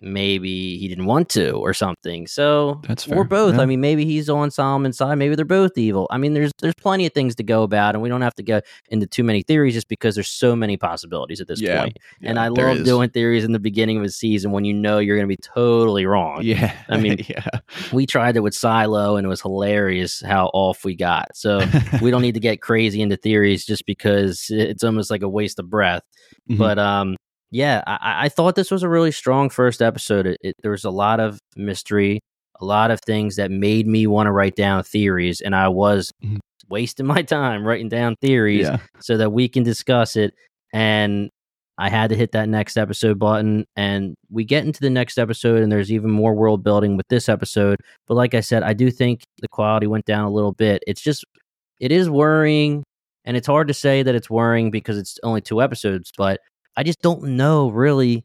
maybe 0.00 0.78
he 0.78 0.88
didn't 0.88 1.06
want 1.06 1.28
to 1.30 1.50
or 1.52 1.74
something. 1.74 2.26
So 2.26 2.80
That's 2.86 3.06
or 3.08 3.24
both. 3.24 3.54
Yeah. 3.56 3.62
I 3.62 3.66
mean, 3.66 3.80
maybe 3.80 4.04
he's 4.04 4.28
on 4.28 4.50
Solomon's 4.50 4.96
side. 4.98 5.16
Maybe 5.18 5.34
they're 5.34 5.44
both 5.44 5.76
evil. 5.76 6.06
I 6.10 6.18
mean, 6.18 6.34
there's 6.34 6.52
there's 6.60 6.74
plenty 6.74 7.06
of 7.06 7.12
things 7.12 7.34
to 7.36 7.42
go 7.42 7.62
about, 7.62 7.94
and 7.94 8.02
we 8.02 8.08
don't 8.08 8.22
have 8.22 8.34
to 8.36 8.42
go 8.42 8.60
into 8.90 9.06
too 9.06 9.24
many 9.24 9.42
theories 9.42 9.74
just 9.74 9.88
because 9.88 10.14
there's 10.14 10.28
so 10.28 10.54
many 10.56 10.76
possibilities 10.76 11.40
at 11.40 11.48
this 11.48 11.60
Yeah. 11.60 11.80
point. 11.82 11.98
and 12.22 12.38
I 12.38 12.48
love 12.48 12.78
is. 12.78 12.84
doing 12.84 13.10
theories 13.10 13.44
in 13.44 13.52
the 13.52 13.58
beginning 13.58 13.98
of 13.98 14.04
a 14.04 14.08
season 14.10 14.50
when 14.52 14.64
you 14.64 14.74
know 14.74 14.98
you're 14.98 15.16
going 15.16 15.28
to 15.28 15.36
be 15.36 15.36
totally 15.42 16.06
wrong. 16.06 16.40
yeah 16.42 16.72
I 16.88 16.96
mean- 16.98 17.24
yeah 17.28 17.46
We 17.92 18.06
tried 18.06 18.36
it 18.36 18.40
with 18.40 18.54
Silo, 18.54 19.16
and 19.16 19.24
it 19.24 19.28
was 19.28 19.40
hilarious 19.40 20.22
how 20.24 20.46
off 20.54 20.84
we 20.84 20.94
got. 20.94 21.36
So 21.36 21.60
we 22.02 22.10
don't 22.10 22.22
need 22.22 22.34
to 22.34 22.40
get 22.40 22.60
crazy 22.62 23.00
into 23.02 23.16
theories 23.16 23.64
just 23.64 23.84
because 23.86 24.46
it's 24.50 24.84
almost 24.84 25.10
like 25.10 25.22
a 25.22 25.28
waste 25.28 25.58
of 25.58 25.68
breath. 25.70 26.02
Mhm. 26.50 26.58
But 26.58 26.78
um, 26.78 27.16
yeah, 27.50 27.82
I- 27.86 28.26
I, 28.26 28.28
thought 28.28 28.54
this 28.56 28.70
was 28.70 28.82
a 28.82 28.88
really 28.88 29.12
strong 29.12 29.48
first 29.50 29.80
episode. 29.82 30.26
It, 30.26 30.38
it, 30.42 30.54
there 30.62 30.70
was 30.70 30.84
a 30.84 30.90
lot 30.90 31.20
of 31.20 31.38
mystery, 31.56 32.20
a 32.60 32.64
lot 32.64 32.90
of 32.90 33.00
things 33.06 33.36
that 33.36 33.50
made 33.50 33.86
me 33.86 34.06
want 34.06 34.26
to 34.26 34.32
write 34.32 34.56
down 34.56 34.82
theories, 34.84 35.40
and 35.40 35.54
I 35.56 35.68
was 35.68 36.10
Mhm. 36.24 36.38
wasting 36.68 37.06
my 37.14 37.22
time 37.22 37.64
writing 37.66 37.88
down 37.88 38.16
theories 38.20 38.66
yeah 38.66 38.78
so 39.00 39.16
that 39.16 39.30
we 39.32 39.48
can 39.48 39.62
discuss 39.62 40.16
it. 40.16 40.34
And 40.72 41.30
I 41.80 41.88
had 41.88 42.10
to 42.10 42.16
hit 42.16 42.32
that 42.32 42.48
next 42.48 42.76
episode 42.76 43.18
button, 43.20 43.64
and 43.76 44.14
we 44.30 44.44
get 44.44 44.64
into 44.66 44.80
the 44.80 44.90
next 44.90 45.16
episode, 45.16 45.62
and 45.62 45.70
there's 45.70 45.92
even 45.92 46.10
more 46.10 46.34
world 46.34 46.62
building 46.64 46.96
with 46.96 47.06
this 47.08 47.28
episode. 47.28 47.78
But 48.08 48.14
like 48.14 48.34
I 48.34 48.40
said, 48.40 48.62
I 48.64 48.72
do 48.74 48.90
think 48.90 49.22
the 49.40 49.48
quality 49.48 49.86
went 49.86 50.04
down 50.04 50.24
a 50.24 50.30
little 50.30 50.52
bit. 50.52 50.82
It's 50.88 51.00
just, 51.00 51.24
it 51.78 51.92
is 51.92 52.10
worrying, 52.10 52.82
and 53.24 53.36
it's 53.36 53.46
hard 53.46 53.68
to 53.68 53.74
say 53.74 54.02
that 54.02 54.14
it's 54.16 54.28
worrying 54.28 54.72
because 54.72 54.98
it's 54.98 55.18
only 55.22 55.40
two 55.40 55.62
episodes, 55.62 56.10
but 56.18 56.40
I 56.78 56.84
just 56.84 57.02
don't 57.02 57.24
know 57.24 57.70
really 57.70 58.24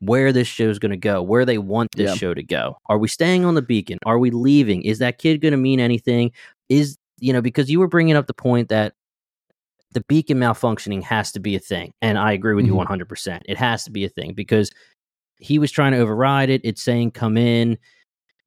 where 0.00 0.30
this 0.30 0.46
show's 0.46 0.78
going 0.78 0.90
to 0.90 0.96
go, 0.98 1.22
where 1.22 1.46
they 1.46 1.56
want 1.56 1.90
this 1.96 2.10
Yeah. 2.10 2.14
show 2.16 2.34
to 2.34 2.42
go. 2.42 2.76
Are 2.86 2.98
we 2.98 3.08
staying 3.08 3.46
on 3.46 3.54
the 3.54 3.62
beacon? 3.62 3.98
Are 4.04 4.18
we 4.18 4.30
leaving? 4.30 4.82
Is 4.82 4.98
that 4.98 5.16
kid 5.16 5.40
going 5.40 5.52
to 5.52 5.58
mean 5.58 5.80
anything? 5.80 6.30
Is, 6.68 6.98
you 7.18 7.32
know, 7.32 7.40
because 7.40 7.70
you 7.70 7.80
were 7.80 7.88
bringing 7.88 8.14
up 8.14 8.26
the 8.26 8.34
point 8.34 8.68
that 8.68 8.92
the 9.92 10.02
beacon 10.06 10.38
malfunctioning 10.38 11.02
has 11.02 11.32
to 11.32 11.40
be 11.40 11.56
a 11.56 11.58
thing. 11.58 11.94
And 12.02 12.18
I 12.18 12.32
agree 12.32 12.52
with 12.52 12.66
you 12.66 12.74
Mhm. 12.74 12.76
100%. 12.76 13.42
It 13.48 13.56
has 13.56 13.84
to 13.84 13.90
be 13.90 14.04
a 14.04 14.10
thing 14.10 14.34
because 14.34 14.70
he 15.38 15.58
was 15.58 15.70
trying 15.72 15.92
to 15.92 15.98
override 15.98 16.50
it. 16.50 16.60
It's 16.64 16.82
saying 16.82 17.12
come 17.12 17.38
in. 17.38 17.78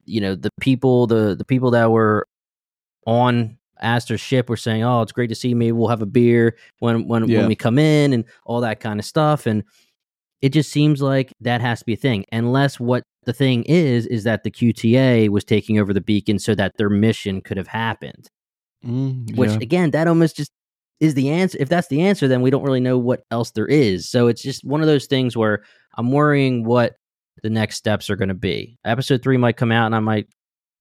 You 0.04 0.20
know, 0.20 0.34
the 0.36 0.50
people 0.60 1.08
the 1.08 1.34
the 1.34 1.44
people 1.44 1.72
that 1.72 1.90
were 1.90 2.28
on 3.06 3.58
Aster's 3.82 4.20
ship 4.20 4.48
were 4.48 4.56
saying, 4.56 4.82
"Oh, 4.82 5.02
it's 5.02 5.12
great 5.12 5.28
to 5.28 5.34
see 5.34 5.54
me. 5.54 5.72
We'll 5.72 5.88
have 5.88 6.02
a 6.02 6.06
beer 6.06 6.56
when 6.78 7.06
when 7.08 7.28
Yeah. 7.28 7.38
when 7.40 7.48
we 7.48 7.56
come 7.56 7.78
in 7.78 8.12
and 8.12 8.24
all 8.46 8.60
that 8.62 8.80
kind 8.80 8.98
of 9.00 9.04
stuff." 9.06 9.46
And 9.46 9.62
it 10.40 10.50
just 10.50 10.70
seems 10.70 11.00
like 11.02 11.32
that 11.40 11.60
has 11.60 11.80
to 11.80 11.84
be 11.84 11.92
a 11.94 11.96
thing, 11.96 12.24
unless 12.32 12.80
what 12.80 13.02
the 13.24 13.32
thing 13.32 13.62
is 13.64 14.06
is 14.06 14.24
that 14.24 14.42
the 14.42 14.50
QTA 14.50 15.28
was 15.28 15.44
taking 15.44 15.78
over 15.78 15.92
the 15.92 16.00
beacon 16.00 16.38
so 16.38 16.54
that 16.56 16.76
their 16.76 16.90
mission 16.90 17.40
could 17.40 17.56
have 17.56 17.68
happened. 17.68 18.28
Mm, 18.84 19.36
Which 19.36 19.52
again, 19.62 19.92
that 19.92 20.08
almost 20.08 20.36
just 20.36 20.50
is 20.98 21.14
the 21.14 21.30
answer. 21.30 21.56
If 21.60 21.68
that's 21.68 21.88
the 21.88 22.00
answer, 22.02 22.26
then 22.28 22.42
we 22.42 22.50
don't 22.50 22.62
really 22.64 22.80
know 22.80 22.98
what 22.98 23.22
else 23.30 23.52
there 23.52 23.66
is. 23.66 24.08
So 24.08 24.26
it's 24.28 24.42
just 24.42 24.64
one 24.64 24.80
of 24.80 24.86
those 24.88 25.06
things 25.06 25.36
where 25.36 25.62
I'm 25.96 26.10
worrying 26.10 26.64
what 26.64 26.94
the 27.42 27.50
next 27.50 27.76
steps 27.76 28.10
are 28.10 28.16
going 28.16 28.28
to 28.28 28.34
be. 28.34 28.76
Episode 28.84 29.22
three 29.22 29.36
might 29.36 29.56
come 29.56 29.70
out, 29.72 29.86
and 29.86 29.94
I 29.94 30.00
might 30.00 30.26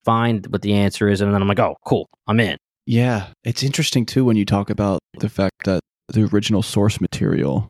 find 0.03 0.45
what 0.47 0.63
the 0.63 0.73
answer 0.73 1.07
is, 1.09 1.21
and 1.21 1.31
then 1.33 1.41
I'm 1.41 1.47
like, 1.47 1.59
"Oh, 1.59 1.75
cool, 1.85 2.09
I'm 2.27 2.39
in." 2.39 2.57
Yeah, 2.91 3.27
it's 3.45 3.63
interesting 3.63 4.05
too 4.05 4.25
when 4.25 4.35
you 4.35 4.43
talk 4.43 4.69
about 4.69 4.99
the 5.17 5.29
fact 5.29 5.63
that 5.63 5.79
the 6.09 6.25
original 6.25 6.61
source 6.61 6.99
material 6.99 7.69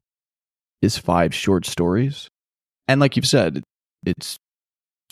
is 0.82 0.98
five 0.98 1.32
short 1.32 1.68
stories, 1.68 2.28
and 2.88 3.00
like 3.00 3.16
you've 3.16 3.28
said, 3.28 3.62
it 4.04 4.36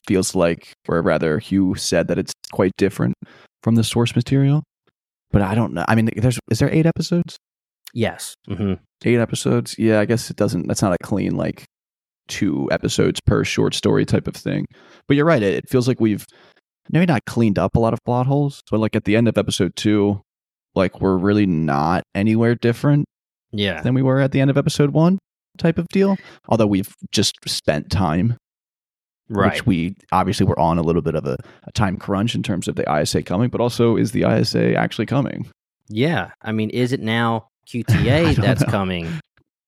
feels 0.08 0.34
like, 0.34 0.74
or 0.88 1.00
rather, 1.04 1.38
Hugh 1.38 1.76
said 1.76 2.08
that 2.08 2.18
it's 2.18 2.34
quite 2.52 2.72
different 2.76 3.14
from 3.62 3.76
the 3.76 3.84
source 3.84 4.16
material. 4.16 4.64
But 5.30 5.44
I 5.44 5.54
don't 5.54 5.76
know. 5.76 5.86
I 5.88 5.94
mean, 5.94 6.10
there's 6.16 6.40
is 6.50 6.58
there 6.58 6.74
eight 6.74 6.88
episodes? 6.88 7.38
Yes. 7.94 8.34
hmm 8.48 8.74
Eight 9.06 9.20
episodes? 9.20 9.76
Yeah, 9.78 10.00
I 10.00 10.06
guess 10.06 10.32
it 10.32 10.38
doesn't. 10.38 10.68
That's 10.68 10.82
not 10.82 10.94
a 10.94 10.98
clean 11.04 11.36
like 11.36 11.66
two 12.28 12.68
episodes 12.72 13.20
per 13.28 13.44
short 13.44 13.76
story 13.76 14.06
type 14.06 14.28
of 14.28 14.36
thing. 14.36 14.66
But 15.08 15.18
you're 15.18 15.26
right. 15.28 15.44
It, 15.44 15.54
it 15.54 15.70
feels 15.70 15.88
like 15.88 16.00
we've 16.00 16.26
maybe 16.90 17.06
not 17.06 17.26
cleaned 17.26 17.58
up 17.60 17.76
a 17.76 17.80
lot 17.80 17.94
of 17.94 18.00
plot 18.04 18.28
holes. 18.28 18.62
But 18.70 18.80
like 18.80 18.96
at 18.96 19.06
the 19.06 19.16
end 19.16 19.28
of 19.28 19.38
episode 19.38 19.76
two, 19.76 20.22
like 20.76 21.02
we're 21.02 21.18
really 21.18 21.46
not 21.46 22.04
anywhere 22.16 22.56
different 22.56 23.06
Yeah. 23.52 23.82
than 23.82 23.94
we 23.94 24.02
were 24.02 24.20
at 24.20 24.32
the 24.32 24.42
end 24.42 24.50
of 24.50 24.58
episode 24.58 24.92
one 24.92 25.20
type 25.58 25.78
of 25.78 25.88
deal. 25.90 26.18
Although 26.48 26.68
we've 26.68 26.94
just 27.12 27.36
spent 27.48 27.90
time, 27.90 28.38
Right. 29.32 29.54
which 29.54 29.66
we 29.68 29.96
obviously 30.12 30.46
were 30.48 30.60
on 30.60 30.80
a 30.80 30.82
little 30.82 31.04
bit 31.04 31.14
of 31.14 31.26
a, 31.26 31.38
a 31.66 31.72
time 31.74 31.98
crunch 31.98 32.34
in 32.34 32.42
terms 32.42 32.68
of 32.68 32.76
the 32.76 32.92
ISA 32.92 33.22
coming, 33.24 33.50
but 33.50 33.62
also 33.62 33.96
is 33.96 34.12
the 34.12 34.24
ISA 34.24 34.74
actually 34.76 35.06
coming? 35.06 35.48
yeah. 35.88 36.32
I 36.42 36.52
mean, 36.52 36.70
is 36.72 36.92
it 36.94 37.00
now 37.00 37.48
QTA 37.68 38.36
that's 38.36 38.62
know. 38.62 38.68
coming 38.72 39.08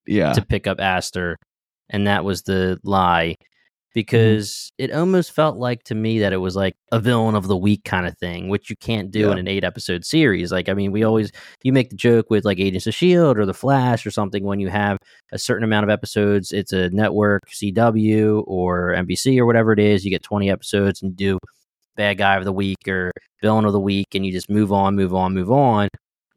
Yeah. 0.07 0.33
to 0.33 0.43
pick 0.45 0.65
up 0.67 0.79
Aster? 0.79 1.37
And 1.89 2.07
that 2.07 2.23
was 2.23 2.43
the 2.43 2.79
lie. 2.83 3.35
Mm-hmm. 3.91 3.99
Because 3.99 4.71
it 4.77 4.91
almost 4.91 5.31
felt 5.33 5.57
like 5.57 5.83
to 5.83 5.95
me 5.95 6.19
that 6.19 6.31
it 6.33 6.37
was 6.37 6.55
like 6.55 6.75
a 6.93 6.99
villain 6.99 7.35
of 7.35 7.47
the 7.47 7.57
week 7.57 7.83
kind 7.83 8.07
of 8.07 8.17
thing, 8.17 8.47
which 8.49 8.69
you 8.69 8.75
can't 8.77 9.11
do 9.11 9.19
Yeah. 9.27 9.31
in 9.33 9.37
an 9.37 9.47
eight 9.49 9.63
episode 9.65 10.05
series. 10.05 10.51
Like, 10.51 10.69
I 10.69 10.73
mean, 10.73 10.91
we 10.91 11.03
always 11.03 11.31
you 11.63 11.73
make 11.73 11.89
the 11.89 11.95
joke 11.97 12.29
with 12.29 12.45
like 12.45 12.59
Agents 12.59 12.87
of 12.87 12.93
Shield 12.93 13.37
or 13.37 13.45
The 13.45 13.53
Flash 13.53 14.05
or 14.05 14.11
something 14.11 14.43
when 14.43 14.59
you 14.61 14.69
have 14.69 14.97
a 15.33 15.37
certain 15.37 15.63
amount 15.65 15.83
of 15.83 15.89
episodes. 15.89 16.51
It's 16.51 16.71
a 16.73 16.89
network, 16.91 17.43
CW 17.49 18.43
or 18.47 18.93
NBC 18.95 19.37
or 19.39 19.45
whatever 19.45 19.73
it 19.73 19.79
is. 19.79 20.05
You 20.05 20.11
get 20.11 20.23
twenty 20.23 20.49
episodes 20.49 21.01
and 21.01 21.11
you 21.11 21.15
do 21.33 21.39
bad 21.97 22.17
guy 22.17 22.37
of 22.37 22.45
the 22.45 22.53
week 22.53 22.87
or 22.87 23.11
villain 23.41 23.65
of 23.65 23.73
the 23.73 23.79
week, 23.79 24.07
and 24.15 24.25
you 24.25 24.31
just 24.31 24.49
move 24.49 24.71
on, 24.71 24.95
move 24.95 25.13
on, 25.13 25.33
move 25.33 25.51
on. 25.51 25.89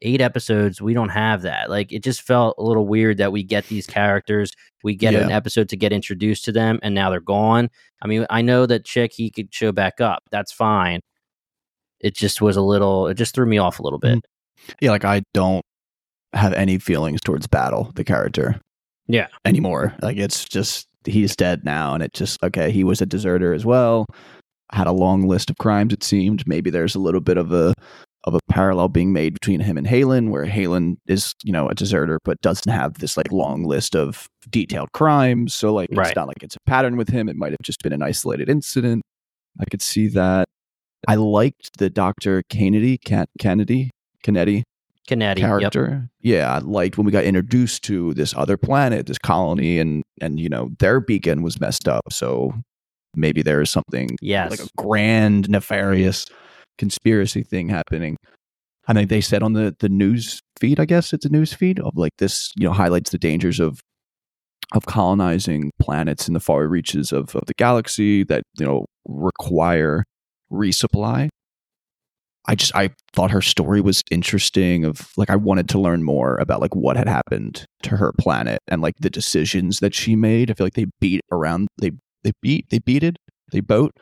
Eight 0.05 0.21
episodes, 0.21 0.81
we 0.81 0.93
don't 0.93 1.09
have 1.09 1.41
that. 1.41 1.69
Like, 1.69 1.91
it 1.91 2.03
just 2.03 2.21
felt 2.21 2.55
a 2.59 2.63
little 2.63 2.85
weird 2.87 3.17
that 3.17 3.31
we 3.31 3.41
get 3.43 3.67
these 3.67 3.87
characters, 3.87 4.51
we 4.83 4.95
get 4.95 5.13
Yeah. 5.13 5.21
an 5.21 5.31
episode 5.31 5.67
to 5.69 5.75
get 5.77 5.91
introduced 5.91 6.45
to 6.45 6.51
them, 6.51 6.79
and 6.83 6.93
now 6.93 7.09
they're 7.09 7.19
gone. 7.19 7.69
I 8.03 8.07
mean, 8.07 8.25
I 8.29 8.41
know 8.43 8.65
that 8.67 8.85
Chick 8.85 9.13
he 9.13 9.31
could 9.31 9.53
show 9.53 9.71
back 9.71 9.99
up. 9.99 10.23
That's 10.31 10.51
fine. 10.51 11.01
It 11.99 12.15
just 12.15 12.39
was 12.39 12.55
a 12.55 12.61
little. 12.61 13.07
It 13.07 13.15
just 13.15 13.33
threw 13.33 13.47
me 13.47 13.57
off 13.57 13.79
a 13.79 13.83
little 13.83 13.97
bit. 13.99 14.19
Mm. 14.19 14.21
Yeah, 14.79 14.91
like 14.91 15.05
I 15.05 15.23
don't 15.33 15.63
have 16.33 16.53
any 16.53 16.77
feelings 16.77 17.21
towards 17.21 17.47
Battle, 17.47 17.91
the 17.95 18.03
character. 18.03 18.59
Yeah. 19.07 19.27
Anymore. 19.43 19.95
Like 20.01 20.17
it's 20.17 20.45
just 20.45 20.87
he's 21.05 21.35
dead 21.35 21.63
now 21.63 21.93
and 21.93 22.03
it 22.03 22.13
just 22.13 22.41
okay, 22.43 22.69
he 22.71 22.83
was 22.83 23.01
a 23.01 23.05
deserter 23.05 23.53
as 23.53 23.65
well. 23.65 24.05
Had 24.71 24.87
a 24.87 24.91
long 24.91 25.27
list 25.27 25.49
of 25.49 25.57
crimes 25.57 25.93
it 25.93 26.03
seemed. 26.03 26.45
Maybe 26.47 26.69
there's 26.69 26.95
a 26.95 26.99
little 26.99 27.21
bit 27.21 27.37
of 27.37 27.51
a 27.53 27.73
of 28.25 28.33
a 28.35 28.39
parallel 28.49 28.89
being 28.89 29.13
made 29.13 29.33
between 29.33 29.59
him 29.59 29.77
and 29.77 29.87
Halan, 29.87 30.29
where 30.29 30.45
Halan 30.45 30.97
is, 31.07 31.33
you 31.43 31.51
know, 31.51 31.69
a 31.69 31.75
deserter 31.75 32.19
but 32.25 32.41
doesn't 32.41 32.71
have 32.71 32.95
this 32.95 33.15
like 33.17 33.31
long 33.31 33.63
list 33.63 33.95
of 33.95 34.27
detailed 34.49 34.91
crimes. 34.93 35.53
So 35.53 35.73
like 35.73 35.89
Right. 35.93 36.07
it's 36.07 36.15
not 36.15 36.27
like 36.27 36.41
it's 36.41 36.55
a 36.55 36.59
pattern 36.69 36.97
with 36.97 37.09
him. 37.09 37.29
It 37.29 37.35
might 37.35 37.51
have 37.51 37.59
just 37.63 37.81
been 37.83 37.93
an 37.93 38.01
isolated 38.01 38.49
incident. 38.49 39.03
I 39.59 39.65
could 39.65 39.81
see 39.81 40.07
that. 40.09 40.45
I 41.07 41.15
liked 41.15 41.77
the 41.77 41.89
Dr. 41.89 42.41
Kennedy, 42.49 42.97
Can- 42.97 43.27
Kennedy, 43.39 43.91
Kennedy 44.23 44.63
Kennedy. 45.07 45.41
Yep. 45.41 45.49
character. 45.61 46.09
Yeah, 46.21 46.51
I 46.51 46.57
liked 46.57 46.97
when 46.97 47.05
we 47.05 47.11
got 47.11 47.25
introduced 47.25 47.83
to 47.83 48.15
this 48.15 48.33
other 48.35 48.57
planet, 48.57 49.05
this 49.05 49.19
colony, 49.19 49.77
and 49.77 50.01
and 50.19 50.39
you 50.39 50.49
know 50.49 50.71
their 50.79 50.99
beacon 50.99 51.43
was 51.43 51.59
messed 51.61 51.87
up. 51.87 52.01
So 52.11 52.53
maybe 53.15 53.43
there 53.43 53.61
is 53.61 53.69
something 53.69 54.09
Yes. 54.19 54.49
like 54.49 54.59
a 54.61 54.67
grand, 54.77 55.47
nefarious 55.47 56.25
conspiracy 56.77 57.43
thing 57.43 57.69
happening. 57.69 58.17
I 58.87 58.93
think 58.93 59.09
they 59.09 59.21
said 59.21 59.43
on 59.43 59.53
the 59.53 59.75
the 59.79 59.89
news 59.89 60.39
feed, 60.59 60.79
I 60.79 60.85
guess 60.85 61.13
it's 61.13 61.25
a 61.25 61.29
news 61.29 61.53
feed 61.53 61.79
of 61.79 61.93
like 61.95 62.13
this, 62.17 62.51
you 62.57 62.67
know, 62.67 62.73
highlights 62.73 63.11
the 63.11 63.17
dangers 63.17 63.59
of 63.59 63.79
of 64.73 64.85
colonizing 64.85 65.71
planets 65.79 66.27
in 66.27 66.33
the 66.33 66.39
far 66.39 66.67
reaches 66.67 67.11
of, 67.11 67.35
of 67.35 67.45
the 67.45 67.53
galaxy 67.53 68.23
that, 68.23 68.43
you 68.57 68.65
know, 68.65 68.85
require 69.05 70.03
resupply. 70.51 71.29
I 72.47 72.55
just 72.55 72.75
I 72.75 72.89
thought 73.13 73.31
her 73.31 73.41
story 73.41 73.81
was 73.81 74.03
interesting 74.11 74.85
of 74.85 75.09
like 75.17 75.31
I 75.31 75.35
wanted 75.35 75.67
to 75.69 75.79
learn 75.79 76.03
more 76.03 76.37
about 76.37 76.61
like 76.61 76.75
what 76.75 76.95
had 76.95 77.07
happened 77.07 77.65
to 77.83 77.97
her 77.97 78.13
planet 78.19 78.59
and 78.67 78.81
like 78.81 78.95
the 78.99 79.09
decisions 79.09 79.79
that 79.79 79.95
she 79.95 80.15
made. 80.15 80.51
I 80.51 80.53
feel 80.53 80.65
like 80.65 80.73
they 80.73 80.85
beat 80.99 81.21
around 81.31 81.67
they 81.79 81.91
they 82.23 82.33
beat 82.41 82.69
they 82.69 82.79
beated 82.79 83.17
they 83.51 83.61
boat 83.61 83.93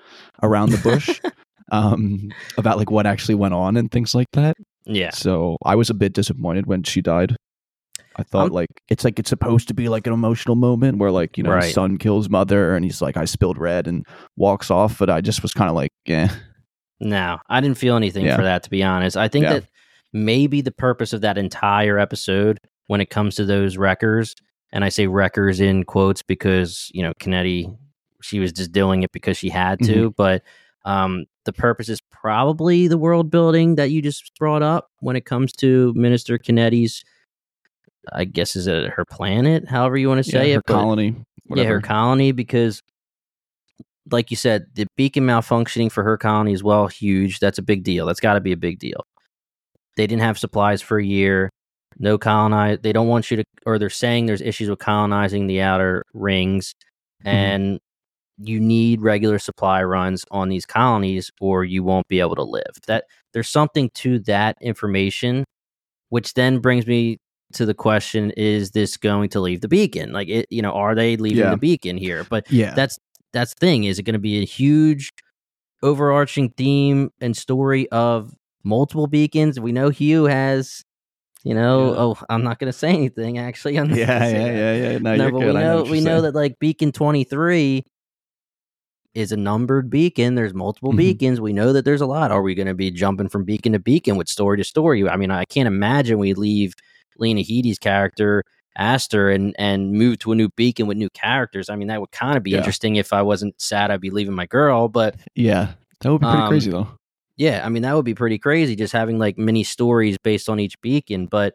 around 0.41 0.71
the 0.71 0.77
bush 0.77 1.21
um 1.71 2.29
about 2.57 2.77
like 2.77 2.91
what 2.91 3.05
actually 3.05 3.35
went 3.35 3.53
on 3.53 3.77
and 3.77 3.91
things 3.91 4.13
like 4.15 4.27
that. 4.33 4.55
yeah. 4.85 5.11
So 5.11 5.57
I 5.65 5.75
was 5.75 5.89
a 5.89 5.93
bit 5.93 6.13
disappointed 6.13 6.65
when 6.67 6.83
she 6.83 7.01
died. 7.01 7.35
I 8.15 8.23
thought 8.23 8.43
I'm- 8.43 8.51
like 8.51 8.69
it's 8.89 9.03
like 9.03 9.17
it's 9.19 9.29
supposed 9.29 9.67
to 9.69 9.73
be 9.73 9.89
like 9.89 10.05
an 10.05 10.13
emotional 10.13 10.55
moment 10.55 10.97
where 10.99 11.09
like 11.11 11.37
you 11.37 11.43
know 11.43 11.51
Right. 11.51 11.73
son 11.73 11.97
kills 11.97 12.29
mother 12.29 12.75
and 12.75 12.85
he's 12.85 13.01
like 13.01 13.17
I 13.17 13.25
spilled 13.25 13.57
red 13.57 13.87
and 13.87 14.05
walks 14.35 14.69
off, 14.69 14.99
but 14.99 15.09
I 15.09 15.21
just 15.21 15.41
was 15.41 15.53
kind 15.53 15.69
of 15.69 15.75
like 15.75 15.91
yeah 16.05 16.29
No, 16.99 17.39
I 17.49 17.59
didn't 17.61 17.77
feel 17.77 17.95
anything 17.95 18.25
Yeah. 18.25 18.35
for 18.35 18.43
that, 18.43 18.63
to 18.63 18.69
be 18.69 18.83
honest. 18.83 19.17
I 19.17 19.27
think 19.27 19.43
Yeah. 19.43 19.53
that 19.53 19.65
maybe 20.11 20.61
the 20.61 20.71
purpose 20.71 21.11
of 21.13 21.21
that 21.21 21.37
entire 21.39 21.97
episode, 21.97 22.59
when 22.87 23.01
it 23.01 23.09
comes 23.09 23.35
to 23.35 23.45
those 23.45 23.77
wreckers, 23.77 24.35
and 24.71 24.83
I 24.85 24.89
say 24.89 25.07
wreckers 25.07 25.59
in 25.59 25.83
quotes 25.83 26.21
because, 26.21 26.91
you 26.93 27.01
know, 27.01 27.13
Kennedy, 27.19 27.67
she 28.21 28.39
was 28.39 28.51
just 28.51 28.71
doing 28.71 29.01
it 29.03 29.11
because 29.11 29.37
she 29.37 29.49
had 29.49 29.79
to, 29.85 30.13
but 30.17 30.43
um, 30.85 31.25
the 31.45 31.53
purpose 31.53 31.89
is 31.89 31.99
probably 32.11 32.87
the 32.87 32.97
world 32.97 33.29
building 33.31 33.75
that 33.75 33.91
you 33.91 34.01
just 34.01 34.31
brought 34.39 34.61
up 34.63 34.89
when 34.99 35.15
it 35.15 35.25
comes 35.25 35.51
to 35.53 35.93
Minister 35.95 36.37
Kennedy's, 36.37 37.03
I 38.11 38.25
guess, 38.25 38.55
is 38.55 38.67
it 38.67 38.89
her 38.89 39.05
planet, 39.05 39.67
however 39.67 39.97
you 39.97 40.07
want 40.09 40.23
to 40.23 40.29
say 40.29 40.49
yeah, 40.49 40.53
her 40.55 40.59
it. 40.59 40.63
but- 40.67 40.73
colony 40.73 41.15
yeah, 41.55 41.63
her 41.65 41.81
colony 41.81 42.31
because 42.31 42.81
like 44.11 44.31
you 44.31 44.37
said, 44.37 44.65
the 44.73 44.85
beacon 44.97 45.25
malfunctioning 45.25 45.91
for 45.91 46.03
her 46.03 46.17
colony 46.17 46.53
as 46.53 46.63
well, 46.63 46.87
huge. 46.87 47.39
That's 47.39 47.57
a 47.57 47.61
big 47.61 47.83
deal. 47.83 48.05
That's 48.05 48.19
got 48.19 48.33
to 48.33 48.41
be 48.41 48.51
a 48.51 48.57
big 48.57 48.79
deal. 48.79 49.05
They 49.95 50.07
didn't 50.07 50.21
have 50.23 50.37
supplies 50.37 50.81
for 50.81 50.97
a 50.99 51.05
year. 51.05 51.49
No 51.99 52.17
colonize. 52.17 52.79
They 52.81 52.91
don't 52.91 53.07
want 53.07 53.29
you 53.31 53.37
to, 53.37 53.43
or 53.65 53.77
they're 53.79 53.89
saying 53.89 54.25
there's 54.25 54.41
issues 54.41 54.69
with 54.69 54.79
colonizing 54.79 55.47
the 55.47 55.61
outer 55.61 56.03
rings, 56.13 56.73
Mhm. 57.23 57.29
and 57.29 57.79
you 58.47 58.59
need 58.59 59.01
regular 59.01 59.39
supply 59.39 59.83
runs 59.83 60.25
on 60.31 60.49
these 60.49 60.65
colonies, 60.65 61.31
or 61.41 61.63
you 61.63 61.83
won't 61.83 62.07
be 62.07 62.19
able 62.19 62.35
to 62.35 62.43
live. 62.43 62.73
That 62.87 63.05
there's 63.33 63.49
something 63.49 63.89
to 63.95 64.19
that 64.19 64.57
information, 64.61 65.43
which 66.09 66.33
then 66.33 66.59
brings 66.59 66.85
me 66.87 67.17
to 67.53 67.65
the 67.65 67.73
question: 67.73 68.31
Is 68.37 68.71
this 68.71 68.97
going 68.97 69.29
to 69.29 69.39
leave 69.39 69.61
the 69.61 69.67
beacon? 69.67 70.11
Like, 70.13 70.27
it, 70.29 70.47
you 70.49 70.61
know, 70.61 70.71
are 70.71 70.95
they 70.95 71.17
leaving 71.17 71.43
Yeah. 71.43 71.51
the 71.51 71.57
beacon 71.57 71.97
here? 71.97 72.23
But 72.29 72.49
yeah 72.51 72.73
that's 72.75 72.97
that's 73.33 73.53
the 73.55 73.59
thing 73.65 73.83
is 73.85 73.97
it 73.99 74.03
going 74.03 74.13
to 74.13 74.19
be 74.19 74.39
a 74.41 74.45
huge 74.45 75.11
overarching 75.81 76.49
theme 76.51 77.09
and 77.19 77.35
story 77.35 77.89
of 77.89 78.33
multiple 78.63 79.07
beacons 79.07 79.59
we 79.59 79.71
know 79.73 79.89
hugh 79.89 80.25
has 80.25 80.83
you 81.43 81.53
know 81.53 81.91
Yeah. 81.91 81.99
oh 81.99 82.17
i'm 82.29 82.43
not 82.43 82.59
going 82.59 82.71
to 82.71 82.77
say 82.77 82.89
anything 82.89 83.37
actually 83.37 83.77
I'm 83.77 83.89
yeah 83.95 84.25
yeah 84.29 84.51
yeah 84.51 84.73
yeah 84.91 84.97
no, 84.99 85.15
no 85.15 85.31
but 85.31 85.39
good. 85.39 85.47
we 85.47 85.53
know 85.61 85.83
we 85.83 85.99
know 86.01 86.21
that 86.21 86.35
like 86.35 86.57
beacon 86.59 86.91
23 86.93 87.83
is 89.15 89.31
a 89.31 89.37
numbered 89.37 89.89
beacon 89.89 90.35
there's 90.35 90.53
multiple 90.53 90.91
Mhm. 90.93 90.97
beacons 90.97 91.39
we 91.41 91.53
know 91.53 91.71
that 91.73 91.85
there's 91.85 92.01
a 92.01 92.05
lot 92.05 92.31
are 92.31 92.41
we 92.41 92.55
going 92.55 92.67
to 92.67 92.73
be 92.73 92.89
jumping 92.91 93.29
from 93.29 93.43
beacon 93.43 93.73
to 93.73 93.79
beacon 93.79 94.15
with 94.17 94.27
story 94.27 94.57
to 94.57 94.63
story 94.63 95.07
i 95.07 95.15
mean 95.17 95.29
i 95.31 95.45
can't 95.45 95.67
imagine 95.67 96.17
we 96.19 96.33
leave 96.33 96.73
lena 97.17 97.41
headey's 97.41 97.77
character 97.79 98.43
Aster 98.75 99.29
and 99.29 99.55
and 99.59 99.91
move 99.93 100.17
to 100.19 100.31
a 100.31 100.35
new 100.35 100.49
beacon 100.49 100.87
with 100.87 100.97
new 100.97 101.09
characters. 101.11 101.69
I 101.69 101.75
mean, 101.75 101.89
that 101.89 102.01
would 102.01 102.09
kind 102.11 102.35
of 102.37 102.41
be 102.41 102.49
Yeah. 102.51 102.57
interesting 102.57 102.95
if 102.95 103.13
I 103.13 103.21
wasn't 103.21 103.53
sad 103.61 103.91
I'd 103.91 104.01
be 104.01 104.09
leaving 104.09 104.33
my 104.33 104.47
girl, 104.47 104.87
but 104.87 105.15
yeah 105.35 105.73
that 106.01 106.11
would 106.11 106.21
be 106.21 106.25
pretty 106.25 106.41
Um, 106.41 106.47
crazy 106.49 106.71
though 106.71 106.87
yeah, 107.37 107.61
I 107.63 107.69
mean 107.69 107.83
that 107.83 107.95
would 107.95 108.03
be 108.03 108.15
pretty 108.15 108.39
crazy 108.39 108.75
just 108.75 108.91
having 108.91 109.19
like 109.19 109.37
mini 109.37 109.63
stories 109.63 110.17
based 110.23 110.49
on 110.49 110.59
each 110.59 110.81
beacon, 110.81 111.27
but 111.27 111.53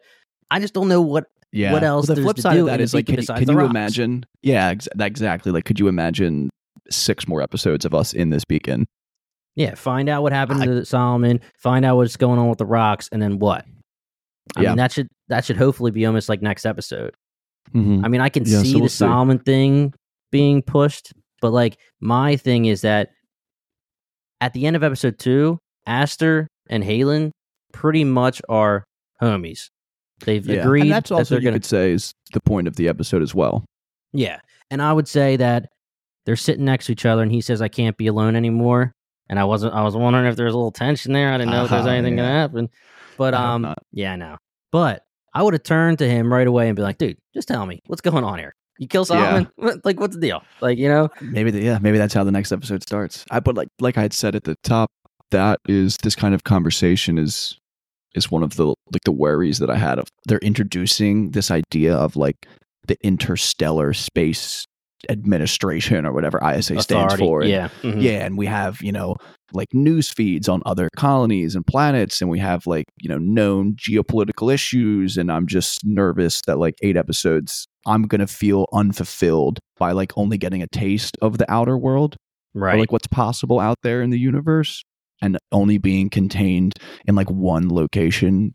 I 0.49 0.61
just 0.61 0.73
don't 0.73 0.87
know 0.87 1.01
what 1.01 1.25
Yeah. 1.51 1.73
What 1.73 1.83
else 1.83 2.07
Well, 2.07 2.15
the 2.15 2.21
flip 2.21 2.37
to 2.37 2.41
side 2.41 2.53
do 2.53 2.59
of 2.61 2.65
that 2.67 2.79
is 2.79 2.93
like, 2.93 3.07
can, 3.07 3.17
can 3.25 3.49
you 3.49 3.55
rocks? 3.57 3.69
imagine? 3.69 4.23
Yeah, 4.41 4.67
ex- 4.69 4.87
exactly. 4.97 5.51
Like, 5.51 5.65
could 5.65 5.77
you 5.79 5.89
imagine 5.89 6.49
six 6.91 7.27
more 7.27 7.41
episodes 7.41 7.85
of 7.85 7.93
us 7.93 8.13
in 8.13 8.29
this 8.29 8.45
beacon? 8.45 8.87
yeah, 9.55 9.75
find 9.75 10.07
out 10.07 10.23
what 10.23 10.31
happened 10.31 10.61
I- 10.61 10.65
to 10.67 10.85
Solomon, 10.85 11.41
find 11.57 11.83
out 11.83 11.97
what's 11.97 12.15
going 12.15 12.39
on 12.39 12.47
with 12.47 12.59
the 12.59 12.65
rocks, 12.65 13.09
and 13.11 13.21
then 13.21 13.39
what? 13.39 13.65
I 14.55 14.61
Yeah. 14.61 14.69
mean 14.69 14.77
that 14.77 14.91
should 14.93 15.09
that 15.27 15.43
should 15.45 15.57
hopefully 15.57 15.91
be 15.91 16.05
almost 16.05 16.29
like 16.29 16.41
next 16.41 16.65
episode. 16.65 17.13
Mm-hmm. 17.73 18.03
I 18.05 18.07
mean, 18.07 18.21
I 18.21 18.29
can 18.29 18.45
Yeah, 18.45 18.57
so 18.59 18.63
see 18.63 18.75
we'll 18.75 18.83
the 18.85 18.89
see. 18.89 18.97
Solomon 18.97 19.39
thing 19.39 19.93
being 20.31 20.61
pushed, 20.61 21.11
but 21.41 21.51
like 21.51 21.77
my 21.99 22.35
thing 22.35 22.65
is 22.65 22.81
that 22.81 23.09
at 24.41 24.53
the 24.53 24.65
end 24.65 24.75
of 24.75 24.83
episode 24.83 25.19
two, 25.19 25.59
Aster 25.85 26.47
and 26.69 26.83
Halan 26.83 27.31
pretty 27.73 28.03
much 28.03 28.41
are 28.49 28.83
homies. 29.21 29.69
They've 30.25 30.45
Yeah. 30.45 30.61
agreed 30.61 30.81
and 30.83 30.91
that's 30.91 31.11
also 31.11 31.35
they're 31.35 31.41
you 31.41 31.45
gonna 31.45 31.55
could 31.57 31.65
say 31.65 31.91
is 31.91 32.13
the 32.33 32.39
point 32.41 32.67
of 32.67 32.75
the 32.75 32.87
episode 32.87 33.21
as 33.21 33.35
well. 33.35 33.65
Yeah. 34.13 34.39
And 34.71 34.81
I 34.81 34.93
would 34.93 35.07
say 35.07 35.35
that 35.37 35.69
they're 36.29 36.35
sitting 36.35 36.63
next 36.63 36.85
to 36.85 36.91
each 36.91 37.07
other 37.07 37.23
and 37.23 37.31
he 37.31 37.41
says, 37.41 37.59
I 37.59 37.69
can't 37.69 37.97
be 37.97 38.05
alone 38.05 38.35
anymore. 38.35 38.93
And 39.29 39.39
I 39.39 39.45
wasn't 39.45 39.73
I 39.73 39.81
was 39.81 39.95
wondering 39.95 40.27
if 40.27 40.35
there's 40.35 40.53
a 40.53 40.57
little 40.57 40.71
tension 40.71 41.11
there. 41.11 41.33
I 41.33 41.39
didn't 41.39 41.49
know 41.49 41.63
if 41.63 41.71
there's 41.71 41.81
Uh-huh, 41.87 41.89
anything 41.89 42.15
yeah. 42.19 42.23
gonna 42.25 42.39
happen. 42.39 42.69
But 43.17 43.33
um 43.33 43.73
yeah, 43.91 44.13
I 44.13 44.15
know. 44.15 44.37
But 44.71 45.01
I 45.33 45.41
would 45.41 45.55
have 45.55 45.63
turned 45.63 45.97
to 45.99 46.07
him 46.07 46.31
right 46.31 46.45
away 46.45 46.67
and 46.67 46.75
be 46.75 46.83
like, 46.83 46.99
dude, 46.99 47.17
just 47.33 47.47
tell 47.47 47.65
me 47.65 47.79
what's 47.87 48.01
going 48.01 48.23
on 48.23 48.37
here. 48.37 48.53
You 48.77 48.87
kill 48.87 49.01
Yeah. 49.01 49.05
Solomon? 49.05 49.47
What, 49.55 49.83
like 49.83 49.99
what's 49.99 50.13
the 50.15 50.21
deal? 50.21 50.43
Like, 50.61 50.77
you 50.77 50.87
know? 50.87 51.09
Maybe 51.19 51.49
the, 51.49 51.61
yeah, 51.63 51.79
maybe 51.81 51.97
that's 51.97 52.13
how 52.13 52.23
the 52.23 52.31
next 52.31 52.51
episode 52.51 52.83
starts. 52.83 53.25
I 53.31 53.39
but 53.39 53.55
like 53.55 53.69
like 53.79 53.97
I 53.97 54.01
had 54.03 54.13
said 54.13 54.35
at 54.35 54.43
the 54.43 54.55
top, 54.61 54.91
that 55.31 55.59
is 55.67 55.97
this 56.03 56.13
kind 56.15 56.35
of 56.35 56.43
conversation 56.43 57.17
is 57.17 57.57
is 58.13 58.29
one 58.29 58.43
of 58.43 58.55
the 58.55 58.67
like 58.67 59.03
the 59.05 59.11
worries 59.11 59.57
that 59.57 59.71
I 59.71 59.77
had 59.77 59.97
of 59.97 60.07
they're 60.27 60.37
introducing 60.39 61.31
this 61.31 61.49
idea 61.49 61.95
of 61.95 62.15
like 62.15 62.45
the 62.87 62.97
interstellar 63.03 63.93
space 63.93 64.65
administration 65.07 66.05
or 66.05 66.11
whatever 66.13 66.39
ISA 66.43 66.81
stands 66.81 67.13
for. 67.15 67.41
And- 67.41 67.49
Yeah. 67.49 67.69
mhm. 67.83 68.01
Yeah, 68.01 68.25
and 68.25 68.37
we 68.37 68.45
have, 68.47 68.81
you 68.81 68.91
know, 68.91 69.15
like 69.53 69.67
news 69.73 70.09
feeds 70.09 70.47
on 70.49 70.61
other 70.65 70.89
colonies 70.95 71.55
and 71.55 71.65
planets, 71.65 72.21
and 72.21 72.29
we 72.29 72.39
have 72.39 72.67
like, 72.67 72.85
you 73.01 73.09
know, 73.09 73.17
known 73.17 73.75
geopolitical 73.75 74.53
issues. 74.53 75.17
And 75.17 75.31
I'm 75.31 75.47
just 75.47 75.79
nervous 75.83 76.41
that 76.47 76.57
like 76.59 76.75
eight 76.81 76.97
episodes, 76.97 77.67
I'm 77.87 78.03
gonna 78.03 78.27
feel 78.27 78.67
unfulfilled 78.73 79.59
by 79.77 79.91
like 79.93 80.11
only 80.17 80.37
getting 80.37 80.61
a 80.61 80.67
taste 80.67 81.17
of 81.21 81.37
the 81.37 81.49
outer 81.51 81.77
world 81.77 82.15
Right. 82.53 82.75
or 82.75 82.79
like 82.79 82.91
what's 82.91 83.07
possible 83.07 83.59
out 83.59 83.77
there 83.83 84.01
in 84.01 84.09
the 84.09 84.19
universe 84.19 84.83
and 85.21 85.37
only 85.51 85.77
being 85.77 86.09
contained 86.09 86.73
in 87.05 87.15
like 87.15 87.29
one 87.29 87.69
location 87.73 88.53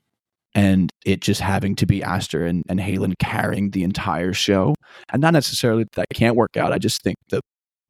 and 0.55 0.91
it 1.05 1.21
just 1.21 1.41
having 1.41 1.75
to 1.77 1.87
be 1.87 2.03
Aster 2.03 2.45
and, 2.47 2.63
and 2.69 2.79
Halan 2.81 3.15
carrying 3.19 3.71
the 3.71 3.83
entire 3.83 4.33
show. 4.33 4.75
And 5.13 5.21
not 5.21 5.33
necessarily 5.33 5.85
that 5.85 5.93
that 5.95 6.09
can't 6.15 6.37
work 6.37 6.57
out. 6.57 6.73
I 6.73 6.79
just 6.79 7.03
think 7.03 7.17
the 7.31 7.41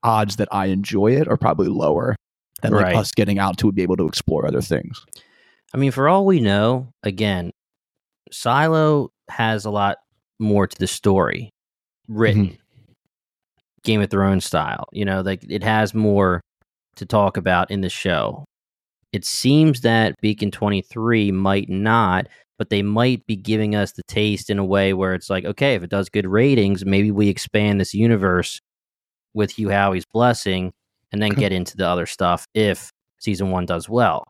odds 0.02 0.36
that 0.36 0.48
I 0.52 0.66
enjoy 0.66 1.12
it 1.16 1.28
are 1.28 1.36
probably 1.36 1.68
lower 1.68 2.16
than 2.62 2.72
like 2.72 2.84
Right. 2.84 2.96
us 2.96 3.12
getting 3.12 3.38
out 3.38 3.58
to 3.58 3.72
be 3.72 3.82
able 3.82 3.96
to 3.96 4.06
explore 4.06 4.46
other 4.46 4.62
things. 4.62 5.04
I 5.74 5.76
mean, 5.76 5.90
for 5.90 6.08
all 6.08 6.24
we 6.24 6.40
know, 6.40 6.88
again, 7.02 7.50
Silo 8.32 9.10
has 9.28 9.64
a 9.64 9.70
lot 9.70 9.98
more 10.38 10.66
to 10.66 10.78
the 10.78 10.86
story 10.86 11.50
written, 12.08 12.46
Mm-hmm. 12.46 12.54
Game 13.82 14.00
of 14.00 14.10
Thrones 14.10 14.44
style. 14.46 14.86
You 14.92 15.04
know, 15.04 15.20
like 15.20 15.44
it 15.48 15.62
has 15.62 15.94
more 15.94 16.40
to 16.96 17.04
talk 17.04 17.36
about 17.36 17.70
in 17.70 17.82
the 17.82 17.90
show. 17.90 18.44
It 19.12 19.24
seems 19.24 19.82
that 19.82 20.14
Beacon 20.22 20.50
23 20.50 21.30
might 21.32 21.68
not, 21.68 22.28
but 22.58 22.70
they 22.70 22.82
might 22.82 23.26
be 23.26 23.36
giving 23.36 23.74
us 23.74 23.92
the 23.92 24.02
taste 24.08 24.50
in 24.50 24.58
a 24.58 24.64
way 24.64 24.92
where 24.94 25.14
it's 25.14 25.28
like, 25.30 25.44
okay, 25.44 25.74
if 25.74 25.82
it 25.82 25.90
does 25.90 26.08
good 26.08 26.26
ratings, 26.26 26.84
maybe 26.84 27.10
we 27.10 27.28
expand 27.28 27.80
this 27.80 27.94
universe 27.94 28.60
with 29.34 29.50
Hugh 29.52 29.68
Howey's 29.70 30.04
blessing 30.06 30.72
and 31.12 31.20
then 31.22 31.32
get 31.32 31.52
into 31.52 31.76
the 31.76 31.86
other 31.86 32.06
stuff 32.06 32.46
if 32.54 32.90
season 33.18 33.50
one 33.50 33.66
does 33.66 33.88
well. 33.88 34.24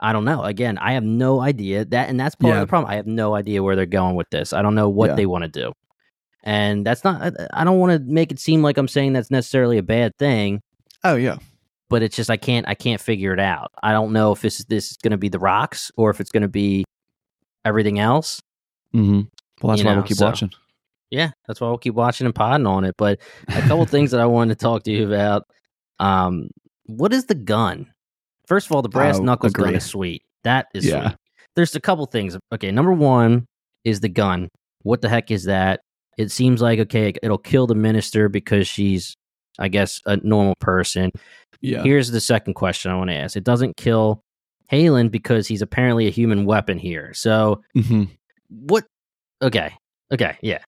I 0.00 0.12
don't 0.12 0.24
know. 0.24 0.42
Again, 0.42 0.76
I 0.78 0.92
have 0.92 1.04
no 1.04 1.40
idea 1.40 1.84
that, 1.86 2.08
and 2.08 2.18
that's 2.20 2.34
part 2.34 2.52
Yeah. 2.54 2.60
of 2.60 2.66
the 2.66 2.70
problem. 2.70 2.90
I 2.90 2.96
have 2.96 3.06
no 3.06 3.34
idea 3.34 3.62
where 3.62 3.74
they're 3.76 3.86
going 3.86 4.16
with 4.16 4.28
this. 4.30 4.52
I 4.52 4.60
don't 4.62 4.74
know 4.74 4.88
what 4.88 5.10
Yeah. 5.10 5.16
they 5.16 5.26
want 5.26 5.42
to 5.44 5.48
do, 5.48 5.72
and 6.42 6.84
that's 6.84 7.04
not. 7.04 7.22
I- 7.52 7.64
don't 7.64 7.78
want 7.78 7.92
to 7.92 8.12
make 8.12 8.30
it 8.32 8.38
seem 8.38 8.62
like 8.62 8.76
I'm 8.76 8.88
saying 8.88 9.12
that's 9.14 9.30
necessarily 9.30 9.78
a 9.78 9.82
bad 9.82 10.12
thing, 10.18 10.60
Oh 11.04 11.14
yeah. 11.14 11.36
but 11.88 12.02
it's 12.02 12.16
just 12.16 12.28
I 12.28 12.36
can't. 12.36 12.68
I 12.68 12.74
can't 12.74 13.00
figure 13.00 13.32
it 13.32 13.40
out. 13.40 13.70
I 13.82 13.92
don't 13.92 14.12
know 14.12 14.32
if 14.32 14.40
this 14.42 14.64
this 14.64 14.90
is 14.90 14.96
going 14.98 15.12
to 15.12 15.16
be 15.16 15.28
the 15.28 15.38
rocks 15.38 15.90
or 15.96 16.10
if 16.10 16.20
it's 16.20 16.30
going 16.30 16.42
to 16.42 16.48
be 16.48 16.84
everything 17.64 17.98
else. 17.98 18.40
Mm-hmm. 18.94 19.22
Well, 19.62 19.70
that's 19.70 19.80
You 19.80 19.86
why 19.86 19.92
know, 19.92 19.98
we'll 20.00 20.06
keep 20.08 20.16
so- 20.16 20.26
watching. 20.26 20.50
Yeah, 21.10 21.30
that's 21.46 21.60
why 21.60 21.68
we'll 21.68 21.78
keep 21.78 21.94
watching 21.94 22.24
and 22.24 22.34
podding 22.34 22.66
on 22.66 22.84
it. 22.84 22.96
But 22.98 23.20
a 23.48 23.60
couple 23.62 23.86
things 23.86 24.10
that 24.10 24.20
I 24.20 24.26
wanted 24.26 24.58
to 24.58 24.62
talk 24.64 24.82
to 24.84 24.90
you 24.90 25.06
about. 25.06 25.44
Um, 26.00 26.48
what 26.86 27.12
is 27.12 27.26
the 27.26 27.36
gun? 27.36 27.86
First 28.48 28.66
of 28.66 28.72
all, 28.72 28.82
the 28.82 28.88
brass 28.88 29.18
Oh, 29.18 29.22
knuckles 29.22 29.52
gun 29.52 29.66
agree. 29.66 29.76
is 29.76 29.84
sweet. 29.84 30.22
That 30.42 30.66
is 30.74 30.84
Yeah. 30.84 31.08
sweet. 31.10 31.16
There's 31.54 31.76
a 31.76 31.80
couple 31.80 32.04
things. 32.06 32.36
Okay, 32.52 32.72
number 32.72 32.92
one 32.92 33.46
is 33.84 34.00
the 34.00 34.08
gun. 34.08 34.48
What 34.82 35.02
the 35.02 35.08
heck 35.08 35.30
is 35.30 35.44
that? 35.44 35.80
It 36.18 36.32
seems 36.32 36.60
like 36.60 36.80
okay, 36.80 37.12
it'll 37.22 37.38
kill 37.38 37.68
the 37.68 37.74
minister 37.76 38.28
because 38.28 38.66
she's, 38.66 39.14
I 39.58 39.68
guess, 39.68 40.00
a 40.06 40.16
normal 40.16 40.54
person. 40.58 41.12
Yeah. 41.60 41.82
Here's 41.84 42.10
the 42.10 42.20
second 42.20 42.54
question 42.54 42.90
I 42.90 42.96
want 42.96 43.10
to 43.10 43.16
ask. 43.16 43.36
It 43.36 43.44
doesn't 43.44 43.76
kill 43.76 44.20
Halan 44.74 45.08
because 45.08 45.46
he's 45.46 45.62
apparently 45.62 46.06
a 46.06 46.10
human 46.10 46.44
weapon 46.44 46.78
here. 46.78 47.12
So 47.14 47.62
hmm 47.74 48.04
what 48.48 48.84
okay 49.42 49.72
okay 50.12 50.36
yeah. 50.42 50.62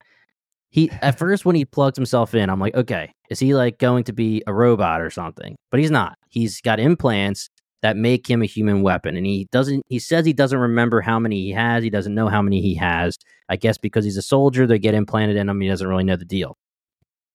He 0.71 0.91
at 1.03 1.19
first 1.19 1.45
when 1.45 1.57
he 1.57 1.65
plugs 1.65 1.97
himself 1.97 2.35
in 2.35 2.51
i'm 2.51 2.61
like 2.61 2.75
okay 2.75 3.13
is 3.31 3.39
he 3.39 3.55
like 3.55 3.79
going 3.79 4.05
to 4.05 4.13
be 4.13 4.43
a 4.47 4.55
robot 4.55 5.01
or 5.01 5.11
something? 5.11 5.57
But 5.71 5.81
he's 5.81 5.91
not. 5.91 6.17
He's 6.29 6.61
got 6.61 6.79
implants 6.79 7.49
that 7.83 7.97
make 7.97 8.29
him 8.29 8.43
a 8.43 8.47
human 8.47 8.83
weapon 8.83 9.17
and 9.17 9.27
he 9.27 9.49
doesn't 9.53 9.83
he 9.89 9.99
says 9.99 10.25
he 10.25 10.33
doesn't 10.33 10.59
remember 10.59 11.01
how 11.01 11.19
many 11.19 11.43
he 11.43 11.51
has 11.53 11.85
he 11.85 11.91
doesn't 11.91 12.15
know 12.15 12.29
how 12.29 12.43
many 12.43 12.61
he 12.61 12.75
has. 12.77 13.17
I 13.49 13.57
guess 13.57 13.79
because 13.79 14.05
he's 14.05 14.17
a 14.17 14.23
soldier 14.23 14.67
they 14.67 14.79
get 14.79 14.95
implanted 14.95 15.37
in 15.37 15.49
him 15.49 15.61
he 15.61 15.69
doesn't 15.69 15.87
really 15.87 16.05
know 16.05 16.17
the 16.17 16.25
deal. 16.25 16.57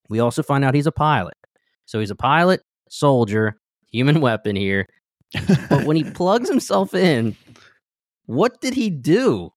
We 0.09 0.19
also 0.19 0.43
find 0.43 0.63
out 0.63 0.75
he's 0.75 0.87
a 0.87 0.91
pilot. 0.91 1.35
So 1.85 1.99
he's 1.99 2.11
a 2.11 2.15
pilot 2.15 2.61
soldier 2.89 3.57
human 3.91 4.21
weapon 4.27 4.55
here 4.55 4.87
but 5.69 5.85
when 5.85 5.95
he 5.95 6.03
plugs 6.11 6.49
himself 6.49 6.93
in, 6.93 7.35
what 8.25 8.61
did 8.61 8.73
he 8.73 8.89
do? 8.89 9.51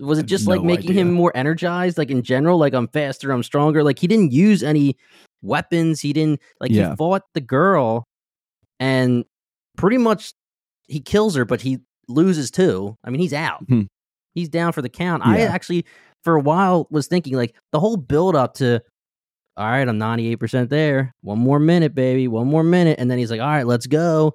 Was 0.00 0.18
it 0.18 0.26
just 0.26 0.46
like 0.46 0.60
No 0.60 0.66
making 0.66 0.92
him 0.92 1.12
more 1.12 1.32
energized, 1.34 1.96
like 1.96 2.10
in 2.10 2.22
general, 2.22 2.58
like 2.58 2.74
I'm 2.74 2.88
faster, 2.88 3.30
I'm 3.30 3.42
stronger? 3.42 3.82
Like 3.82 3.98
he 3.98 4.06
didn't 4.06 4.32
use 4.32 4.62
any 4.62 4.96
weapons. 5.42 6.00
He 6.00 6.12
didn't 6.12 6.40
like 6.60 6.70
Yeah. 6.70 6.90
he 6.90 6.96
fought 6.96 7.22
the 7.34 7.40
girl 7.40 8.04
and 8.80 9.24
pretty 9.76 9.96
much 9.98 10.32
he 10.88 11.00
kills 11.00 11.34
her, 11.36 11.44
but 11.44 11.60
he 11.60 11.78
loses 12.08 12.50
too. 12.50 12.96
I 13.04 13.10
mean, 13.10 13.20
he's 13.20 13.32
out. 13.32 13.64
Hmm. 13.68 13.82
He's 14.34 14.48
down 14.48 14.72
for 14.72 14.82
the 14.82 14.88
count. 14.88 15.24
I 15.24 15.40
actually 15.42 15.86
for 16.24 16.34
a 16.34 16.40
while 16.40 16.88
was 16.90 17.06
thinking 17.06 17.34
like 17.34 17.54
the 17.72 17.80
whole 17.80 17.96
build 17.96 18.36
up 18.36 18.54
to 18.54 18.82
all 19.56 19.64
right, 19.66 19.88
I'm 19.88 19.98
98% 19.98 20.68
there. 20.68 21.14
One 21.22 21.38
more 21.38 21.58
minute, 21.58 21.94
baby. 21.94 22.28
One 22.28 22.46
more 22.46 22.62
minute. 22.62 22.98
And 22.98 23.10
then 23.10 23.16
he's 23.16 23.30
like, 23.30 23.40
all 23.40 23.46
right, 23.46 23.66
let's 23.66 23.86
go. 23.86 24.34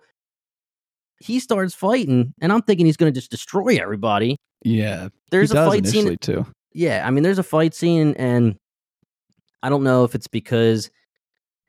He 1.21 1.39
starts 1.39 1.73
fighting, 1.73 2.33
and 2.41 2.51
I'm 2.51 2.61
thinking 2.61 2.85
he's 2.85 2.97
going 2.97 3.13
to 3.13 3.17
just 3.17 3.31
destroy 3.31 3.77
everybody. 3.81 4.37
yeah. 4.63 5.09
There's 5.29 5.51
he 5.51 5.57
a 5.57 5.65
fight 5.65 5.87
scene. 5.87 6.17
too. 6.17 6.45
Yeah, 6.73 7.05
I 7.07 7.11
mean, 7.11 7.23
there's 7.23 7.39
a 7.39 7.43
fight 7.43 7.73
scene, 7.73 8.13
and 8.17 8.55
I 9.63 9.69
don't 9.69 9.83
know 9.83 10.03
if 10.03 10.15
it's 10.15 10.27
because 10.27 10.89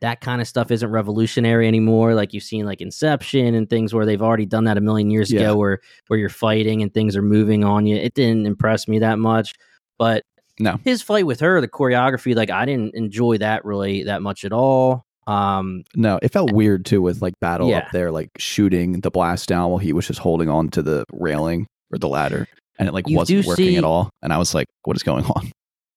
that 0.00 0.20
kind 0.20 0.40
of 0.40 0.48
stuff 0.48 0.70
isn't 0.72 0.90
revolutionary 0.90 1.68
anymore. 1.68 2.14
Like 2.14 2.32
you've 2.32 2.42
seen, 2.42 2.66
like 2.66 2.80
Inception 2.80 3.54
and 3.54 3.70
things 3.70 3.94
where 3.94 4.04
they've 4.04 4.20
already 4.22 4.46
done 4.46 4.64
that 4.64 4.76
a 4.76 4.80
million 4.80 5.10
years 5.10 5.30
Yeah. 5.30 5.40
ago, 5.42 5.56
where 5.56 5.78
where 6.08 6.18
you're 6.18 6.28
fighting 6.28 6.82
and 6.82 6.92
things 6.92 7.16
are 7.16 7.22
moving 7.22 7.62
on 7.62 7.86
you. 7.86 7.96
It 7.96 8.14
didn't 8.14 8.46
impress 8.46 8.88
me 8.88 8.98
that 8.98 9.18
much, 9.20 9.52
but 9.98 10.24
No. 10.58 10.78
his 10.84 11.02
fight 11.02 11.24
with 11.26 11.38
her, 11.40 11.60
the 11.60 11.68
choreography, 11.68 12.34
like 12.34 12.50
I 12.50 12.64
didn't 12.64 12.94
enjoy 12.96 13.38
that 13.38 13.64
really 13.64 14.02
that 14.04 14.22
much 14.22 14.44
at 14.44 14.52
all. 14.52 15.04
Um, 15.26 15.84
No, 15.94 16.18
it 16.22 16.32
felt 16.32 16.52
weird 16.52 16.84
too 16.84 17.00
with 17.02 17.22
like 17.22 17.34
battle 17.40 17.68
Yeah. 17.70 17.78
up 17.78 17.90
there, 17.92 18.10
like 18.10 18.30
shooting 18.38 19.00
the 19.00 19.10
blast 19.10 19.48
down 19.48 19.70
while 19.70 19.78
he 19.78 19.92
was 19.92 20.06
just 20.06 20.18
holding 20.20 20.48
on 20.48 20.68
to 20.70 20.82
the 20.82 21.04
railing 21.12 21.66
or 21.92 21.98
the 21.98 22.08
ladder, 22.08 22.48
and 22.78 22.88
it 22.88 22.92
like 22.92 23.08
You 23.08 23.16
wasn't 23.16 23.46
working 23.46 23.66
see- 23.66 23.76
at 23.76 23.84
all. 23.84 24.10
And 24.22 24.32
I 24.32 24.38
was 24.38 24.54
like, 24.54 24.66
"What 24.84 24.96
is 24.96 25.02
going 25.02 25.24
on?" 25.26 25.50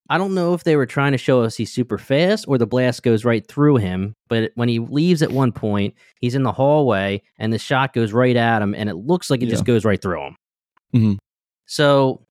I 0.08 0.20
don't 0.20 0.36
know 0.36 0.54
if 0.54 0.64
they 0.64 0.76
were 0.76 0.86
trying 0.86 1.14
to 1.14 1.18
show 1.18 1.42
us 1.42 1.56
he's 1.58 1.74
super 1.74 1.98
fast 1.98 2.46
or 2.48 2.60
the 2.60 2.68
blast 2.68 3.02
goes 3.02 3.26
right 3.26 3.44
through 3.48 3.78
him. 3.78 4.14
But 4.30 4.52
when 4.54 4.70
he 4.70 4.78
leaves 4.78 5.24
at 5.24 5.32
one 5.32 5.52
point, 5.52 5.96
he's 6.22 6.36
in 6.36 6.44
the 6.44 6.52
hallway 6.52 7.24
and 7.40 7.52
the 7.52 7.58
shot 7.58 7.92
goes 7.94 8.14
right 8.14 8.36
at 8.36 8.62
him 8.62 8.76
and 8.76 8.88
it 8.88 8.98
looks 8.98 9.32
like 9.32 9.42
it 9.42 9.48
just 9.50 9.66
goes 9.66 9.84
right 9.84 10.00
through 10.00 10.22
him. 10.28 10.36
Mhm. 10.94 11.18
So 11.66 12.22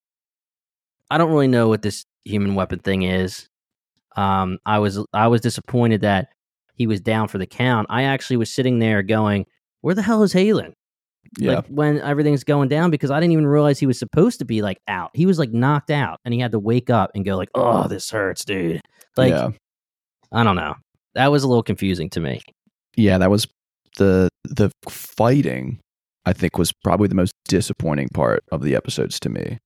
I 1.10 1.18
don't 1.18 1.30
really 1.32 1.48
know 1.48 1.68
what 1.68 1.82
this 1.82 2.04
human 2.24 2.54
weapon 2.54 2.78
thing 2.78 3.02
is. 3.02 3.48
Um, 4.16 4.58
I 4.64 4.78
was 4.78 5.04
I 5.12 5.26
was 5.26 5.40
disappointed 5.40 6.02
that 6.02 6.28
he 6.74 6.86
was 6.86 7.00
down 7.00 7.28
for 7.28 7.38
the 7.38 7.46
count. 7.46 7.86
I 7.90 8.02
actually 8.04 8.36
was 8.36 8.50
sitting 8.50 8.78
there 8.78 9.02
going, 9.02 9.46
"Where 9.80 9.94
the 9.94 10.02
hell 10.02 10.22
is 10.22 10.32
Halan?" 10.32 10.72
Yeah, 11.38 11.56
like 11.56 11.66
when 11.68 12.00
everything's 12.00 12.44
going 12.44 12.68
down 12.68 12.90
because 12.90 13.10
I 13.10 13.18
didn't 13.18 13.32
even 13.32 13.46
realize 13.46 13.78
he 13.78 13.86
was 13.86 13.98
supposed 13.98 14.38
to 14.40 14.44
be 14.44 14.62
like 14.62 14.78
out. 14.88 15.10
He 15.14 15.26
was 15.26 15.38
like 15.38 15.52
knocked 15.52 15.90
out 15.90 16.20
and 16.24 16.34
he 16.34 16.40
had 16.40 16.52
to 16.52 16.58
wake 16.58 16.90
up 16.90 17.10
and 17.14 17.24
go 17.24 17.36
like, 17.36 17.50
"Oh, 17.54 17.88
this 17.88 18.10
hurts, 18.10 18.44
dude." 18.44 18.80
Like 19.16 19.30
yeah, 19.30 19.50
I 20.32 20.44
don't 20.44 20.56
know. 20.56 20.74
That 21.14 21.30
was 21.30 21.42
a 21.44 21.48
little 21.48 21.62
confusing 21.62 22.10
to 22.10 22.20
me. 22.20 22.40
yeah. 22.96 23.18
That 23.18 23.30
was 23.30 23.46
the 23.96 24.28
the 24.44 24.70
fighting. 24.88 25.78
I 26.26 26.32
think 26.32 26.56
was 26.56 26.72
probably 26.72 27.08
the 27.08 27.14
most 27.14 27.32
disappointing 27.48 28.08
part 28.08 28.44
of 28.50 28.62
the 28.62 28.74
episodes 28.74 29.20
to 29.20 29.28
me. 29.28 29.58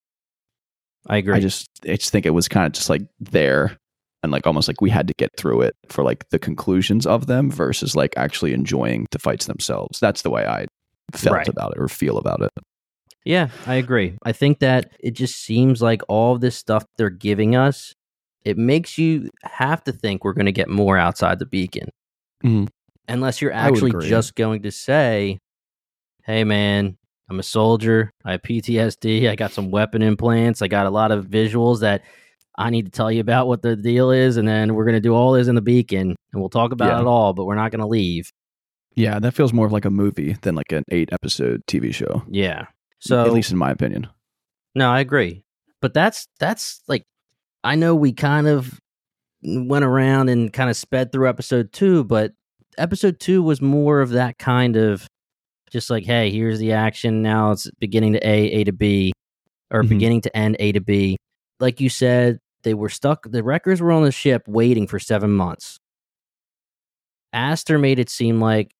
I 1.07 1.19
agree. 1.19 1.35
I 1.35 1.41
just 1.41 1.67
I 1.85 1.97
just 1.97 2.11
think 2.11 2.27
it 2.27 2.31
was 2.31 2.49
kind 2.49 2.67
of 2.67 2.73
just 2.73 2.91
like 2.91 3.03
there 3.21 3.77
and 4.23 4.33
like 4.33 4.47
almost 4.47 4.69
like 4.69 4.81
we 4.81 4.91
had 4.91 5.07
to 5.09 5.15
get 5.19 5.31
through 5.37 5.61
it 5.63 5.75
for 5.89 6.03
like 6.05 6.29
the 6.31 6.39
conclusions 6.39 7.07
of 7.07 7.27
them 7.27 7.51
versus 7.51 7.95
like 7.95 8.15
actually 8.17 8.53
enjoying 8.53 9.07
the 9.13 9.19
fights 9.19 9.47
themselves. 9.47 10.01
That's 10.01 10.23
the 10.23 10.31
way 10.31 10.45
I 10.47 10.67
felt 11.13 11.37
Right. 11.37 11.49
about 11.49 11.73
it 11.73 11.79
or 11.81 11.89
feel 11.89 12.19
about 12.19 12.43
it. 12.43 12.51
yeah, 13.25 13.49
I 13.67 13.75
agree. 13.75 14.17
I 14.25 14.33
think 14.33 14.59
that 14.61 14.91
it 15.01 15.13
just 15.13 15.37
seems 15.43 15.81
like 15.83 16.03
all 16.09 16.39
this 16.39 16.57
stuff 16.57 16.85
they're 16.97 17.11
giving 17.11 17.55
us, 17.57 17.93
it 18.45 18.57
makes 18.57 18.97
you 18.99 19.29
have 19.43 19.85
to 19.85 19.93
think 19.93 20.25
we're 20.25 20.33
going 20.33 20.47
to 20.47 20.53
get 20.53 20.69
more 20.69 20.97
outside 20.97 21.39
the 21.39 21.47
beacon. 21.47 21.89
Mhm. 22.45 22.69
Unless 23.09 23.41
you're 23.43 23.53
actually 23.53 23.93
just 24.09 24.35
going 24.35 24.63
to 24.63 24.71
say, 24.71 25.39
"Hey 26.25 26.45
man, 26.45 26.97
I'm 27.31 27.39
a 27.39 27.43
soldier. 27.43 28.11
I 28.25 28.33
have 28.33 28.43
PTSD. 28.43 29.29
I 29.29 29.35
got 29.37 29.53
some 29.53 29.71
weapon 29.71 30.03
implants. 30.03 30.63
I 30.63 30.69
got 30.69 30.87
a 30.87 30.91
lot 30.91 31.11
of 31.11 31.27
visuals 31.27 31.81
that 31.81 32.03
I 32.59 32.71
need 32.71 32.85
to 32.87 32.91
tell 32.91 33.11
you 33.11 33.21
about 33.21 33.47
what 33.47 33.63
the 33.63 33.77
deal 33.77 34.11
is, 34.11 34.37
and 34.37 34.47
then 34.47 34.75
we're 34.75 34.85
going 34.85 34.95
to 34.97 35.01
do 35.01 35.15
all 35.15 35.33
this 35.33 35.49
in 35.49 35.55
the 35.55 35.63
beacon, 35.63 36.17
and 36.33 36.41
we'll 36.43 36.49
talk 36.51 36.73
about 36.73 36.89
Yeah. 36.91 37.01
it 37.01 37.07
all, 37.07 37.33
but 37.33 37.45
we're 37.47 37.55
not 37.55 37.71
going 37.71 37.81
to 37.81 37.87
leave." 37.87 38.31
Yeah, 38.97 39.19
that 39.21 39.33
feels 39.33 39.53
more 39.53 39.65
of 39.67 39.73
like 39.73 39.85
a 39.85 39.91
movie 39.91 40.37
than 40.43 40.55
like 40.57 40.73
an 40.73 40.83
eight 40.91 41.09
episode 41.13 41.63
TV 41.67 41.95
show. 41.95 42.25
Yeah. 42.29 42.67
So 42.99 43.25
at 43.25 43.33
least 43.33 43.53
in 43.53 43.57
my 43.59 43.71
opinion. 43.71 44.09
No, 44.75 44.91
I 44.91 44.99
agree. 45.01 45.45
But 45.81 45.95
that's 45.95 46.27
that's 46.41 46.83
like 46.89 47.05
I 47.63 47.77
know 47.77 47.95
we 47.95 48.13
kind 48.13 48.49
of 48.49 48.81
went 49.45 49.85
around 49.85 50.29
and 50.31 50.53
kind 50.53 50.69
of 50.69 50.77
sped 50.77 51.13
through 51.13 51.29
episode 51.29 51.73
2, 51.73 52.03
but 52.05 52.33
episode 52.77 53.21
2 53.21 53.41
was 53.41 53.61
more 53.63 54.01
of 54.01 54.11
that 54.11 54.37
kind 54.39 54.75
of 54.77 55.07
just 55.71 55.91
like 55.91 56.05
hey, 56.05 56.31
here's 56.33 56.59
the 56.59 56.73
action, 56.73 57.23
now 57.23 57.53
it's 57.53 57.71
beginning 57.79 58.15
to 58.15 58.27
A, 58.29 58.47
A 58.51 58.65
to 58.65 58.73
B 58.73 59.13
or 59.71 59.85
Mhm. 59.85 59.89
beginning 59.91 60.21
to 60.23 60.37
end 60.37 60.57
A 60.59 60.73
to 60.73 60.81
B. 60.81 61.17
Like 61.61 61.81
you 61.81 61.89
said, 61.89 62.41
they 62.63 62.75
were 62.75 62.89
stuck 62.89 63.31
the 63.31 63.43
wreckers 63.43 63.81
were 63.81 63.93
on 63.93 64.03
the 64.05 64.13
ship 64.13 64.43
waiting 64.47 64.87
for 64.87 64.99
7 64.99 65.31
months. 65.31 65.79
Aster 67.33 67.79
made 67.79 67.99
it 67.99 68.11
seem 68.11 68.41
like 68.41 68.71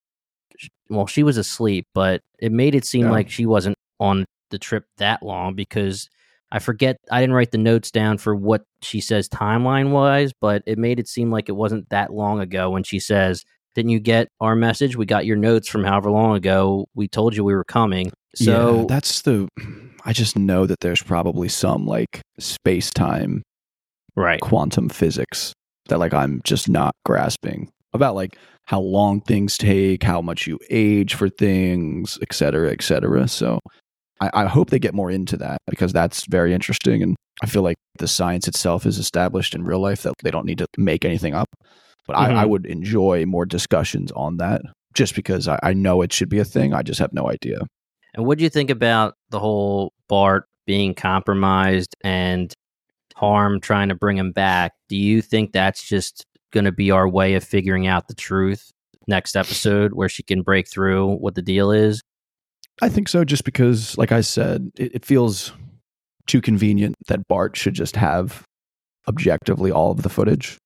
well, 0.89 1.05
she 1.05 1.21
was 1.21 1.37
asleep, 1.37 1.85
but 1.93 2.21
it 2.39 2.51
made 2.51 2.73
it 2.73 2.83
seem 2.83 3.05
Yeah. 3.05 3.11
like 3.11 3.29
she 3.29 3.45
wasn't 3.45 3.75
on 3.99 4.25
the 4.49 4.57
trip 4.57 4.85
that 4.97 5.21
long 5.21 5.53
because 5.53 6.09
I 6.51 6.57
forget 6.57 6.97
I 7.11 7.21
didn't 7.21 7.35
write 7.35 7.51
the 7.51 7.59
notes 7.59 7.91
down 7.91 8.17
for 8.17 8.35
what 8.35 8.63
she 8.81 8.99
says 8.99 9.29
timeline 9.29 9.91
wise, 9.91 10.31
but 10.41 10.63
it 10.65 10.79
made 10.79 10.99
it 10.99 11.07
seem 11.07 11.29
like 11.31 11.47
it 11.47 11.55
wasn't 11.55 11.87
that 11.89 12.11
long 12.11 12.39
ago 12.39 12.71
when 12.71 12.81
she 12.83 12.99
says, 12.99 13.45
"Didn't 13.75 13.91
you 13.91 13.99
get 13.99 14.29
our 14.41 14.55
message? 14.55 14.97
We 14.97 15.05
got 15.05 15.27
your 15.27 15.37
notes 15.37 15.67
from 15.67 15.83
however 15.83 16.09
long 16.09 16.35
ago. 16.35 16.87
We 16.95 17.07
told 17.07 17.35
you 17.35 17.43
we 17.43 17.53
were 17.53 17.63
coming." 17.63 18.11
So 18.35 18.79
yeah, 18.79 18.85
that's 18.87 19.21
the 19.21 19.47
I 20.05 20.11
just 20.13 20.35
know 20.35 20.65
that 20.65 20.79
there's 20.79 21.03
probably 21.03 21.49
some 21.49 21.85
like 21.85 22.21
space 22.39 22.89
time 22.89 23.43
right, 24.15 24.39
quantum 24.41 24.89
physics 24.89 25.53
that 25.87 25.99
like 25.99 26.13
I'm 26.13 26.41
just 26.43 26.69
not 26.69 26.93
grasping 27.05 27.69
about 27.93 28.15
like 28.15 28.37
how 28.65 28.79
long 28.79 29.21
things 29.21 29.57
take, 29.57 30.03
how 30.03 30.21
much 30.21 30.45
you 30.45 30.59
age 30.69 31.15
for 31.15 31.29
things, 31.29 32.19
et 32.21 32.33
cetera, 32.33 32.71
et 32.71 32.83
cetera. 32.83 33.27
So 33.27 33.59
I, 34.21 34.29
I 34.33 34.45
hope 34.45 34.69
they 34.69 34.77
get 34.79 34.93
more 34.93 35.09
into 35.09 35.37
that 35.37 35.57
because 35.67 35.91
that's 35.91 36.25
very 36.27 36.53
interesting. 36.53 37.01
And 37.01 37.15
I 37.41 37.47
feel 37.47 37.63
like 37.63 37.77
the 37.97 38.07
science 38.07 38.47
itself 38.47 38.85
is 38.85 38.99
established 38.99 39.55
in 39.55 39.63
real 39.63 39.79
life 39.79 40.03
that 40.03 40.13
they 40.23 40.29
don't 40.29 40.45
need 40.45 40.59
to 40.59 40.67
make 40.77 41.03
anything 41.03 41.33
up. 41.33 41.47
But 42.05 42.17
I, 42.17 42.41
I 42.41 42.45
Mhm. 42.45 42.49
would 42.49 42.65
enjoy 42.67 43.25
more 43.25 43.45
discussions 43.45 44.11
on 44.11 44.37
that 44.37 44.61
just 44.93 45.15
because 45.15 45.47
I, 45.47 45.59
I 45.63 45.73
know 45.73 46.01
it 46.03 46.13
should 46.13 46.29
be 46.29 46.39
a 46.39 46.45
thing. 46.45 46.73
I 46.73 46.81
just 46.83 46.99
have 46.99 47.13
no 47.13 47.29
idea. 47.29 47.61
And 48.13 48.25
what 48.25 48.37
do 48.37 48.43
you 48.43 48.49
think 48.49 48.69
about 48.69 49.15
the 49.31 49.39
whole 49.39 49.93
Bart 50.07 50.45
being 50.67 50.93
compromised 50.93 51.95
and 52.03 52.53
Harm 53.19 53.59
trying 53.59 53.89
to 53.89 53.95
bring 53.95 54.17
him 54.17 54.31
back? 54.31 54.71
Do 54.87 54.95
you 54.95 55.21
think 55.21 55.51
that's 55.51 55.87
just 55.87 56.25
going 56.51 56.63
to 56.65 56.71
be 56.71 56.89
our 56.89 57.07
way 57.07 57.33
of 57.35 57.43
figuring 57.43 57.85
out 57.85 58.07
the 58.07 58.15
truth 58.15 58.71
next 59.07 59.35
episode 59.35 59.93
where 59.93 60.07
she 60.09 60.23
can 60.23 60.41
break 60.41 60.69
through 60.69 61.15
what 61.17 61.35
the 61.35 61.41
deal 61.41 61.71
is? 61.71 62.01
I 62.81 62.87
think 62.87 63.09
so, 63.09 63.25
just 63.25 63.43
because, 63.43 63.97
like 63.97 64.11
I 64.13 64.21
said, 64.21 64.71
it, 64.77 64.95
it 64.95 65.05
feels 65.05 65.51
too 66.27 66.39
convenient 66.41 66.95
that 67.07 67.27
Bart 67.27 67.57
should 67.57 67.73
just 67.73 67.95
have 67.97 68.43
objectively 69.07 69.69
all 69.71 69.91
of 69.91 70.03
the 70.03 70.09
footage 70.09 70.57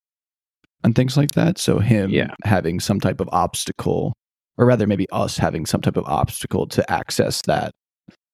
and 0.83 0.93
things 0.95 1.17
like 1.17 1.31
that. 1.31 1.57
So 1.57 1.79
him 1.79 2.11
Yeah. 2.11 2.35
having 2.43 2.79
some 2.79 2.99
type 2.99 3.19
of 3.19 3.29
obstacle, 3.31 4.13
or 4.57 4.65
rather 4.67 4.85
maybe 4.85 5.07
us 5.11 5.37
having 5.37 5.65
some 5.65 5.81
type 5.81 5.97
of 5.97 6.05
obstacle 6.05 6.67
to 6.67 6.91
access 6.91 7.41
that 7.47 7.71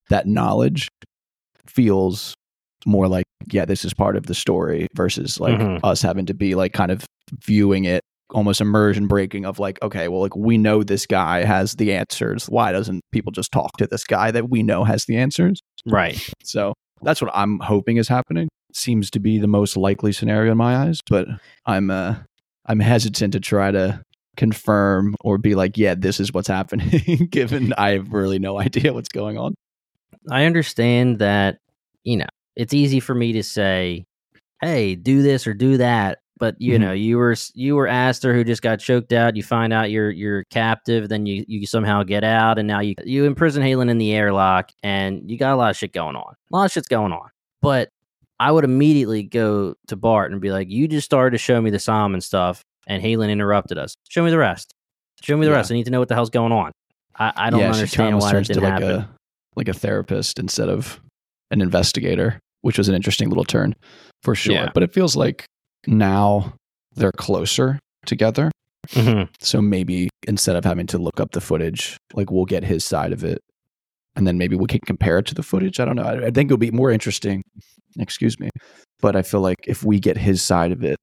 that 0.09 0.27
knowledge 0.27 0.89
feels 1.67 2.33
more 2.85 3.07
like 3.07 3.25
yeah 3.51 3.65
this 3.65 3.83
is 3.85 3.93
part 3.93 4.15
of 4.15 4.25
the 4.27 4.33
story 4.35 4.87
versus 4.95 5.39
like 5.39 5.57
Mhm. 5.59 5.79
us 5.83 6.01
having 6.01 6.25
to 6.27 6.33
be 6.33 6.55
like 6.55 6.73
kind 6.73 6.91
of 6.91 7.05
viewing 7.45 7.85
it 7.85 8.01
almost 8.31 8.61
immersion 8.61 9.07
breaking 9.07 9.45
of 9.45 9.57
like 9.59 9.81
okay 9.81 10.07
well 10.07 10.21
like 10.21 10.35
we 10.35 10.57
know 10.57 10.83
this 10.83 11.05
guy 11.05 11.43
has 11.43 11.73
the 11.75 11.91
answers 11.93 12.45
why 12.45 12.71
doesn't 12.71 13.01
people 13.11 13.31
just 13.31 13.51
talk 13.51 13.75
to 13.77 13.87
this 13.87 14.03
guy 14.03 14.29
that 14.31 14.49
we 14.49 14.61
know 14.63 14.83
has 14.83 15.05
the 15.05 15.17
answers 15.17 15.59
Right. 15.85 16.17
so 16.43 16.73
that's 17.01 17.21
what 17.21 17.31
i'm 17.33 17.59
hoping 17.59 17.97
is 17.97 18.07
happening 18.07 18.47
seems 18.73 19.09
to 19.11 19.19
be 19.19 19.39
the 19.39 19.47
most 19.47 19.75
likely 19.75 20.11
scenario 20.11 20.51
in 20.51 20.57
my 20.57 20.75
eyes 20.77 21.01
but 21.09 21.27
i'm 21.65 21.89
uh 21.89 22.15
i'm 22.67 22.79
hesitant 22.79 23.33
to 23.33 23.39
try 23.39 23.71
to 23.71 23.99
confirm 24.37 25.15
or 25.21 25.37
be 25.37 25.55
like 25.55 25.75
yeah 25.77 25.95
this 25.95 26.19
is 26.19 26.31
what's 26.31 26.47
happening 26.47 27.25
given 27.31 27.73
i 27.77 27.89
have 27.91 28.13
really 28.13 28.37
no 28.39 28.59
idea 28.59 28.93
what's 28.93 29.09
going 29.09 29.37
on 29.37 29.53
I 30.29 30.45
understand 30.45 31.19
that, 31.19 31.57
you 32.03 32.17
know, 32.17 32.27
it's 32.59 32.73
easy 32.73 32.99
for 32.99 33.15
me 33.15 33.31
to 33.33 33.41
say, 33.43 34.05
"Hey, 34.61 34.95
do 34.95 35.21
this 35.21 35.47
or 35.47 35.53
do 35.53 35.77
that," 35.77 36.19
but 36.37 36.55
you 36.59 36.77
Mhm. 36.77 36.81
know, 36.81 36.91
you 36.91 37.17
were 37.17 37.35
you 37.53 37.75
were 37.75 37.87
Aster 37.87 38.33
who 38.33 38.43
just 38.43 38.61
got 38.61 38.79
choked 38.79 39.13
out. 39.13 39.35
You 39.37 39.43
find 39.43 39.71
out 39.73 39.89
you're 39.91 40.11
you're 40.11 40.43
captive, 40.51 41.07
then 41.09 41.25
you 41.25 41.45
you 41.47 41.65
somehow 41.65 42.03
get 42.03 42.23
out, 42.23 42.59
and 42.59 42.67
now 42.67 42.81
you 42.81 42.95
you 43.05 43.25
imprison 43.25 43.63
Halan 43.63 43.89
in 43.89 43.97
the 43.97 44.11
airlock, 44.13 44.71
and 44.83 45.29
you 45.31 45.37
got 45.37 45.53
a 45.53 45.55
lot 45.55 45.69
of 45.71 45.77
shit 45.77 45.93
going 45.93 46.15
on. 46.15 46.33
A 46.51 46.55
lot 46.55 46.65
of 46.65 46.71
shit's 46.71 46.87
going 46.87 47.13
on. 47.13 47.29
But 47.61 47.89
I 48.39 48.51
would 48.51 48.63
immediately 48.63 49.23
go 49.23 49.75
to 49.87 49.95
Bart 49.95 50.31
and 50.31 50.39
be 50.41 50.51
like, 50.51 50.69
"You 50.69 50.87
just 50.87 51.05
started 51.05 51.31
to 51.31 51.37
show 51.37 51.61
me 51.61 51.69
the 51.71 51.79
psalm 51.79 52.13
and 52.13 52.23
stuff, 52.23 52.63
and 52.87 53.01
Halan 53.01 53.29
interrupted 53.29 53.77
us. 53.77 53.95
Show 54.09 54.23
me 54.23 54.31
the 54.31 54.37
rest. 54.37 54.73
Show 55.21 55.35
me 55.35 55.45
the 55.45 55.51
Yeah. 55.51 55.57
rest. 55.57 55.71
I 55.71 55.75
need 55.75 55.85
to 55.85 55.91
know 55.91 55.99
what 55.99 56.07
the 56.09 56.15
hell's 56.15 56.29
going 56.29 56.51
on." 56.51 56.71
I, 57.17 57.33
I 57.35 57.49
don't 57.49 57.59
yeah, 57.61 57.71
understand 57.71 58.17
why 58.19 58.31
that 58.33 58.45
didn't 58.47 58.61
to 58.63 58.69
like 58.69 58.73
happen. 58.81 58.91
a 58.91 59.09
like 59.57 59.67
a 59.67 59.73
therapist 59.73 60.39
instead 60.39 60.69
of 60.69 61.01
an 61.51 61.59
investigator, 61.61 62.39
which 62.61 62.77
was 62.77 62.89
an 62.89 62.95
interesting 62.95 63.29
little 63.29 63.43
turn 63.43 63.75
for 64.23 64.35
sure. 64.35 64.53
Yeah. 64.53 64.69
But 64.73 64.83
it 64.83 64.93
feels 64.93 65.15
like 65.15 65.45
now 65.87 66.53
they're 66.95 67.11
closer 67.13 67.79
together. 68.05 68.51
Mhm. 68.89 69.29
So 69.39 69.61
maybe 69.61 70.09
instead 70.27 70.55
of 70.55 70.65
having 70.65 70.87
to 70.87 70.97
look 70.97 71.19
up 71.19 71.31
the 71.31 71.41
footage, 71.41 71.97
like 72.13 72.31
we'll 72.31 72.45
get 72.45 72.63
his 72.63 72.83
side 72.83 73.11
of 73.13 73.23
it. 73.23 73.39
And 74.15 74.25
then 74.27 74.37
maybe 74.37 74.55
we 74.55 74.65
can 74.67 74.79
compare 74.85 75.19
it 75.19 75.25
to 75.27 75.35
the 75.35 75.43
footage. 75.43 75.79
I 75.79 75.85
don't 75.85 75.95
know. 75.95 76.03
I, 76.03 76.27
I 76.27 76.31
think 76.31 76.47
it'll 76.47 76.57
be 76.57 76.71
more 76.71 76.91
interesting. 76.91 77.43
Excuse 77.97 78.39
me. 78.39 78.49
But 78.99 79.15
I 79.15 79.21
feel 79.21 79.41
like 79.41 79.57
if 79.67 79.83
we 79.83 79.99
get 79.99 80.17
his 80.17 80.41
side 80.41 80.71
of 80.71 80.83
it 80.83 80.97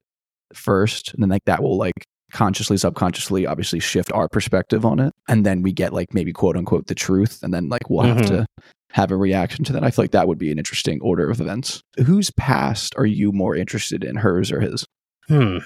first, 0.53 1.15
and 1.15 1.23
then 1.23 1.31
like 1.31 1.45
that 1.47 1.63
will 1.63 1.77
like 1.79 1.95
consciously, 2.33 2.77
subconsciously, 2.77 3.47
obviously 3.47 3.79
shift 3.81 4.13
our 4.13 4.29
perspective 4.29 4.85
on 4.85 4.99
it. 4.99 5.13
And 5.29 5.47
then 5.47 5.63
we 5.63 5.73
get 5.73 5.93
like 5.93 6.13
maybe 6.13 6.33
quote 6.33 6.57
unquote 6.57 6.89
the 6.89 6.95
truth. 6.95 7.39
And 7.43 7.55
then 7.55 7.69
like 7.69 7.89
we'll 7.89 8.05
have 8.05 8.19
Mhm. 8.19 8.27
to 8.29 8.47
have 8.97 9.11
a 9.11 9.17
reaction 9.17 9.63
to 9.63 9.75
that. 9.75 9.85
I 9.85 9.91
feel 9.91 10.05
like 10.05 10.13
that 10.13 10.27
would 10.27 10.39
be 10.39 10.51
an 10.51 10.57
interesting 10.57 10.99
order 11.03 11.31
of 11.31 11.39
events. 11.39 11.83
Whose 12.07 12.31
past 12.31 12.95
are 12.97 13.05
you 13.05 13.31
more 13.31 13.55
interested 13.55 14.03
in, 14.03 14.17
hers 14.17 14.51
or 14.51 14.61
his? 14.61 14.87
Hmm. 15.29 15.59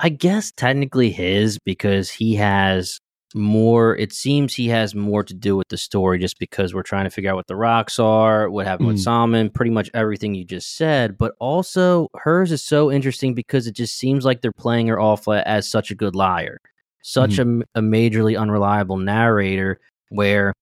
I 0.00 0.10
guess 0.10 0.52
technically 0.52 1.10
his 1.10 1.58
because 1.64 2.10
he 2.10 2.34
has 2.34 2.98
more. 3.34 3.96
It 3.96 4.12
seems 4.12 4.52
he 4.54 4.68
has 4.68 4.94
more 4.94 5.22
to 5.24 5.32
do 5.32 5.56
with 5.56 5.68
the 5.68 5.78
story 5.78 6.18
just 6.18 6.38
because 6.38 6.74
we're 6.74 6.82
trying 6.82 7.04
to 7.04 7.10
figure 7.10 7.30
out 7.30 7.36
what 7.36 7.46
the 7.46 7.56
rocks 7.56 7.98
are, 7.98 8.50
what 8.50 8.66
happened 8.66 8.88
with 8.88 8.98
Mm. 8.98 9.04
Solomon, 9.04 9.48
pretty 9.48 9.70
much 9.70 9.88
everything 9.94 10.34
you 10.34 10.44
just 10.44 10.76
said. 10.76 11.16
But 11.16 11.32
also, 11.40 12.08
hers 12.16 12.52
is 12.52 12.62
so 12.62 12.92
interesting 12.92 13.32
because 13.32 13.66
it 13.66 13.72
just 13.74 13.96
seems 13.96 14.26
like 14.26 14.42
they're 14.42 14.52
playing 14.52 14.88
her 14.88 15.00
off 15.00 15.26
as 15.26 15.70
such 15.70 15.90
a 15.90 15.94
good 15.94 16.14
liar, 16.14 16.58
such 17.02 17.38
a, 17.38 17.62
a 17.74 17.80
majorly 17.80 18.38
unreliable 18.38 18.98
narrator 18.98 19.80
where 20.10 20.52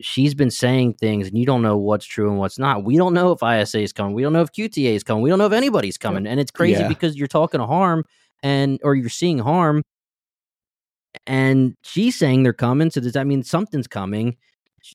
she's 0.00 0.34
been 0.34 0.50
saying 0.50 0.94
things 0.94 1.28
and 1.28 1.38
you 1.38 1.46
don't 1.46 1.62
know 1.62 1.76
what's 1.76 2.04
true 2.04 2.28
and 2.28 2.38
what's 2.38 2.58
not. 2.58 2.84
We 2.84 2.96
don't 2.96 3.14
know 3.14 3.32
if 3.32 3.42
ISA 3.42 3.80
is 3.80 3.92
coming. 3.92 4.14
We 4.14 4.22
don't 4.22 4.32
know 4.34 4.42
if 4.42 4.52
QTA 4.52 4.94
is 4.94 5.02
coming. 5.02 5.22
We 5.22 5.30
don't 5.30 5.38
know 5.38 5.46
if 5.46 5.52
anybody's 5.52 5.96
coming. 5.98 6.26
And 6.26 6.38
it's 6.38 6.50
crazy 6.50 6.82
Yeah. 6.82 6.88
because 6.88 7.16
you're 7.16 7.28
talking 7.28 7.60
to 7.60 7.66
harm 7.66 8.04
and 8.42 8.78
or 8.84 8.94
you're 8.94 9.08
seeing 9.08 9.38
harm 9.38 9.82
and 11.26 11.74
she's 11.82 12.16
saying 12.16 12.42
they're 12.42 12.52
coming. 12.52 12.90
So 12.90 13.00
does 13.00 13.12
that 13.14 13.26
mean 13.26 13.42
something's 13.42 13.88
coming? 13.88 14.36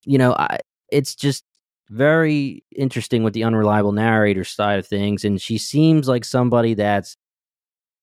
You 0.05 0.17
know, 0.17 0.33
I 0.33 0.59
it's 0.91 1.15
just 1.15 1.43
very 1.89 2.63
interesting 2.75 3.23
with 3.23 3.33
the 3.33 3.43
unreliable 3.43 3.91
narrator 3.91 4.43
side 4.43 4.79
of 4.79 4.87
things. 4.87 5.25
And 5.25 5.41
she 5.41 5.57
seems 5.57 6.07
like 6.07 6.23
somebody 6.23 6.73
that's 6.73 7.17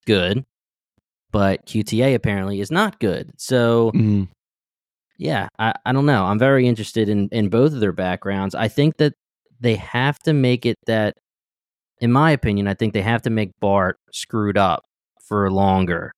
good, 0.07 0.45
but 1.31 1.65
QTA 1.67 2.15
apparently 2.15 2.61
is 2.61 2.71
not 2.71 2.99
good. 3.01 3.31
So 3.37 3.93
Mm. 3.95 4.29
Yeah, 5.19 5.49
I, 5.59 5.75
I 5.85 5.93
don't 5.93 6.07
know. 6.07 6.25
I'm 6.25 6.39
very 6.39 6.67
interested 6.67 7.09
in 7.09 7.29
in 7.33 7.49
both 7.49 7.73
of 7.73 7.81
their 7.81 7.93
backgrounds. 7.93 8.55
I 8.55 8.69
think 8.69 8.97
that 8.99 9.15
they 9.61 9.75
have 9.75 10.19
to 10.21 10.33
make 10.33 10.65
it 10.65 10.77
that, 10.87 11.17
in 12.01 12.13
my 12.13 12.31
opinion, 12.31 12.69
I 12.69 12.75
think 12.75 12.95
they 12.95 13.03
have 13.03 13.23
to 13.23 13.31
make 13.31 13.51
Bart 13.61 13.99
screwed 14.13 14.57
up 14.57 14.85
for 15.21 15.51
longer. 15.51 16.13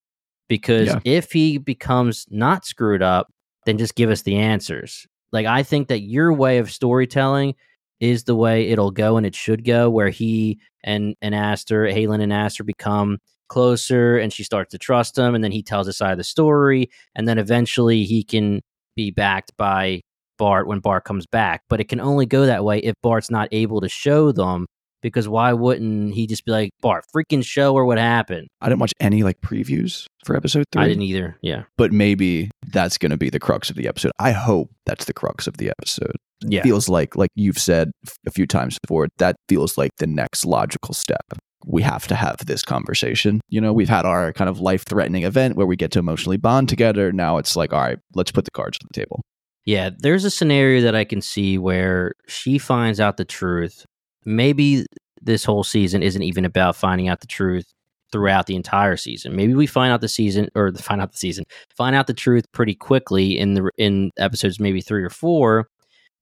Because 0.48 0.88
Yeah. 0.88 0.98
if 1.05 1.32
he 1.32 1.59
becomes 1.59 2.26
not 2.30 2.66
screwed 2.66 3.03
up, 3.03 3.28
then 3.66 3.78
just 3.78 3.94
give 3.94 4.11
us 4.11 4.22
the 4.22 4.36
answers. 4.36 5.07
Like 5.32 5.46
I 5.46 5.62
think 5.62 5.88
that 5.88 6.01
your 6.01 6.32
way 6.32 6.59
of 6.59 6.70
storytelling 6.70 7.55
is 8.01 8.24
the 8.24 8.34
way 8.34 8.68
it'll 8.68 8.90
go 8.90 9.16
and 9.16 9.24
it 9.24 9.34
should 9.34 9.64
go, 9.64 9.88
where 9.88 10.09
he 10.11 10.59
and 10.84 11.14
and 11.22 11.34
Aster, 11.34 11.86
Halan 11.86 12.20
and 12.20 12.32
Aster 12.32 12.64
become 12.64 13.18
closer 13.48 14.18
and 14.18 14.32
she 14.32 14.44
starts 14.44 14.70
to 14.72 14.78
trust 14.78 15.16
him 15.18 15.34
and 15.34 15.42
then 15.42 15.53
he 15.53 15.62
tells 15.62 15.86
his 15.86 15.96
side 15.96 16.12
of 16.12 16.18
the 16.18 16.24
story 16.24 16.88
and 17.16 17.26
then 17.26 17.36
eventually 17.38 18.05
he 18.05 18.22
can 18.22 18.61
be 19.01 19.11
backed 19.11 19.53
by 19.57 20.01
Bart 20.38 20.66
when 20.66 20.80
Bart 20.80 21.05
comes 21.05 21.26
back. 21.26 21.62
But 21.68 21.80
it 21.80 21.88
can 21.88 22.01
only 22.01 22.26
go 22.26 22.46
that 22.46 22.64
way 22.64 22.78
if 22.78 22.94
Bart's 23.03 23.30
not 23.30 23.48
able 23.53 23.80
to 23.80 23.88
show 23.88 24.32
them. 24.32 24.66
Because 25.03 25.26
why 25.26 25.55
wouldn't 25.55 26.12
he 26.12 26.26
just 26.26 26.44
be 26.44 26.53
like, 26.53 26.70
Bart, 26.82 27.05
freaking 27.16 27.42
show 27.42 27.74
her 27.76 27.86
what 27.86 27.96
happened? 27.96 28.48
I 28.61 28.68
didn't 28.68 28.80
watch 28.80 28.92
any 29.01 29.22
like 29.22 29.40
previews 29.40 30.05
for 30.26 30.36
episode 30.36 30.64
three. 30.70 30.82
I 30.82 30.88
didn't 30.88 31.05
either. 31.05 31.38
Yeah. 31.40 31.62
but 31.78 31.90
maybe 31.90 32.51
that's 32.70 32.98
going 32.98 33.11
to 33.11 33.16
be 33.16 33.30
the 33.30 33.40
crux 33.40 33.70
of 33.70 33.76
the 33.76 33.88
episode. 33.88 34.12
I 34.18 34.32
hope 34.32 34.70
that's 34.84 35.07
the 35.07 35.14
crux 35.14 35.46
of 35.46 35.57
the 35.57 35.70
episode. 35.70 36.16
Yeah. 36.42 36.62
Feels 36.62 36.90
like, 36.90 37.16
like 37.16 37.30
you've 37.34 37.59
said 37.59 37.92
a 38.26 38.30
few 38.30 38.46
times 38.46 38.78
before, 38.78 39.09
that 39.16 39.36
feels 39.48 39.78
like 39.78 39.92
the 39.96 40.07
next 40.07 40.44
logical 40.44 40.92
step. 40.92 41.24
We 41.66 41.82
have 41.82 42.06
to 42.08 42.14
have 42.14 42.38
this 42.46 42.62
conversation. 42.62 43.40
You 43.48 43.61
know, 43.61 43.72
we've 43.72 43.88
had 43.88 44.06
our 44.06 44.32
kind 44.32 44.48
of 44.48 44.61
life 44.61 44.84
threatening 44.84 45.24
event 45.24 45.56
where 45.56 45.66
we 45.66 45.76
get 45.76 45.90
to 45.92 45.98
emotionally 45.98 46.36
bond 46.36 46.68
together. 46.68 47.12
Now 47.12 47.36
it's 47.36 47.56
like, 47.56 47.72
all 47.72 47.80
right, 47.80 47.98
let's 48.14 48.32
put 48.32 48.44
the 48.44 48.50
cards 48.50 48.78
on 48.82 48.88
the 48.92 49.00
table. 49.00 49.22
Yeah, 49.66 49.90
there's 49.98 50.24
a 50.24 50.30
scenario 50.30 50.80
that 50.82 50.94
I 50.94 51.04
can 51.04 51.20
see 51.20 51.58
where 51.58 52.14
she 52.26 52.58
finds 52.58 52.98
out 52.98 53.18
the 53.18 53.24
truth. 53.24 53.84
Maybe 54.24 54.86
this 55.20 55.44
whole 55.44 55.64
season 55.64 56.02
isn't 56.02 56.22
even 56.22 56.44
about 56.44 56.76
finding 56.76 57.08
out 57.08 57.20
the 57.20 57.26
truth 57.26 57.66
throughout 58.11 58.46
the 58.46 58.56
entire 58.56 58.96
season. 58.96 59.36
Maybe 59.36 59.54
we 59.54 59.66
find 59.66 59.92
out 59.92 60.00
the 60.00 60.08
season 60.08 60.48
or 60.54 60.72
find 60.72 61.00
out 61.00 61.12
the 61.12 61.18
season, 61.18 61.44
find 61.76 61.94
out 61.94 62.06
the 62.06 62.14
truth 62.14 62.44
pretty 62.52 62.74
quickly 62.74 63.38
in 63.38 63.54
the 63.54 63.70
in 63.76 64.11
episodes 64.18 64.58
maybe 64.58 64.80
3 64.80 65.04
or 65.04 65.11
4. 65.11 65.68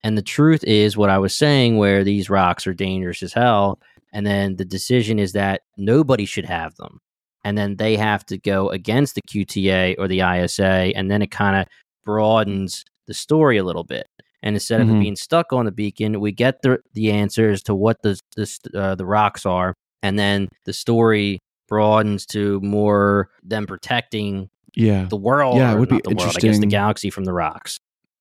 And 0.04 0.16
the 0.16 0.22
truth 0.22 0.62
is 0.64 0.96
what 0.96 1.10
I 1.10 1.18
was 1.18 1.36
saying 1.36 1.76
where 1.76 2.04
these 2.04 2.30
rocks 2.30 2.66
are 2.66 2.74
dangerous 2.74 3.22
as 3.22 3.32
hell 3.32 3.80
and 4.12 4.26
then 4.26 4.56
the 4.56 4.64
decision 4.64 5.18
is 5.18 5.32
that 5.32 5.62
nobody 5.76 6.24
should 6.24 6.44
have 6.46 6.74
them. 6.76 6.98
And 7.44 7.56
then 7.56 7.76
they 7.76 7.96
have 7.96 8.24
to 8.26 8.38
go 8.38 8.68
against 8.70 9.14
the 9.14 9.22
QTA 9.22 9.94
or 9.98 10.08
the 10.08 10.20
ISA 10.20 10.92
and 10.96 11.10
then 11.10 11.22
it 11.22 11.30
kind 11.30 11.56
of 11.56 11.66
broadens 12.04 12.84
the 13.06 13.14
story 13.14 13.56
a 13.58 13.64
little 13.64 13.84
bit. 13.84 14.06
And 14.42 14.54
instead 14.56 14.80
of 14.80 14.88
it 14.88 14.92
Mhm. 14.92 15.00
being 15.00 15.16
stuck 15.16 15.52
on 15.52 15.64
the 15.64 15.72
beacon, 15.72 16.20
we 16.20 16.32
get 16.32 16.62
the 16.62 16.78
the 16.94 17.10
answers 17.10 17.62
to 17.64 17.74
what 17.74 18.02
the 18.02 18.18
the, 18.36 18.48
uh, 18.74 18.94
the 18.94 19.04
rocks 19.06 19.44
are, 19.44 19.74
and 20.02 20.18
then 20.18 20.48
the 20.64 20.72
story 20.72 21.38
broadens 21.68 22.24
to 22.26 22.60
more 22.60 23.28
them 23.42 23.66
protecting 23.66 24.48
Yeah. 24.74 25.04
the 25.06 25.16
world. 25.16 25.56
Yeah, 25.56 25.74
it 25.74 25.78
would 25.80 25.88
be 25.88 26.00
the 26.02 26.10
world, 26.14 26.34
I 26.36 26.40
guess 26.40 26.58
the 26.60 26.66
galaxy 26.66 27.10
from 27.10 27.24
the 27.24 27.32
rocks. 27.32 27.78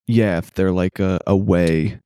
Yeah. 0.08 0.38
If 0.40 0.54
they're 0.54 0.72
like 0.72 1.00
a, 1.00 1.20
a 1.28 1.36
way 1.36 2.00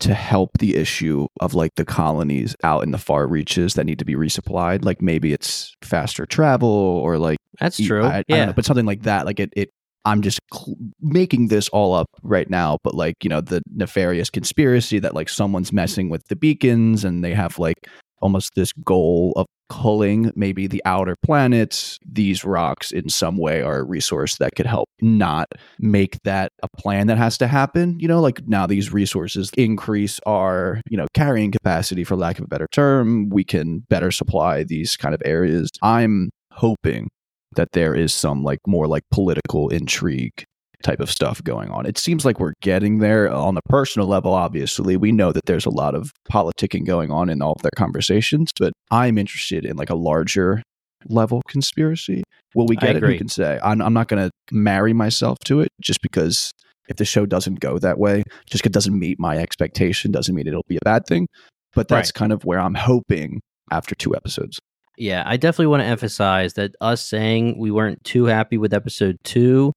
to 0.00 0.12
help 0.14 0.50
the 0.58 0.76
issue 0.76 1.26
of 1.40 1.54
like 1.54 1.74
the 1.76 1.84
colonies 1.84 2.54
out 2.62 2.82
in 2.82 2.90
the 2.90 2.98
far 2.98 3.26
reaches 3.26 3.74
that 3.74 3.84
need 3.84 3.98
to 3.98 4.04
be 4.04 4.14
resupplied, 4.14 4.84
like 4.84 5.00
maybe 5.00 5.32
it's 5.32 5.74
faster 5.82 6.26
travel 6.26 6.68
or 6.68 7.18
like, 7.18 7.38
That's 7.60 7.78
true. 7.82 8.04
I- 8.04 8.18
I 8.18 8.24
yeah, 8.28 8.44
know, 8.46 8.52
but 8.52 8.64
something 8.64 8.86
like 8.86 9.02
that. 9.02 9.24
Like 9.26 9.40
it, 9.40 9.52
it 9.56 9.70
I'm 10.04 10.22
just 10.22 10.38
cl- 10.52 10.76
making 11.00 11.48
this 11.48 11.68
all 11.70 11.92
up 11.94 12.06
right 12.22 12.48
now, 12.48 12.78
but 12.84 12.94
like, 12.94 13.16
you 13.24 13.28
know, 13.30 13.40
the 13.40 13.62
nefarious 13.74 14.30
conspiracy 14.30 14.98
that 15.00 15.14
like 15.14 15.28
someone's 15.28 15.72
messing 15.72 16.10
with 16.10 16.28
the 16.28 16.36
beacons 16.36 17.04
and 17.04 17.24
they 17.24 17.34
have 17.34 17.58
like 17.58 17.88
almost 18.20 18.54
this 18.54 18.72
goal 18.84 19.32
of 19.36 19.46
culling 19.68 20.32
maybe 20.36 20.66
the 20.66 20.82
outer 20.84 21.16
planets. 21.24 21.98
These 22.04 22.44
rocks, 22.44 22.92
in 22.92 23.08
some 23.08 23.36
way, 23.36 23.62
are 23.62 23.78
a 23.78 23.84
resource 23.84 24.36
that 24.36 24.54
could 24.54 24.66
help 24.66 24.88
not 25.00 25.48
make 25.78 26.22
that 26.22 26.52
a 26.62 26.68
plan 26.68 27.08
that 27.08 27.18
has 27.18 27.36
to 27.38 27.46
happen. 27.46 27.98
You 27.98 28.08
know, 28.08 28.20
like 28.20 28.46
now 28.46 28.66
these 28.66 28.92
resources 28.92 29.50
increase 29.56 30.20
our, 30.26 30.80
you 30.88 30.96
know, 30.96 31.06
carrying 31.14 31.50
capacity, 31.50 32.04
for 32.04 32.16
lack 32.16 32.38
of 32.38 32.44
a 32.44 32.48
better 32.48 32.68
term. 32.70 33.28
We 33.28 33.44
can 33.44 33.80
better 33.88 34.10
supply 34.10 34.62
these 34.62 34.96
kind 34.96 35.14
of 35.14 35.22
areas. 35.24 35.70
I'm 35.82 36.30
hoping 36.52 37.08
that 37.56 37.72
there 37.72 37.94
is 37.94 38.12
some 38.12 38.42
like 38.42 38.60
more 38.66 38.86
like 38.86 39.02
political 39.10 39.68
intrigue 39.68 40.44
type 40.82 41.00
of 41.00 41.10
stuff 41.10 41.42
going 41.42 41.70
on. 41.70 41.86
It 41.86 41.98
seems 41.98 42.24
like 42.24 42.38
we're 42.40 42.52
getting 42.60 42.98
there 42.98 43.30
on 43.32 43.56
a 43.56 43.62
personal 43.68 44.06
level. 44.08 44.32
Obviously, 44.34 44.96
we 44.96 45.12
know 45.12 45.32
that 45.32 45.46
there's 45.46 45.66
a 45.66 45.70
lot 45.70 45.94
of 45.94 46.12
politicking 46.30 46.86
going 46.86 47.10
on 47.10 47.28
in 47.28 47.42
all 47.42 47.52
of 47.52 47.62
their 47.62 47.72
conversations, 47.76 48.50
but 48.58 48.72
I'm 48.90 49.18
interested 49.18 49.64
in 49.64 49.76
like 49.76 49.90
a 49.90 49.94
larger 49.94 50.62
level 51.08 51.42
conspiracy. 51.48 52.22
Will 52.54 52.66
we 52.66 52.76
get 52.76 52.96
it? 52.96 53.02
Who 53.02 53.16
can 53.18 53.28
say? 53.28 53.58
I'm, 53.62 53.80
I'm 53.80 53.92
not 53.92 54.08
going 54.08 54.28
to 54.28 54.30
marry 54.54 54.92
myself 54.92 55.38
to 55.44 55.60
it 55.60 55.68
just 55.80 56.00
because 56.02 56.50
if 56.88 56.96
the 56.96 57.04
show 57.04 57.26
doesn't 57.26 57.60
go 57.60 57.78
that 57.78 57.98
way, 57.98 58.22
just 58.48 58.64
it 58.64 58.72
doesn't 58.72 58.98
meet 58.98 59.18
my 59.18 59.38
expectation, 59.38 60.12
doesn't 60.12 60.34
mean 60.34 60.46
it'll 60.46 60.64
be 60.68 60.76
a 60.76 60.84
bad 60.84 61.06
thing. 61.06 61.26
But 61.74 61.88
that's 61.88 62.08
Right. 62.08 62.14
kind 62.14 62.32
of 62.32 62.44
where 62.44 62.58
I'm 62.60 62.74
hoping 62.74 63.40
after 63.70 63.94
two 63.94 64.14
episodes. 64.16 64.58
Yeah, 64.96 65.22
I 65.26 65.36
definitely 65.36 65.66
want 65.66 65.82
to 65.82 65.86
emphasize 65.86 66.54
that 66.54 66.74
us 66.80 67.02
saying 67.02 67.58
we 67.58 67.70
weren't 67.70 68.02
too 68.04 68.24
happy 68.24 68.56
with 68.56 68.72
episode 68.72 69.16
two 69.24 69.72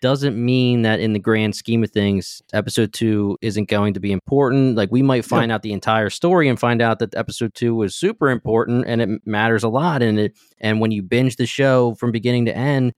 doesn't 0.00 0.42
mean 0.42 0.82
that 0.82 1.00
in 1.00 1.12
the 1.12 1.18
grand 1.18 1.56
scheme 1.56 1.82
of 1.82 1.90
things, 1.90 2.40
episode 2.52 2.92
two 2.92 3.36
isn't 3.40 3.68
going 3.68 3.94
to 3.94 4.00
be 4.00 4.12
important. 4.12 4.76
Like 4.76 4.90
we 4.92 5.02
might 5.02 5.24
find 5.24 5.50
out 5.50 5.62
the 5.62 5.72
entire 5.72 6.10
story 6.10 6.48
and 6.48 6.58
find 6.58 6.80
out 6.80 6.98
that 7.00 7.14
episode 7.14 7.54
two 7.54 7.74
was 7.74 7.94
super 7.94 8.30
important 8.30 8.84
and 8.86 9.00
it 9.00 9.26
matters 9.26 9.64
a 9.64 9.68
lot 9.68 10.02
in 10.02 10.18
it. 10.18 10.36
And 10.60 10.80
when 10.80 10.90
you 10.90 11.02
binge 11.02 11.36
the 11.36 11.46
show 11.46 11.94
from 11.94 12.12
beginning 12.12 12.44
to 12.46 12.56
end, 12.56 12.92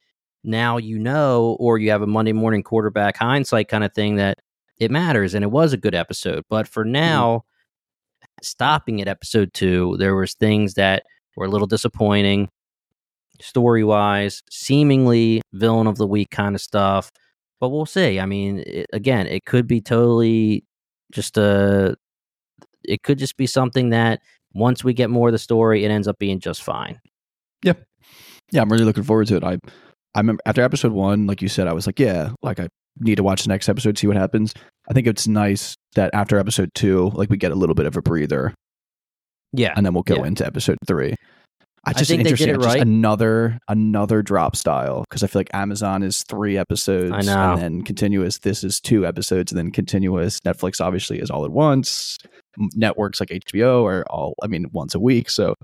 now 0.45 0.77
you 0.77 0.99
know, 0.99 1.57
or 1.59 1.79
you 1.79 1.91
have 1.91 2.03
a 2.03 2.07
Monday 2.07 2.33
morning 2.33 2.63
quarterback 2.63 3.17
hindsight 3.17 3.69
kind 3.69 3.85
of 3.85 3.93
thing 3.95 4.17
that 4.17 4.39
it 4.79 4.91
matters 4.91 5.35
and 5.35 5.45
it 5.45 5.51
was 5.51 5.73
a 5.73 5.79
good 5.79 5.95
episode. 5.95 6.45
But 6.49 6.69
for 6.69 6.85
mm-hmm. 6.85 6.93
now, 6.93 7.45
stopping 8.43 9.01
at 9.01 9.09
episode 9.09 9.53
two, 9.53 9.97
there 9.99 10.15
was 10.17 10.35
things 10.35 10.75
that 10.75 11.05
were 11.37 11.47
a 11.47 11.51
little 11.51 11.67
disappointing 11.67 12.49
story 13.41 13.85
wise, 13.85 14.43
seemingly 14.51 15.43
villain 15.53 15.87
of 15.87 15.97
the 15.97 16.07
week 16.07 16.31
kind 16.31 16.55
of 16.55 16.61
stuff. 16.61 17.11
But 17.61 17.69
we'll 17.71 17.87
see. 17.87 18.19
I 18.21 18.27
mean, 18.27 18.63
it, 18.67 18.87
again, 18.93 19.27
it 19.27 19.45
could 19.45 19.67
be 19.67 19.81
totally 19.81 20.65
just 21.13 21.37
a. 21.37 21.97
It 22.85 23.03
could 23.03 23.19
just 23.19 23.37
be 23.37 23.47
something 23.47 23.91
that 23.91 24.21
once 24.55 24.83
we 24.83 24.95
get 24.95 25.11
more 25.11 25.29
of 25.29 25.33
the 25.33 25.39
story, 25.39 25.85
it 25.85 25.91
ends 25.91 26.09
up 26.09 26.19
being 26.19 26.41
just 26.41 26.63
fine. 26.63 26.99
Yeah, 27.63 27.75
yeah, 28.53 28.63
I'm 28.63 28.71
really 28.73 28.85
looking 28.85 29.03
forward 29.05 29.27
to 29.29 29.37
it. 29.37 29.45
I 29.45 29.59
I 30.15 30.21
remember 30.21 30.43
after 30.47 30.63
episode 30.63 30.93
one, 30.93 31.27
like 31.27 31.43
you 31.43 31.49
said, 31.49 31.67
I 31.69 31.73
was 31.75 31.87
like, 31.87 32.01
yeah, 32.01 32.31
like 32.43 32.59
I 32.59 32.69
need 32.99 33.17
to 33.17 33.23
watch 33.23 33.43
the 33.43 33.49
next 33.51 33.69
episode, 33.69 33.99
see 33.99 34.07
what 34.07 34.17
happens. 34.17 34.55
I 34.89 34.95
think 34.95 35.07
it's 35.07 35.29
nice 35.29 35.75
that 35.95 36.11
after 36.15 36.39
episode 36.39 36.71
two, 36.75 37.11
like 37.15 37.29
we 37.31 37.37
get 37.37 37.53
a 37.53 37.55
little 37.55 37.75
bit 37.75 37.87
of 37.87 37.97
a 37.97 38.03
breather, 38.03 38.55
Yeah, 39.53 39.75
and 39.77 39.85
then 39.85 39.93
we'll 39.93 40.03
go 40.03 40.17
Yeah. 40.17 40.27
into 40.27 40.47
episode 40.47 40.79
three. 40.87 41.15
I 41.85 41.91
I 41.91 41.93
just 41.95 42.11
think 42.11 42.25
they 42.25 42.31
did 42.33 42.41
interesting. 42.49 42.55
it 42.63 42.67
right. 42.67 42.81
another 42.83 43.59
another 43.69 44.23
drop 44.23 44.55
style 44.55 45.05
because 45.09 45.23
I 45.23 45.27
feel 45.29 45.41
like 45.41 45.49
Amazon 45.55 46.03
is 46.03 46.23
three 46.25 46.59
episodes, 46.59 47.11
I 47.13 47.23
know. 47.23 47.53
and 47.55 47.61
then 47.63 47.83
continuous. 47.83 48.39
This 48.39 48.63
is 48.63 48.81
two 48.81 49.07
episodes, 49.07 49.51
and 49.51 49.59
then 49.59 49.71
continuous. 49.71 50.41
Netflix 50.41 50.81
obviously 50.81 51.21
is 51.21 51.31
all 51.31 51.45
at 51.47 51.53
once. 51.53 52.19
Networks 52.75 53.19
like 53.21 53.31
HBO 53.31 53.85
are 53.87 54.05
all, 54.11 54.35
I 54.43 54.47
mean, 54.47 54.67
once 54.73 54.95
a 54.95 55.01
week. 55.01 55.31
So 55.31 55.55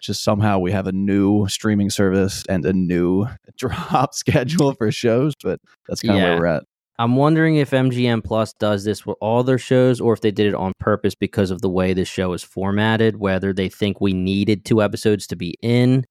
just 0.00 0.22
somehow 0.22 0.60
we 0.60 0.70
have 0.70 0.86
a 0.86 0.92
new 0.92 1.48
streaming 1.48 1.90
service 1.90 2.44
and 2.48 2.64
a 2.64 2.72
new 2.72 3.26
drop 3.58 4.14
schedule 4.14 4.74
for 4.74 4.92
shows, 4.92 5.34
but 5.42 5.58
that's 5.88 6.02
kind 6.02 6.18
of 6.18 6.22
Yeah. 6.22 6.28
where 6.30 6.38
we're 6.40 6.46
at. 6.46 6.62
I'm 6.98 7.14
wondering 7.16 7.56
if 7.56 7.70
MGM 7.70 8.24
Plus 8.24 8.52
does 8.54 8.84
this 8.84 9.06
with 9.06 9.16
all 9.20 9.44
their 9.44 9.58
shows 9.58 10.00
or 10.00 10.12
if 10.12 10.20
they 10.20 10.30
did 10.32 10.46
it 10.46 10.54
on 10.54 10.72
purpose 10.80 11.14
because 11.14 11.50
of 11.50 11.60
the 11.60 11.70
way 11.70 11.92
this 11.92 12.08
show 12.08 12.32
is 12.32 12.42
formatted, 12.42 13.16
whether 13.18 13.52
they 13.52 13.68
think 13.68 14.00
we 14.00 14.12
needed 14.12 14.64
two 14.64 14.82
episodes 14.82 15.26
to 15.28 15.36
be 15.36 15.54
in 15.62 16.04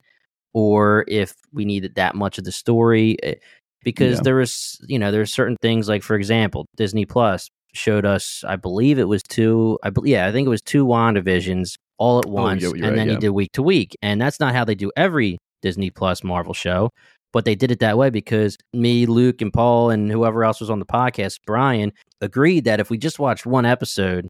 or 0.53 1.03
if 1.07 1.33
we 1.51 1.65
needed 1.65 1.95
that 1.95 2.15
much 2.15 2.37
of 2.37 2.45
the 2.45 2.51
story. 2.51 3.17
eh, 3.23 3.35
Because 3.83 4.17
Yeah. 4.17 4.21
there 4.23 4.35
was, 4.37 4.79
you 4.87 4.97
know, 4.99 5.11
there's 5.11 5.31
certain 5.33 5.55
things 5.61 5.87
like, 5.87 6.03
for 6.03 6.15
example, 6.15 6.65
Disney 6.75 7.05
Plus 7.05 7.47
showed 7.73 8.05
us, 8.05 8.43
I 8.47 8.55
believe 8.55 8.97
it 8.97 9.07
was 9.07 9.21
two, 9.23 9.77
I 9.83 9.89
believe, 9.91 10.11
yeah, 10.11 10.25
I 10.27 10.31
think 10.31 10.45
it 10.45 10.49
was 10.49 10.61
two 10.61 10.85
WandaVisions 10.85 11.75
all 11.97 12.19
at 12.19 12.25
once, 12.25 12.61
you're- 12.61 12.77
you're 12.77 12.87
and 12.87 12.95
right, 12.95 13.01
then 13.01 13.07
yeah. 13.07 13.13
you 13.13 13.19
did 13.19 13.29
week 13.29 13.51
to 13.53 13.61
week. 13.63 13.95
And 14.01 14.19
that's 14.19 14.39
not 14.39 14.53
how 14.55 14.65
they 14.65 14.75
do 14.75 14.91
every 14.97 15.37
Disney 15.61 15.89
Plus 15.89 16.23
Marvel 16.23 16.53
show 16.53 16.89
but 17.33 17.45
they 17.45 17.55
did 17.55 17.71
it 17.71 17.79
that 17.79 17.97
way 17.97 18.09
because 18.09 18.57
me, 18.73 19.05
Luke, 19.05 19.41
and 19.41 19.51
Paul, 19.53 19.89
and 19.89 20.11
whoever 20.11 20.43
else 20.43 20.59
was 20.59 20.69
on 20.69 20.79
the 20.79 20.85
podcast, 20.85 21.39
Brian, 21.45 21.91
agreed 22.21 22.65
that 22.65 22.79
if 22.79 22.89
we 22.89 22.97
just 22.97 23.19
watched 23.19 23.45
one 23.45 23.65
episode, 23.65 24.27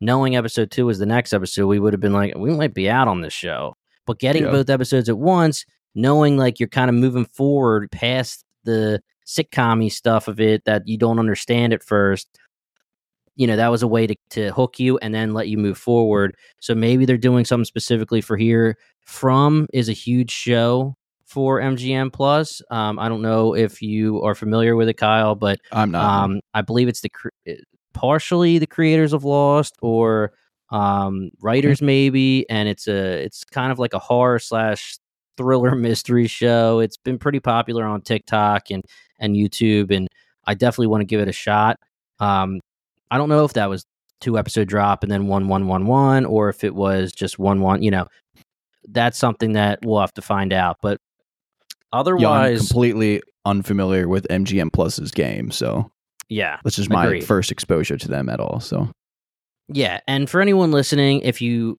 knowing 0.00 0.36
episode 0.36 0.70
two 0.70 0.86
was 0.86 0.98
the 0.98 1.06
next 1.06 1.32
episode, 1.32 1.66
we 1.66 1.78
would 1.78 1.92
have 1.92 2.00
been 2.00 2.12
like, 2.12 2.34
we 2.36 2.50
might 2.50 2.74
be 2.74 2.88
out 2.90 3.08
on 3.08 3.22
this 3.22 3.32
show. 3.32 3.74
But 4.06 4.18
getting 4.18 4.44
Yeah. 4.44 4.50
both 4.50 4.70
episodes 4.70 5.08
at 5.08 5.18
once, 5.18 5.64
knowing 5.94 6.36
like 6.36 6.60
you're 6.60 6.68
kind 6.68 6.90
of 6.90 6.94
moving 6.94 7.24
forward 7.24 7.90
past 7.90 8.44
the 8.64 9.00
sitcom 9.26 9.90
stuff 9.90 10.28
of 10.28 10.38
it 10.40 10.64
that 10.66 10.82
you 10.86 10.98
don't 10.98 11.18
understand 11.18 11.72
at 11.72 11.82
first. 11.82 12.28
You 13.36 13.46
know, 13.46 13.56
that 13.56 13.68
was 13.68 13.82
a 13.82 13.88
way 13.88 14.06
to, 14.06 14.14
to 14.30 14.52
hook 14.52 14.78
you 14.78 14.98
and 14.98 15.14
then 15.14 15.34
let 15.34 15.48
you 15.48 15.58
move 15.58 15.78
forward. 15.78 16.36
So 16.60 16.74
maybe 16.74 17.04
they're 17.04 17.16
doing 17.16 17.44
something 17.44 17.64
specifically 17.64 18.20
for 18.20 18.36
here. 18.36 18.76
From 19.06 19.66
is 19.72 19.88
a 19.88 19.92
huge 19.92 20.30
show 20.30 20.96
for 21.34 21.60
MGM 21.60 22.12
Plus. 22.12 22.62
Um, 22.70 22.96
I 23.00 23.08
don't 23.08 23.20
know 23.20 23.56
if 23.56 23.82
you 23.82 24.22
are 24.22 24.36
familiar 24.36 24.76
with 24.76 24.88
it, 24.88 24.94
Kyle, 24.94 25.34
but 25.34 25.58
I'm 25.72 25.90
not. 25.90 26.04
um, 26.04 26.40
I 26.54 26.62
believe 26.62 26.86
it's 26.86 27.00
the 27.00 27.08
cre- 27.08 27.30
partially 27.92 28.58
the 28.58 28.68
creators 28.68 29.12
of 29.12 29.24
Lost 29.24 29.74
or 29.82 30.32
um, 30.70 31.30
writers 31.40 31.82
maybe, 31.82 32.48
and 32.48 32.68
it's 32.68 32.86
a 32.86 33.24
it's 33.24 33.42
kind 33.42 33.72
of 33.72 33.80
like 33.80 33.94
a 33.94 33.98
horror 33.98 34.38
slash 34.38 34.96
thriller 35.36 35.74
mystery 35.74 36.28
show. 36.28 36.78
It's 36.78 36.96
been 36.96 37.18
pretty 37.18 37.40
popular 37.40 37.84
on 37.84 38.00
TikTok 38.00 38.70
and 38.70 38.84
and 39.18 39.34
YouTube, 39.34 39.90
and 39.90 40.06
I 40.46 40.54
definitely 40.54 40.86
want 40.86 41.00
to 41.00 41.06
give 41.06 41.20
it 41.20 41.26
a 41.26 41.32
shot. 41.32 41.80
Um, 42.20 42.60
I 43.10 43.18
don't 43.18 43.28
know 43.28 43.44
if 43.44 43.54
that 43.54 43.68
was 43.68 43.84
two 44.20 44.38
episode 44.38 44.68
drop 44.68 45.02
and 45.02 45.10
then 45.10 45.26
one 45.26 45.48
one 45.48 45.66
one 45.66 45.86
one, 45.86 46.26
or 46.26 46.48
if 46.48 46.62
it 46.62 46.76
was 46.76 47.12
just 47.12 47.40
one 47.40 47.60
one. 47.60 47.82
You 47.82 47.90
know, 47.90 48.06
that's 48.88 49.18
something 49.18 49.54
that 49.54 49.80
we'll 49.84 50.00
have 50.00 50.14
to 50.14 50.22
find 50.22 50.52
out. 50.52 50.76
But 50.80 51.00
yeah, 51.94 52.28
I'm 52.30 52.42
otherwise, 52.42 52.68
completely 52.68 53.22
unfamiliar 53.44 54.08
with 54.08 54.26
MGM 54.28 54.72
Plus's 54.72 55.10
game, 55.10 55.50
so 55.50 55.90
yeah, 56.28 56.58
this 56.64 56.78
is 56.78 56.88
my 56.88 57.06
Agreed. 57.06 57.24
first 57.24 57.52
exposure 57.52 57.96
to 57.96 58.08
them 58.08 58.28
at 58.28 58.40
all. 58.40 58.60
So 58.60 58.90
Yeah, 59.68 60.00
and 60.06 60.28
for 60.28 60.40
anyone 60.40 60.70
listening, 60.70 61.20
if 61.20 61.40
you, 61.40 61.78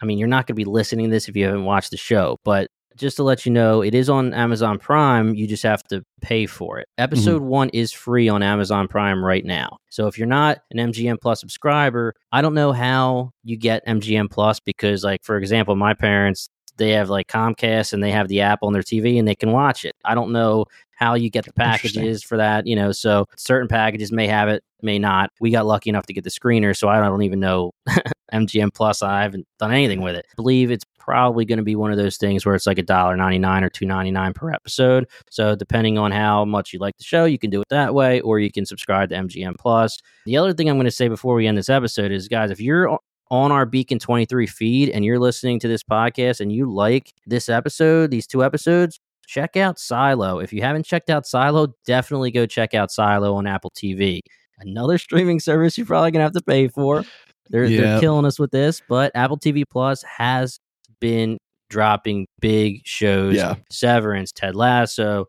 I 0.00 0.04
mean, 0.04 0.18
you're 0.18 0.28
not 0.28 0.46
going 0.46 0.54
to 0.54 0.64
be 0.64 0.64
listening 0.64 1.06
to 1.06 1.10
this 1.10 1.28
if 1.28 1.36
you 1.36 1.44
haven't 1.44 1.64
watched 1.64 1.90
the 1.90 1.96
show, 1.96 2.38
but 2.44 2.68
just 2.96 3.16
to 3.16 3.22
let 3.22 3.44
you 3.44 3.52
know, 3.52 3.82
it 3.82 3.94
is 3.94 4.08
on 4.08 4.32
Amazon 4.32 4.78
Prime. 4.78 5.34
You 5.34 5.46
just 5.46 5.62
have 5.62 5.82
to 5.84 6.02
pay 6.22 6.46
for 6.46 6.78
it. 6.78 6.88
Mm-hmm. 6.92 7.04
Episode 7.04 7.42
one 7.42 7.68
is 7.70 7.92
free 7.92 8.28
on 8.28 8.42
Amazon 8.42 8.88
Prime 8.88 9.24
right 9.24 9.44
now. 9.44 9.76
So 9.90 10.06
if 10.06 10.18
you're 10.18 10.26
not 10.26 10.58
an 10.70 10.78
MGM 10.92 11.20
Plus 11.20 11.40
subscriber, 11.40 12.14
I 12.32 12.42
don't 12.42 12.54
know 12.54 12.72
how 12.72 13.32
you 13.44 13.56
get 13.56 13.86
MGM 13.86 14.30
Plus 14.30 14.60
because, 14.60 15.04
like, 15.04 15.24
for 15.24 15.36
example, 15.36 15.76
my 15.76 15.94
parents, 15.94 16.48
they 16.76 16.90
have 16.90 17.10
like 17.10 17.28
Comcast 17.28 17.92
and 17.92 18.02
they 18.02 18.10
have 18.10 18.28
the 18.28 18.40
app 18.40 18.60
on 18.62 18.72
their 18.72 18.82
TV 18.82 19.18
and 19.18 19.26
they 19.26 19.34
can 19.34 19.52
watch 19.52 19.84
it. 19.84 19.94
I 20.04 20.14
don't 20.14 20.32
know 20.32 20.66
how 20.96 21.14
you 21.14 21.30
get 21.30 21.44
the 21.44 21.52
packages 21.52 22.22
for 22.22 22.36
that, 22.36 22.66
you 22.66 22.74
know. 22.74 22.90
So 22.90 23.26
certain 23.36 23.68
packages 23.68 24.10
may 24.10 24.26
have 24.26 24.48
it, 24.48 24.64
may 24.82 24.98
not. 24.98 25.30
We 25.40 25.50
got 25.50 25.66
lucky 25.66 25.90
enough 25.90 26.06
to 26.06 26.12
get 26.12 26.24
the 26.24 26.30
screener, 26.30 26.76
so 26.76 26.88
I 26.88 27.00
don't 27.00 27.22
even 27.22 27.38
know 27.38 27.72
MGM 28.32 28.74
Plus. 28.74 29.02
I 29.02 29.22
haven't 29.22 29.46
done 29.58 29.72
anything 29.72 30.00
with 30.00 30.16
it. 30.16 30.26
I 30.30 30.34
believe 30.34 30.70
it's 30.70 30.84
probably 30.98 31.44
going 31.44 31.58
to 31.58 31.62
be 31.62 31.76
one 31.76 31.92
of 31.92 31.98
those 31.98 32.16
things 32.16 32.44
where 32.44 32.54
it's 32.54 32.66
like 32.66 32.78
a 32.78 32.82
dollar 32.82 33.16
ninety 33.16 33.38
nine 33.38 33.62
or 33.62 33.68
two 33.68 33.86
ninety 33.86 34.10
nine 34.10 34.32
per 34.32 34.50
episode. 34.50 35.06
So 35.30 35.54
depending 35.54 35.98
on 35.98 36.12
how 36.12 36.44
much 36.44 36.72
you 36.72 36.78
like 36.78 36.96
the 36.96 37.04
show, 37.04 37.26
you 37.26 37.38
can 37.38 37.50
do 37.50 37.60
it 37.60 37.68
that 37.68 37.94
way, 37.94 38.20
or 38.22 38.40
you 38.40 38.50
can 38.50 38.66
subscribe 38.66 39.10
to 39.10 39.16
MGM 39.16 39.56
Plus. 39.58 39.98
The 40.24 40.38
other 40.38 40.52
thing 40.52 40.68
I'm 40.68 40.76
going 40.76 40.86
to 40.86 40.90
say 40.90 41.08
before 41.08 41.34
we 41.34 41.46
end 41.46 41.58
this 41.58 41.68
episode 41.68 42.10
is, 42.10 42.26
guys, 42.26 42.50
if 42.50 42.60
you're 42.60 42.98
on 43.30 43.52
our 43.52 43.66
Beacon 43.66 43.98
23 43.98 44.46
feed 44.46 44.88
and 44.90 45.04
you're 45.04 45.18
listening 45.18 45.58
to 45.60 45.68
this 45.68 45.82
podcast 45.82 46.40
and 46.40 46.52
you 46.52 46.70
like 46.70 47.12
this 47.26 47.48
episode, 47.48 48.10
these 48.10 48.26
two 48.26 48.44
episodes, 48.44 49.00
check 49.26 49.56
out 49.56 49.78
Silo. 49.78 50.38
If 50.38 50.52
you 50.52 50.62
haven't 50.62 50.86
checked 50.86 51.10
out 51.10 51.26
Silo, 51.26 51.68
definitely 51.84 52.30
go 52.30 52.46
check 52.46 52.74
out 52.74 52.90
Silo 52.90 53.34
on 53.34 53.46
Apple 53.46 53.70
TV. 53.70 54.20
Another 54.58 54.98
streaming 54.98 55.40
service 55.40 55.76
you're 55.76 55.86
probably 55.86 56.10
gonna 56.12 56.24
have 56.24 56.32
to 56.32 56.42
pay 56.42 56.68
for. 56.68 57.04
They're, 57.50 57.68
they're 57.68 58.00
killing 58.00 58.24
us 58.24 58.38
with 58.38 58.50
this, 58.50 58.82
but 58.88 59.12
Apple 59.14 59.38
TV 59.38 59.64
Plus 59.68 60.02
has 60.02 60.58
been 61.00 61.38
dropping 61.68 62.26
big 62.40 62.80
shows. 62.84 63.36
Yeah. 63.36 63.54
Severance, 63.70 64.32
Ted 64.32 64.56
Lasso, 64.56 65.26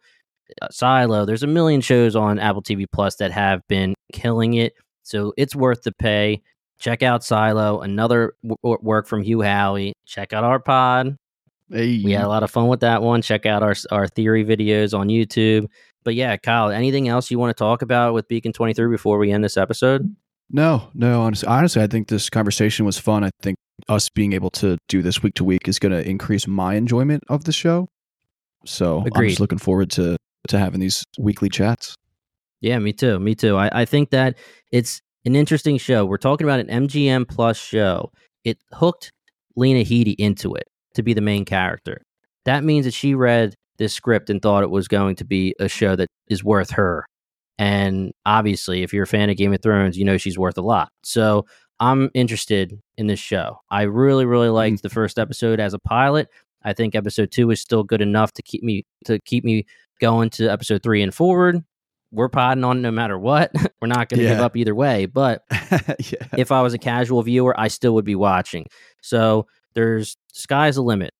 uh, 0.62 0.68
Silo. 0.72 1.26
There's 1.26 1.44
a 1.44 1.48
million 1.48 1.82
shows 1.82 2.16
on 2.16 2.40
Apple 2.40 2.64
TV 2.64 2.86
Plus 2.92 3.16
that 3.18 3.32
have 3.32 3.62
been 3.68 3.94
killing 4.14 4.56
it. 4.56 4.74
So 5.04 5.34
it's 5.38 5.56
worth 5.56 5.84
the 5.84 5.92
pay. 5.92 6.42
Check 6.80 7.04
out 7.04 7.24
Silo, 7.24 7.82
another 7.82 8.36
w- 8.44 8.78
work 8.82 9.08
from 9.08 9.24
Hugh 9.24 9.40
Howey. 9.40 9.94
Check 10.06 10.34
out 10.34 10.44
our 10.44 10.60
pod. 10.60 11.18
Hey. 11.70 12.02
We 12.04 12.12
had 12.14 12.24
a 12.24 12.30
lot 12.30 12.44
of 12.44 12.52
fun 12.52 12.68
with 12.68 12.80
that 12.80 13.02
one. 13.02 13.22
Check 13.22 13.46
out 13.46 13.64
our 13.64 13.76
our 13.92 14.08
theory 14.08 14.46
videos 14.46 14.98
on 14.98 15.10
YouTube. 15.10 15.68
But 16.04 16.16
yeah, 16.16 16.38
Kyle, 16.38 16.70
anything 16.70 17.10
else 17.10 17.30
you 17.30 17.38
want 17.38 17.56
to 17.56 17.62
talk 17.62 17.82
about 17.82 18.14
with 18.14 18.28
Beacon 18.30 18.54
23 18.54 18.90
before 18.90 19.18
we 19.18 19.32
end 19.32 19.44
this 19.44 19.58
episode? 19.58 20.16
No, 20.50 20.90
no. 20.94 21.22
Honestly, 21.22 21.48
honestly, 21.50 21.82
I 21.82 21.88
think 21.88 22.08
this 22.08 22.30
conversation 22.30 22.86
was 22.86 22.98
fun. 22.98 23.26
I 23.26 23.32
think 23.42 23.58
us 23.90 24.08
being 24.08 24.32
able 24.32 24.50
to 24.52 24.78
do 24.88 25.02
this 25.02 25.22
week 25.22 25.34
to 25.36 25.44
week 25.44 25.68
is 25.68 25.80
going 25.80 25.92
to 25.92 26.08
increase 26.08 26.48
my 26.48 26.76
enjoyment 26.76 27.24
of 27.28 27.44
the 27.44 27.52
show. 27.52 27.90
So 28.66 29.06
I'm 29.14 29.28
just 29.28 29.42
looking 29.42 29.58
forward 29.58 29.92
to 29.92 30.18
to 30.48 30.58
having 30.58 30.80
these 30.80 31.04
weekly 31.20 31.50
chats. 31.50 31.96
Yeah, 32.62 32.80
me 32.80 32.94
too. 32.94 33.20
Me 33.20 33.36
too. 33.36 33.58
I, 33.58 33.82
I 33.82 33.86
think 33.86 34.10
that 34.12 34.38
it's 34.72 35.02
an 35.28 35.36
interesting 35.36 35.78
show. 35.78 36.06
We're 36.06 36.18
talking 36.18 36.48
about 36.48 36.62
an 36.62 36.88
MGM 36.88 37.28
Plus 37.28 37.58
show. 37.58 38.12
It 38.46 38.58
hooked 38.74 39.12
Lena 39.58 39.82
Headey 39.82 40.16
into 40.18 40.56
it 40.56 40.64
to 40.96 41.04
be 41.04 41.14
the 41.14 41.22
main 41.22 41.44
character. 41.44 42.02
That 42.46 42.64
means 42.64 42.86
that 42.86 42.94
she 42.94 43.14
read 43.14 43.54
this 43.78 43.94
script 43.94 44.30
and 44.30 44.42
thought 44.42 44.64
it 44.64 44.72
was 44.72 44.88
going 44.88 45.18
to 45.18 45.26
be 45.26 45.54
a 45.60 45.68
show 45.68 45.98
that 45.98 46.08
is 46.30 46.44
worth 46.44 46.72
her. 46.72 47.06
And 47.60 48.14
obviously, 48.26 48.84
if 48.84 48.94
you're 48.94 49.04
a 49.04 49.08
fan 49.08 49.30
of 49.30 49.36
Game 49.36 49.54
of 49.54 49.62
Thrones, 49.62 49.98
you 49.98 50.06
know 50.06 50.18
she's 50.18 50.40
worth 50.40 50.58
a 50.58 50.62
lot. 50.62 50.90
So 51.04 51.46
I'm 51.82 52.10
interested 52.14 52.80
in 52.98 53.08
this 53.08 53.20
show. 53.20 53.60
I 53.70 53.84
really, 53.84 54.26
really 54.26 54.48
mm-hmm. 54.48 54.56
liked 54.56 54.82
the 54.82 54.90
first 54.90 55.20
episode 55.20 55.60
as 55.60 55.74
a 55.74 55.80
pilot. 55.80 56.30
I 56.64 56.72
think 56.72 56.96
episode 56.96 57.32
two 57.32 57.52
is 57.52 57.60
still 57.60 57.84
good 57.84 58.02
enough 58.02 58.32
to 58.34 58.42
keep 58.42 58.64
me 58.64 58.86
to 59.06 59.20
keep 59.26 59.44
me 59.44 59.66
going 60.00 60.30
to 60.32 60.48
episode 60.48 60.84
three 60.84 61.02
and 61.02 61.14
forward. 61.14 61.64
We're 62.12 62.30
podding 62.30 62.64
on 62.64 62.82
no 62.82 62.92
matter 62.92 63.18
what. 63.18 63.52
We're 63.82 63.88
not 63.88 64.10
going 64.10 64.20
to 64.22 64.28
give 64.28 64.40
up 64.40 64.56
either 64.56 64.74
way. 64.76 65.06
But 65.06 65.44
yeah. 65.52 66.28
if 66.38 66.52
I 66.52 66.62
was 66.62 66.74
a 66.74 66.78
casual 66.78 67.22
viewer, 67.24 67.60
I 67.60 67.68
still 67.68 67.94
would 67.96 68.06
be 68.06 68.16
watching. 68.16 68.66
So 69.02 69.48
there's 69.76 70.16
sky's 70.34 70.76
the 70.76 70.84
limit. 70.84 71.14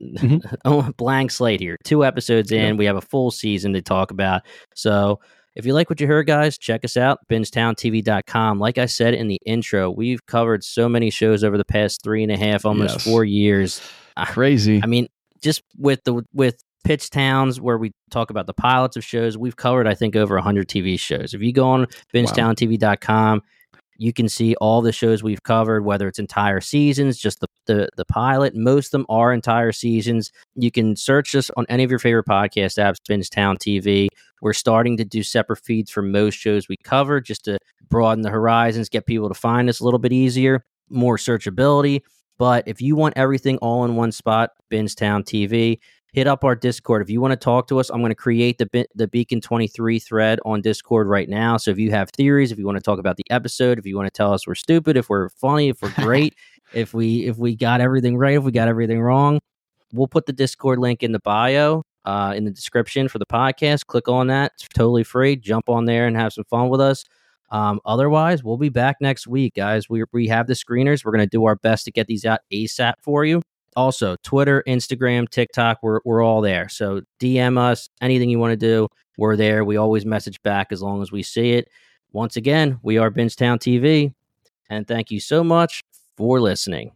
Mm-hmm. 0.00 0.38
oh, 0.64 0.90
blank 0.96 1.30
slate 1.32 1.60
here. 1.60 1.76
Two 1.84 2.04
episodes 2.04 2.52
in, 2.52 2.58
Yeah. 2.60 2.72
we 2.74 2.84
have 2.84 2.96
a 2.96 3.00
full 3.00 3.30
season 3.30 3.72
to 3.72 3.82
talk 3.82 4.10
about. 4.12 4.42
So 4.74 5.18
if 5.56 5.66
you 5.66 5.74
like 5.74 5.90
what 5.90 6.00
you 6.00 6.06
heard, 6.06 6.26
guys, 6.26 6.56
check 6.56 6.84
us 6.84 6.96
out, 6.96 7.18
bingetowntv.com. 7.28 8.58
Like 8.58 8.78
I 8.78 8.86
said 8.86 9.14
in 9.14 9.28
the 9.28 9.40
intro, 9.44 9.90
we've 9.90 10.24
covered 10.26 10.64
so 10.64 10.88
many 10.88 11.10
shows 11.10 11.44
over 11.44 11.58
the 11.58 11.64
past 11.64 12.02
three 12.02 12.22
and 12.22 12.32
a 12.32 12.38
half, 12.38 12.64
almost 12.64 12.94
Yes. 12.94 13.04
four 13.04 13.24
years. 13.24 13.80
Crazy. 14.26 14.80
I 14.82 14.86
mean, 14.86 15.08
just 15.42 15.62
with 15.76 16.04
the 16.04 16.22
with 16.32 16.62
pitch 16.84 17.10
towns 17.10 17.60
where 17.60 17.78
we 17.78 17.92
talk 18.10 18.30
about 18.30 18.46
the 18.46 18.54
pilots 18.54 18.96
of 18.96 19.04
shows, 19.04 19.38
we've 19.38 19.56
covered 19.56 19.86
I 19.86 19.94
think 19.94 20.16
over 20.16 20.34
100 20.34 20.68
TV 20.68 20.98
shows. 20.98 21.34
If 21.34 21.42
you 21.42 21.52
go 21.52 21.68
on 21.68 21.86
bingetowntv.com, 22.14 23.42
you 23.98 24.12
can 24.12 24.28
see 24.28 24.54
all 24.56 24.82
the 24.82 24.90
shows 24.90 25.22
we've 25.22 25.42
covered, 25.42 25.84
whether 25.84 26.08
it's 26.08 26.18
entire 26.18 26.60
seasons, 26.60 27.18
just 27.18 27.40
the, 27.40 27.46
the 27.66 27.88
the 27.96 28.04
pilot. 28.06 28.54
Most 28.54 28.86
of 28.86 28.92
them 28.92 29.06
are 29.08 29.32
entire 29.32 29.70
seasons. 29.70 30.32
You 30.56 30.70
can 30.70 30.96
search 30.96 31.34
us 31.34 31.50
on 31.56 31.66
any 31.68 31.84
of 31.84 31.90
your 31.90 32.00
favorite 32.00 32.26
podcast 32.26 32.78
apps, 32.78 32.96
Bingetown 33.08 33.58
TV. 33.58 34.08
We're 34.40 34.54
starting 34.54 34.96
to 34.96 35.04
do 35.04 35.22
separate 35.22 35.60
feeds 35.60 35.90
for 35.90 36.02
most 36.02 36.34
shows 36.34 36.68
we 36.68 36.76
cover, 36.82 37.20
just 37.20 37.44
to 37.44 37.58
broaden 37.88 38.22
the 38.22 38.30
horizons, 38.30 38.88
get 38.88 39.06
people 39.06 39.28
to 39.28 39.34
find 39.34 39.68
us 39.68 39.78
a 39.78 39.84
little 39.84 40.00
bit 40.00 40.12
easier, 40.12 40.64
more 40.88 41.16
searchability. 41.16 42.00
But 42.38 42.66
if 42.66 42.80
you 42.80 42.96
want 42.96 43.14
everything 43.16 43.58
all 43.58 43.84
in 43.84 43.94
one 43.94 44.10
spot, 44.10 44.50
Bingetown 44.68 45.22
TV, 45.22 45.78
hit 46.12 46.26
up 46.26 46.44
our 46.44 46.54
Discord. 46.54 47.02
If 47.02 47.08
you 47.08 47.20
want 47.20 47.32
to 47.32 47.36
talk 47.36 47.68
to 47.68 47.80
us, 47.80 47.88
I'm 47.88 48.00
going 48.00 48.10
to 48.10 48.14
create 48.14 48.58
the 48.58 48.66
Be- 48.66 48.86
the 48.94 49.08
Beacon 49.08 49.40
23 49.40 49.98
thread 49.98 50.38
on 50.44 50.60
Discord 50.60 51.08
right 51.08 51.28
now. 51.28 51.56
So 51.56 51.70
if 51.70 51.78
you 51.78 51.90
have 51.90 52.10
theories, 52.10 52.52
if 52.52 52.58
you 52.58 52.66
want 52.66 52.76
to 52.76 52.82
talk 52.82 52.98
about 52.98 53.16
the 53.16 53.24
episode, 53.30 53.78
if 53.78 53.86
you 53.86 53.96
want 53.96 54.06
to 54.06 54.16
tell 54.16 54.32
us 54.32 54.46
we're 54.46 54.54
stupid, 54.54 54.96
if 54.96 55.08
we're 55.08 55.30
funny, 55.30 55.70
if 55.70 55.80
we're 55.80 55.92
great, 55.96 56.34
if 56.72 56.94
we 56.94 57.26
if 57.26 57.38
we 57.38 57.56
got 57.56 57.80
everything 57.80 58.16
right, 58.16 58.36
if 58.36 58.44
we 58.44 58.52
got 58.52 58.68
everything 58.68 59.00
wrong, 59.00 59.40
we'll 59.92 60.08
put 60.08 60.26
the 60.26 60.32
Discord 60.32 60.78
link 60.78 61.02
in 61.02 61.12
the 61.12 61.20
bio, 61.20 61.82
uh, 62.04 62.34
in 62.36 62.44
the 62.44 62.50
description 62.50 63.08
for 63.08 63.18
the 63.18 63.26
podcast. 63.26 63.86
Click 63.86 64.08
on 64.08 64.26
that; 64.28 64.52
it's 64.54 64.68
totally 64.68 65.04
free. 65.04 65.36
Jump 65.36 65.68
on 65.68 65.86
there 65.86 66.06
and 66.06 66.16
have 66.16 66.32
some 66.32 66.44
fun 66.44 66.68
with 66.68 66.80
us. 66.80 67.04
Um, 67.50 67.80
otherwise, 67.84 68.42
we'll 68.42 68.56
be 68.56 68.70
back 68.70 68.96
next 69.00 69.26
week, 69.26 69.54
guys. 69.54 69.88
We 69.88 70.04
we 70.12 70.28
have 70.28 70.46
the 70.46 70.54
screeners. 70.54 71.04
We're 71.04 71.12
going 71.12 71.26
to 71.26 71.30
do 71.30 71.44
our 71.46 71.56
best 71.56 71.84
to 71.86 71.90
get 71.90 72.06
these 72.06 72.24
out 72.24 72.40
ASAP 72.52 72.94
for 73.02 73.24
you. 73.24 73.42
Also, 73.76 74.16
Twitter, 74.22 74.62
Instagram, 74.66 75.28
TikTok, 75.28 75.78
we're 75.82 76.00
we're 76.04 76.22
all 76.22 76.40
there. 76.40 76.68
So 76.68 77.02
DM 77.20 77.58
us 77.58 77.88
anything 78.00 78.28
you 78.28 78.38
want 78.38 78.52
to 78.52 78.56
do. 78.56 78.88
We're 79.18 79.36
there. 79.36 79.64
We 79.64 79.76
always 79.76 80.04
message 80.06 80.42
back 80.42 80.72
as 80.72 80.82
long 80.82 81.02
as 81.02 81.12
we 81.12 81.22
see 81.22 81.52
it. 81.52 81.68
Once 82.12 82.36
again, 82.36 82.78
we 82.82 82.98
are 82.98 83.10
Bingetown 83.10 83.58
TV, 83.58 84.12
and 84.68 84.86
thank 84.86 85.10
you 85.10 85.20
so 85.20 85.42
much 85.42 85.82
for 86.16 86.40
listening. 86.40 86.92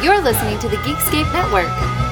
You're 0.00 0.22
listening 0.22 0.60
to 0.60 0.68
the 0.68 0.76
Geekscape 0.76 1.32
Network. 1.32 2.07